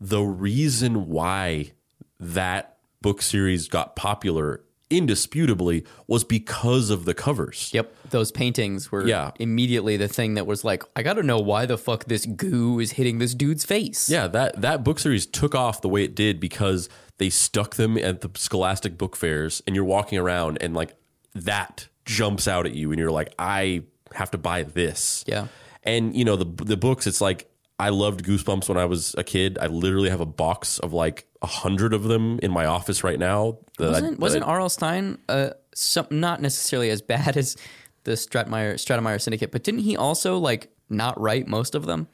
[0.00, 1.72] the reason why
[2.20, 7.70] that book series got popular indisputably was because of the covers.
[7.72, 9.30] Yep, those paintings were Yeah.
[9.38, 12.80] immediately the thing that was like, I got to know why the fuck this goo
[12.80, 14.08] is hitting this dude's face.
[14.08, 16.88] Yeah, that that book series took off the way it did because
[17.18, 20.94] they stuck them at the Scholastic book fairs, and you're walking around, and like
[21.34, 23.82] that jumps out at you, and you're like, I
[24.14, 25.24] have to buy this.
[25.26, 25.46] Yeah.
[25.82, 27.06] and you know the the books.
[27.06, 29.58] It's like I loved Goosebumps when I was a kid.
[29.60, 33.18] I literally have a box of like a hundred of them in my office right
[33.18, 33.58] now.
[33.78, 34.68] Wasn't wasn't I- R.L.
[34.68, 37.56] Stine uh, some, not necessarily as bad as
[38.04, 42.08] the Stratmeyer Stratemeyer Syndicate, but didn't he also like not write most of them?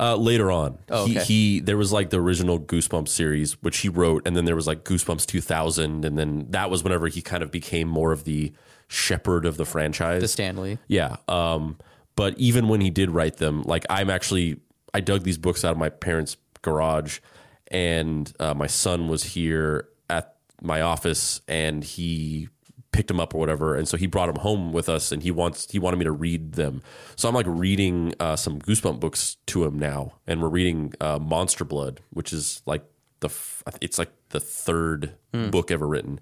[0.00, 1.24] Uh, later on, Oh, he, okay.
[1.24, 4.66] he there was like the original Goosebumps series, which he wrote, and then there was
[4.66, 8.52] like Goosebumps 2000, and then that was whenever he kind of became more of the
[8.88, 10.20] shepherd of the franchise.
[10.20, 10.78] The Stanley.
[10.88, 11.16] Yeah.
[11.28, 11.78] Um,
[12.16, 14.56] but even when he did write them, like I'm actually,
[14.92, 17.20] I dug these books out of my parents' garage,
[17.68, 22.48] and uh, my son was here at my office, and he
[22.92, 25.30] picked him up or whatever, and so he brought him home with us, and he
[25.30, 26.82] wants he wanted me to read them.
[27.16, 31.18] So I'm like reading uh, some Goosebump books to him now, and we're reading uh,
[31.18, 32.84] Monster Blood, which is like
[33.20, 35.14] the f- it's like the third
[35.50, 36.20] book ever written.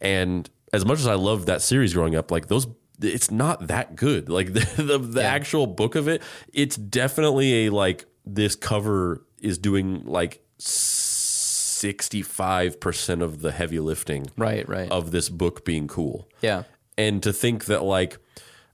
[0.00, 2.66] And as much as I loved that series growing up, like those,
[3.02, 4.28] it's not that good.
[4.28, 6.22] Like the the, the actual book of it,
[6.52, 13.78] it's definitely a like this cover is doing like sixty five percent of the heavy
[13.80, 14.90] lifting Right, right.
[14.90, 16.28] of this book being cool.
[16.40, 16.64] yeah.
[16.96, 18.18] And to think that like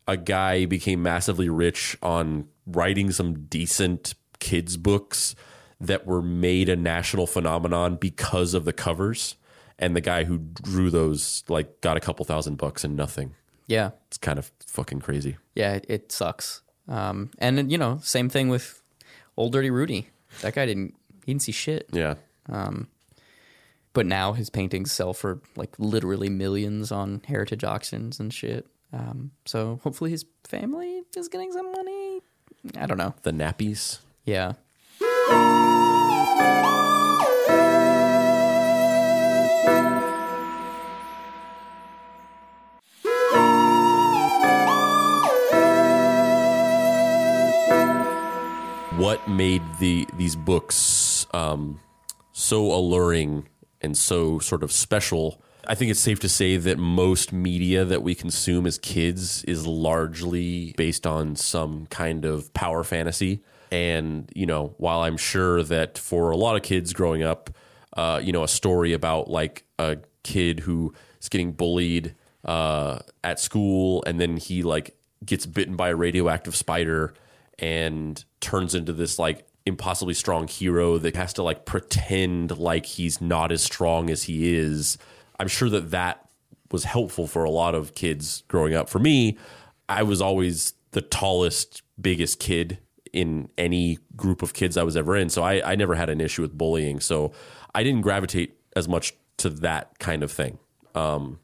[0.09, 5.35] a guy became massively rich on writing some decent kids books
[5.79, 9.37] that were made a national phenomenon because of the covers
[9.79, 13.35] and the guy who drew those like got a couple thousand bucks and nothing.
[13.67, 13.91] Yeah.
[14.09, 15.37] It's kind of fucking crazy.
[15.55, 16.63] Yeah, it, it sucks.
[16.89, 18.83] Um, and you know, same thing with
[19.37, 20.09] old dirty Rudy.
[20.41, 20.95] That guy didn't
[21.25, 21.89] he didn't see shit.
[21.93, 22.15] Yeah.
[23.93, 28.67] But now his paintings sell for like literally millions on heritage auctions and shit.
[28.93, 32.21] Um, so hopefully his family is getting some money.
[32.77, 33.15] I don't know.
[33.23, 34.01] The Nappis.
[34.25, 34.55] Yeah.
[49.05, 51.79] What made the these books um,
[52.33, 53.47] so alluring
[53.83, 55.43] and so sort of special.
[55.69, 59.67] I think it's safe to say that most media that we consume as kids is
[59.67, 63.43] largely based on some kind of power fantasy.
[63.71, 67.51] And, you know, while I'm sure that for a lot of kids growing up,
[67.95, 73.39] uh, you know, a story about like a kid who is getting bullied uh, at
[73.39, 77.13] school and then he like gets bitten by a radioactive spider
[77.59, 83.21] and turns into this like impossibly strong hero that has to like pretend like he's
[83.21, 84.99] not as strong as he is.
[85.39, 86.29] I'm sure that that
[86.71, 88.89] was helpful for a lot of kids growing up.
[88.89, 89.39] For me,
[89.89, 92.79] I was always the tallest, biggest kid
[93.13, 95.29] in any group of kids I was ever in.
[95.29, 97.01] So I, I never had an issue with bullying.
[97.01, 97.33] So
[97.75, 100.59] I didn't gravitate as much to that kind of thing.
[100.95, 101.39] Um,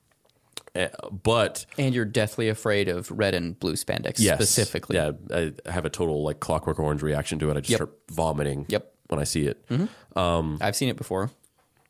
[1.25, 4.97] but And you're deathly afraid of red and blue spandex yes, specifically.
[4.97, 7.57] yeah, I have a total like clockwork orange reaction to it.
[7.57, 7.77] I just Yep.
[7.79, 8.67] start vomiting.
[8.69, 8.93] Yep.
[9.09, 9.65] when I see it.
[10.17, 11.31] I've seen it before.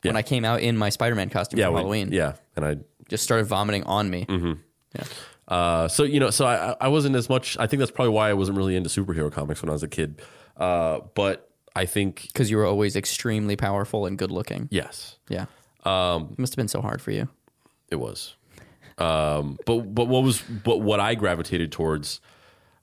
[0.02, 2.76] When I came out in my Spider-Man costume Yeah, for we- Halloween, yeah, and I
[3.10, 4.24] just started vomiting on me.
[4.24, 4.52] Mm-hmm.
[4.96, 5.04] Yeah.
[5.46, 7.58] Uh, so you know, so I, I wasn't as much.
[7.58, 9.88] I think that's probably why I wasn't really into superhero comics when I was a
[9.88, 10.22] kid.
[10.56, 14.68] Uh, but I think Because you were always extremely powerful and good looking.
[14.70, 15.44] yes, Yeah.
[15.84, 17.28] Um, it must have been so hard for you.
[17.90, 18.34] it was.
[19.00, 22.20] Um, but but what was but what I gravitated towards,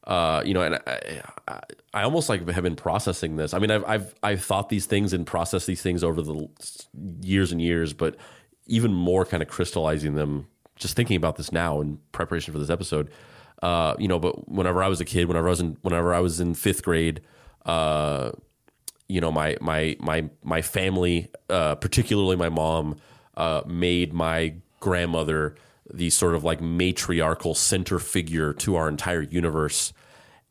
[0.06, 1.60] uh, you know, and I, I,
[1.94, 3.54] I almost like have been processing this.
[3.54, 6.50] I mean, I've I've I've thought these things and processed these things over the
[7.22, 8.16] years and years, but
[8.66, 10.48] even more kind of crystallizing them.
[10.76, 13.10] Just thinking about this now in preparation for this episode,
[13.64, 14.20] uh, you know.
[14.20, 16.84] But whenever I was a kid, whenever I was in whenever I was in fifth
[16.84, 17.22] grade,
[17.66, 18.32] uh,
[19.08, 22.98] you know my my my my family uh, particularly my mom
[23.36, 25.56] uh, made my grandmother
[25.94, 29.94] the sort of like matriarchal center figure to our entire universe.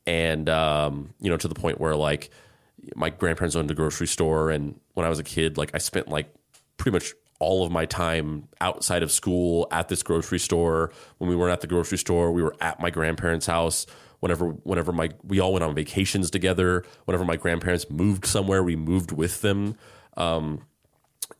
[0.06, 2.30] And um, you know to the point where like
[2.94, 6.06] my grandparents owned a grocery store and when i was a kid like i spent
[6.06, 6.32] like
[6.76, 10.92] pretty much all of my time outside of school at this grocery store.
[11.18, 13.86] When we weren't at the grocery store we were at my grandparents house.
[14.20, 16.84] Whenever whenever my we all went on vacations together.
[17.04, 19.76] Whenever my grandparents moved somewhere we moved with them.
[20.16, 20.62] Um,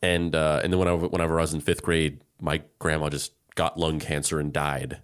[0.01, 3.31] and uh, and then when I, whenever I was in fifth grade my grandma just
[3.57, 5.01] got lung cancer and died.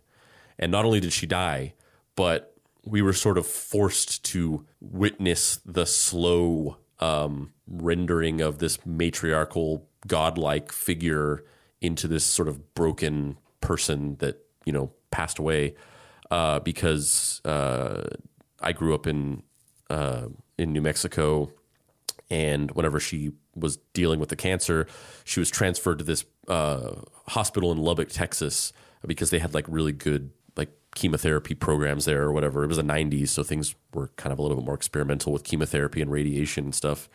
[0.58, 1.74] And not only did she die
[2.16, 2.56] but
[2.86, 10.72] we were sort of forced to witness the slow um, rendering of this matriarchal godlike
[10.72, 11.44] figure
[11.82, 15.76] into this sort of broken person that you know passed away
[16.32, 18.08] uh, because uh,
[18.60, 19.44] I grew up in
[19.90, 20.28] uh,
[20.58, 21.52] in New Mexico,
[22.30, 24.88] and whenever she was dealing with the cancer,
[25.24, 26.96] she was transferred to this uh,
[27.28, 28.74] hospital in Lubbock, Texas,
[29.06, 32.64] because they had like really good like chemotherapy programs there or whatever.
[32.64, 35.44] It was the '90s, so things were kind of a little bit more experimental with
[35.44, 37.10] chemotherapy and radiation and stuff.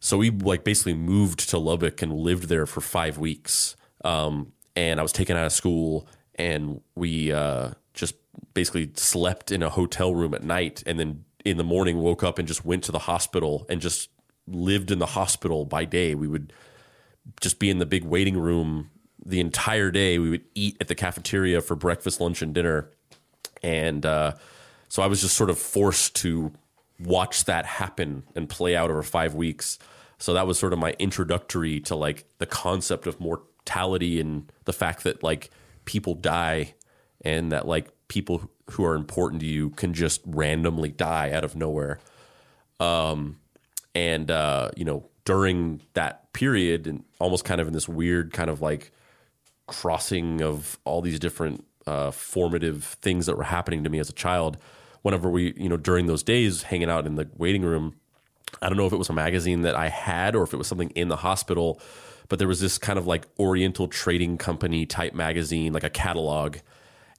[0.00, 3.76] So we like basically moved to Lubbock and lived there for five weeks.
[4.04, 8.14] Um, and I was taken out of school, and we uh, just
[8.54, 12.38] basically slept in a hotel room at night, and then in the morning woke up
[12.38, 14.10] and just went to the hospital and just
[14.46, 16.14] lived in the hospital by day.
[16.14, 16.52] We would
[17.40, 18.90] just be in the big waiting room
[19.24, 20.18] the entire day.
[20.18, 22.90] We would eat at the cafeteria for breakfast, lunch, and dinner,
[23.62, 24.34] and uh,
[24.88, 26.52] so I was just sort of forced to
[26.98, 29.78] watch that happen and play out over five weeks.
[30.18, 34.72] So that was sort of my introductory to like the concept of mortality and the
[34.72, 35.50] fact that like
[35.84, 36.74] people die
[37.22, 41.54] and that like people who are important to you can just randomly die out of
[41.54, 41.98] nowhere.
[42.80, 43.38] Um,
[43.94, 48.50] and uh, you know, during that period and almost kind of in this weird kind
[48.50, 48.92] of like
[49.66, 54.12] crossing of all these different uh, formative things that were happening to me as a
[54.12, 54.58] child.
[55.00, 57.94] Whenever we, you know, during those days hanging out in the waiting room,
[58.60, 60.66] I don't know if it was a magazine that I had or if it was
[60.66, 61.80] something in the hospital,
[62.28, 66.58] but there was this kind of like Oriental Trading Company type magazine, like a catalog.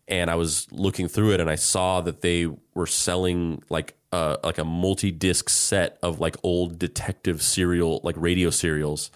[0.08, 4.58] And I was looking through it and I saw that they were selling like like
[4.58, 9.12] a multi disc set of like old detective serial, like radio serials.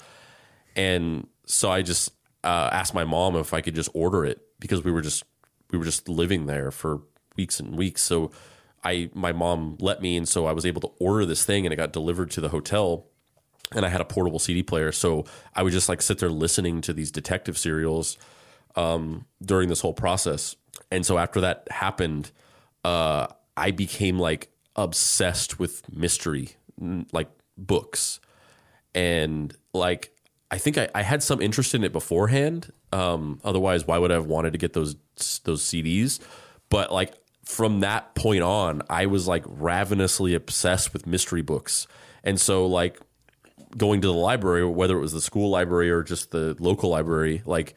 [0.76, 2.11] And so I just
[2.43, 5.23] uh, asked my mom if I could just order it because we were just
[5.72, 7.01] we were just living there for
[7.35, 8.01] weeks and weeks.
[8.01, 8.31] So
[8.84, 11.73] I my mom let me, and so I was able to order this thing, and
[11.73, 13.07] it got delivered to the hotel.
[13.73, 15.23] And I had a portable CD player, so
[15.55, 18.18] I would just like sit there listening to these detective serials
[18.76, 20.57] um, during this whole process.
[20.91, 22.31] And so after that happened,
[22.84, 26.52] uh, I became like obsessed with mystery,
[27.11, 28.19] like books,
[28.93, 30.11] and like
[30.49, 32.72] I think I, I had some interest in it beforehand.
[32.91, 34.95] Um, otherwise, why would I have wanted to get those
[35.43, 36.19] those CDs?
[36.69, 37.14] But like
[37.45, 41.88] from that point on, I was like ravenously obsessed with mystery books,
[42.23, 42.99] and so like
[43.77, 47.41] going to the library, whether it was the school library or just the local library,
[47.45, 47.76] like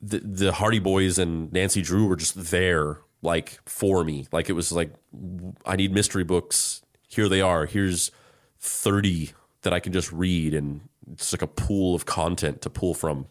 [0.00, 4.26] the the Hardy Boys and Nancy Drew were just there, like for me.
[4.32, 4.92] Like it was like
[5.64, 6.82] I need mystery books.
[7.08, 7.66] Here they are.
[7.66, 8.10] Here's
[8.58, 9.30] thirty
[9.62, 10.80] that I can just read, and
[11.12, 13.26] it's like a pool of content to pull from.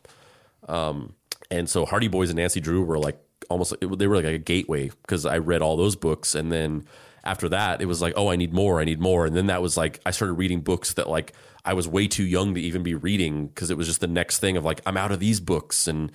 [0.68, 1.16] Um,
[1.50, 4.92] and so Hardy Boys and Nancy Drew were like almost they were like a gateway
[5.02, 6.86] because I read all those books, and then
[7.24, 9.62] after that it was like, oh, I need more, I need more, and then that
[9.62, 11.34] was like I started reading books that like
[11.66, 14.40] I was way too young to even be reading because it was just the next
[14.40, 16.12] thing of like I'm out of these books and.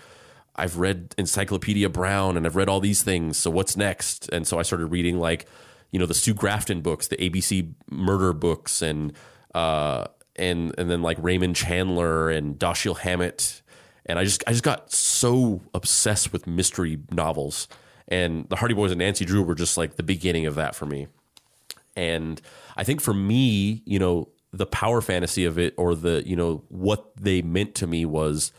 [0.57, 3.37] I've read Encyclopedia Brown and I've read all these things.
[3.37, 4.29] So what's next?
[4.33, 5.47] And so I started reading like,
[5.91, 9.13] you know, the Sue Grafton books, the ABC murder books, and
[9.55, 10.07] uh,
[10.37, 13.63] and and then like Raymond Chandler and Dashiell Hammett.
[14.07, 17.69] And I just I just got so obsessed with mystery novels.
[18.09, 20.85] And the Hardy Boys and Nancy Drew were just like the beginning of that for
[20.85, 21.07] me.
[21.97, 22.41] And
[22.77, 26.65] I think for me, you know, the power fantasy of it or the, you know,
[26.69, 28.53] what they meant to me was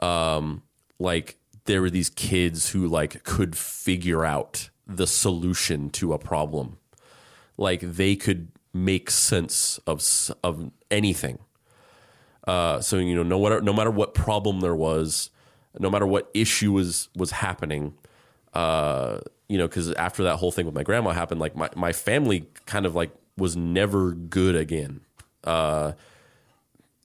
[0.00, 0.62] um
[0.98, 6.78] like there were these kids who like could figure out the solution to a problem.
[7.56, 10.04] Like they could make sense of
[10.42, 11.38] of anything.
[12.46, 15.30] Uh, so you know, no matter no matter what problem there was,
[15.78, 17.94] no matter what issue was was happening,
[18.52, 21.92] uh, you know, because after that whole thing with my grandma happened, like my my
[21.92, 25.00] family kind of like was never good again.
[25.44, 25.92] Uh,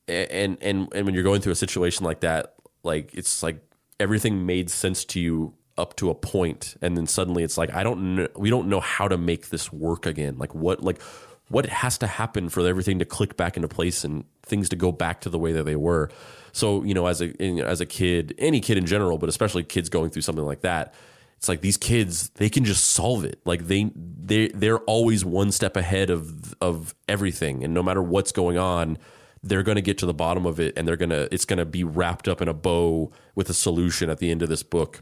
[0.07, 3.61] and and and when you're going through a situation like that, like it's like
[3.99, 7.83] everything made sense to you up to a point, and then suddenly it's like I
[7.83, 10.37] don't know, we don't know how to make this work again.
[10.37, 11.01] Like what like
[11.49, 14.91] what has to happen for everything to click back into place and things to go
[14.91, 16.09] back to the way that they were.
[16.51, 19.63] So you know, as a in, as a kid, any kid in general, but especially
[19.63, 20.93] kids going through something like that,
[21.37, 23.39] it's like these kids they can just solve it.
[23.45, 28.31] Like they they they're always one step ahead of of everything, and no matter what's
[28.31, 28.97] going on,
[29.43, 31.65] they're going to get to the bottom of it, and they're gonna it's going to
[31.65, 35.01] be wrapped up in a bow with a solution at the end of this book.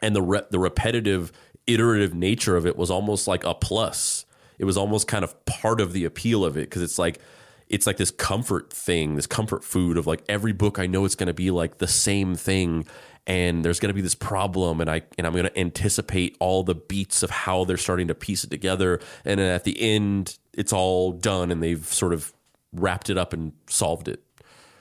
[0.00, 1.32] And the re- the repetitive,
[1.66, 4.24] iterative nature of it was almost like a plus.
[4.58, 7.20] It was almost kind of part of the appeal of it because it's like
[7.68, 11.14] it's like this comfort thing, this comfort food of like every book I know it's
[11.14, 12.86] going to be like the same thing
[13.28, 16.64] and there's going to be this problem and I and I'm going to anticipate all
[16.64, 20.38] the beats of how they're starting to piece it together and then at the end
[20.54, 22.32] it's all done and they've sort of
[22.72, 24.22] wrapped it up and solved it.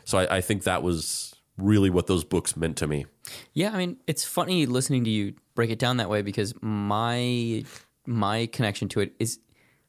[0.06, 3.06] So I, I think that was really what those books meant to me.
[3.54, 7.64] Yeah, I mean, it's funny listening to you break it down that way because my
[8.06, 9.40] my connection to it is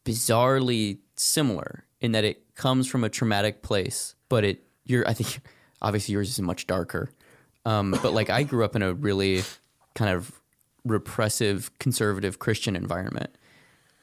[0.04, 5.40] bizarrely similar in that it comes from a traumatic place, but it you're I think
[5.82, 7.10] obviously yours is much darker.
[7.64, 9.42] Um, but like I grew up in a really
[9.94, 10.32] kind of
[10.84, 13.36] repressive conservative Christian environment.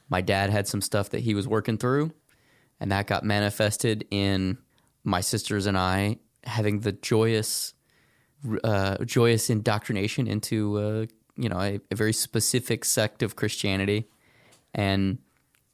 [0.08, 2.12] My dad had some stuff that he was working through,
[2.80, 4.58] and that got manifested in
[5.04, 7.74] my sisters and I having the joyous
[8.64, 14.08] uh, joyous indoctrination into uh, you know a, a very specific sect of Christianity,
[14.74, 15.18] and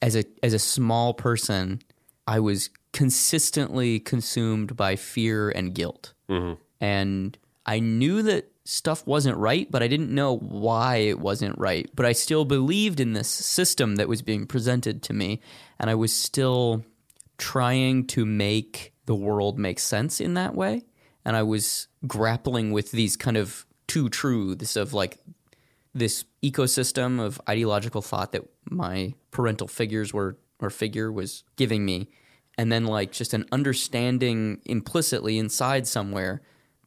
[0.02, 1.82] as a as a small person,
[2.28, 6.14] I was consistently consumed by fear and guilt,
[6.80, 11.90] and I knew that stuff wasn't right, but I didn't know why it wasn't right.
[11.94, 15.42] But I still believed in this system that was being presented to me,
[15.80, 16.86] and I was still
[17.42, 20.84] trying to make the world make sense in that way.
[21.26, 25.18] And I was grappling with these kind of two truths of like
[25.94, 32.08] this ecosystem of ideological thought that my parental figures were or figure was giving me
[32.58, 36.42] and then like just an understanding implicitly inside somewhere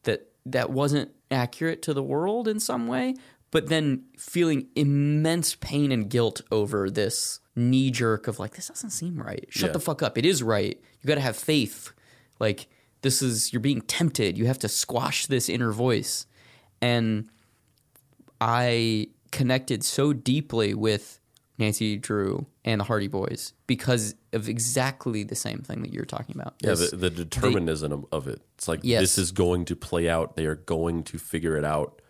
[0.05, 3.15] that that wasn't accurate to the world in some way
[3.51, 8.91] but then feeling immense pain and guilt over this knee jerk of like this doesn't
[8.91, 9.73] seem right shut Yeah.
[9.73, 11.93] the fuck up it is right you got to have faith
[12.41, 12.67] like
[13.03, 16.27] this is you're being tempted you have to squash this inner voice
[16.83, 17.29] and
[18.41, 21.21] I connected so deeply with
[21.59, 26.35] Nancy Drew and the Hardy Boys because of exactly the same thing that you're talking
[26.35, 26.55] about.
[26.61, 28.43] Yeah, the, the determinism of- of it.
[28.57, 29.01] It's like Yes.
[29.03, 30.37] this is going to play out.
[30.37, 32.03] They are going to figure it out.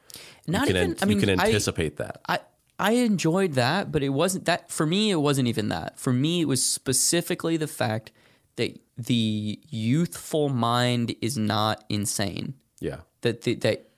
[0.47, 0.91] not you can, even.
[0.93, 2.21] an- I mean, you can I- anticipate that.
[2.29, 2.41] I
[2.79, 5.11] I enjoyed that, but it wasn't that for me.
[5.11, 5.99] It wasn't even that.
[5.99, 8.11] For me, it was specifically the fact
[8.57, 12.55] that the youthful mind is not insane.
[12.81, 13.89] Yeah, That the, that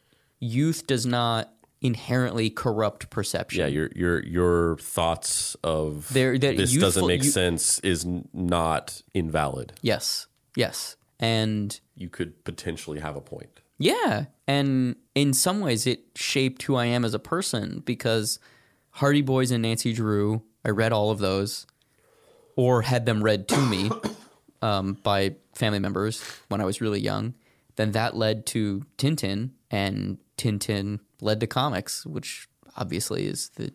[0.40, 3.61] youth does not inherently corrupt perception.
[3.61, 3.66] yeah.
[3.66, 9.73] Your your your thoughts of They're- that this doesn't make you- sense is not invalid.
[9.82, 10.27] Yes.
[10.57, 10.97] Yes.
[11.20, 13.61] And You could potentially have a point.
[13.78, 14.27] Yeah.
[14.47, 18.39] And in some ways, it shaped who I am as a person because
[18.97, 21.66] Hardy Boys and Nancy Drew, I read all of those
[22.56, 23.90] or had them read to me
[24.62, 27.35] um, by family members when I was really young.
[27.77, 33.70] Then that led to Tintin, and Tintin led to comics, which obviously is the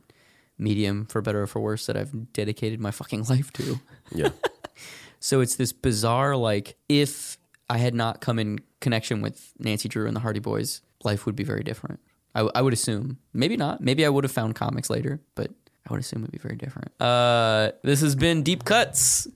[0.57, 3.80] medium, for better or for worse, that I've dedicated my fucking life to.
[4.11, 4.30] Yeah,
[5.19, 7.38] So it's this bizarre, like, if
[7.69, 11.35] I had not come in connection with Nancy Drew and the Hardy Boys, life would
[11.35, 11.99] be very different.
[12.35, 13.17] I, I would assume.
[13.33, 13.81] Maybe not.
[13.81, 15.51] Maybe I would have found comics later, but
[15.87, 16.91] I would assume it would be very different.
[17.01, 19.27] Uh, this has been Deep Cuts.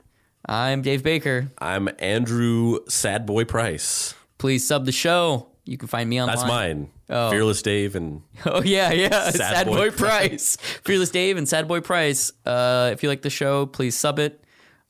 [0.47, 1.47] I'm Dave Baker.
[1.57, 4.13] I'm Andrew Sad Boy Price.
[4.37, 5.47] Please sub the show.
[5.65, 6.35] You can find me online.
[6.37, 6.89] That's mine.
[7.07, 9.31] Fearless Dave and Oh yeah, yeah.
[9.31, 10.57] Sad, Sad Boy, Boy Price.
[10.83, 12.31] Fearless Dave and Sad Boy Price.
[12.45, 14.43] Uh, if you like the show, please sub it.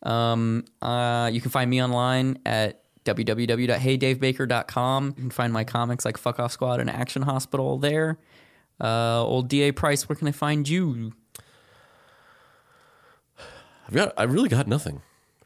[0.04, 5.06] Um, uh, you can find me online at www.heydavebaker.com.
[5.16, 8.18] You can find my comics like Fuck Off Squad and Action Hospital there.
[8.82, 11.14] Uh, old DA Price, where can I find you?
[13.88, 14.14] I've got.
[14.18, 15.02] I really got nothing.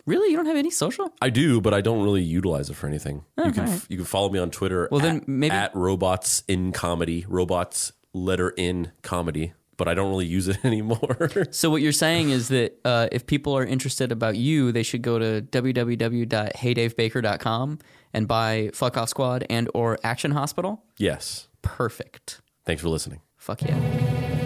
[0.05, 1.13] Really, you don't have any social?
[1.21, 3.23] I do, but I don't really utilize it for anything.
[3.37, 3.81] you can alright.
[3.89, 4.87] you can follow me on Twitter.
[4.89, 10.27] Well, then maybe- at robots in comedy, robots letter in comedy, but I don't really
[10.27, 11.31] use it anymore.
[11.49, 15.01] So what you're saying is that uh, if people are interested about you, they should
[15.01, 17.79] go to www.heydavebaker.com
[18.13, 20.83] and buy Fuck Off Squad and or Action Hospital.
[20.97, 21.47] yes.
[21.61, 22.39] Perfect.
[22.65, 23.19] Thanks for listening.
[23.35, 24.45] Fuck yeah.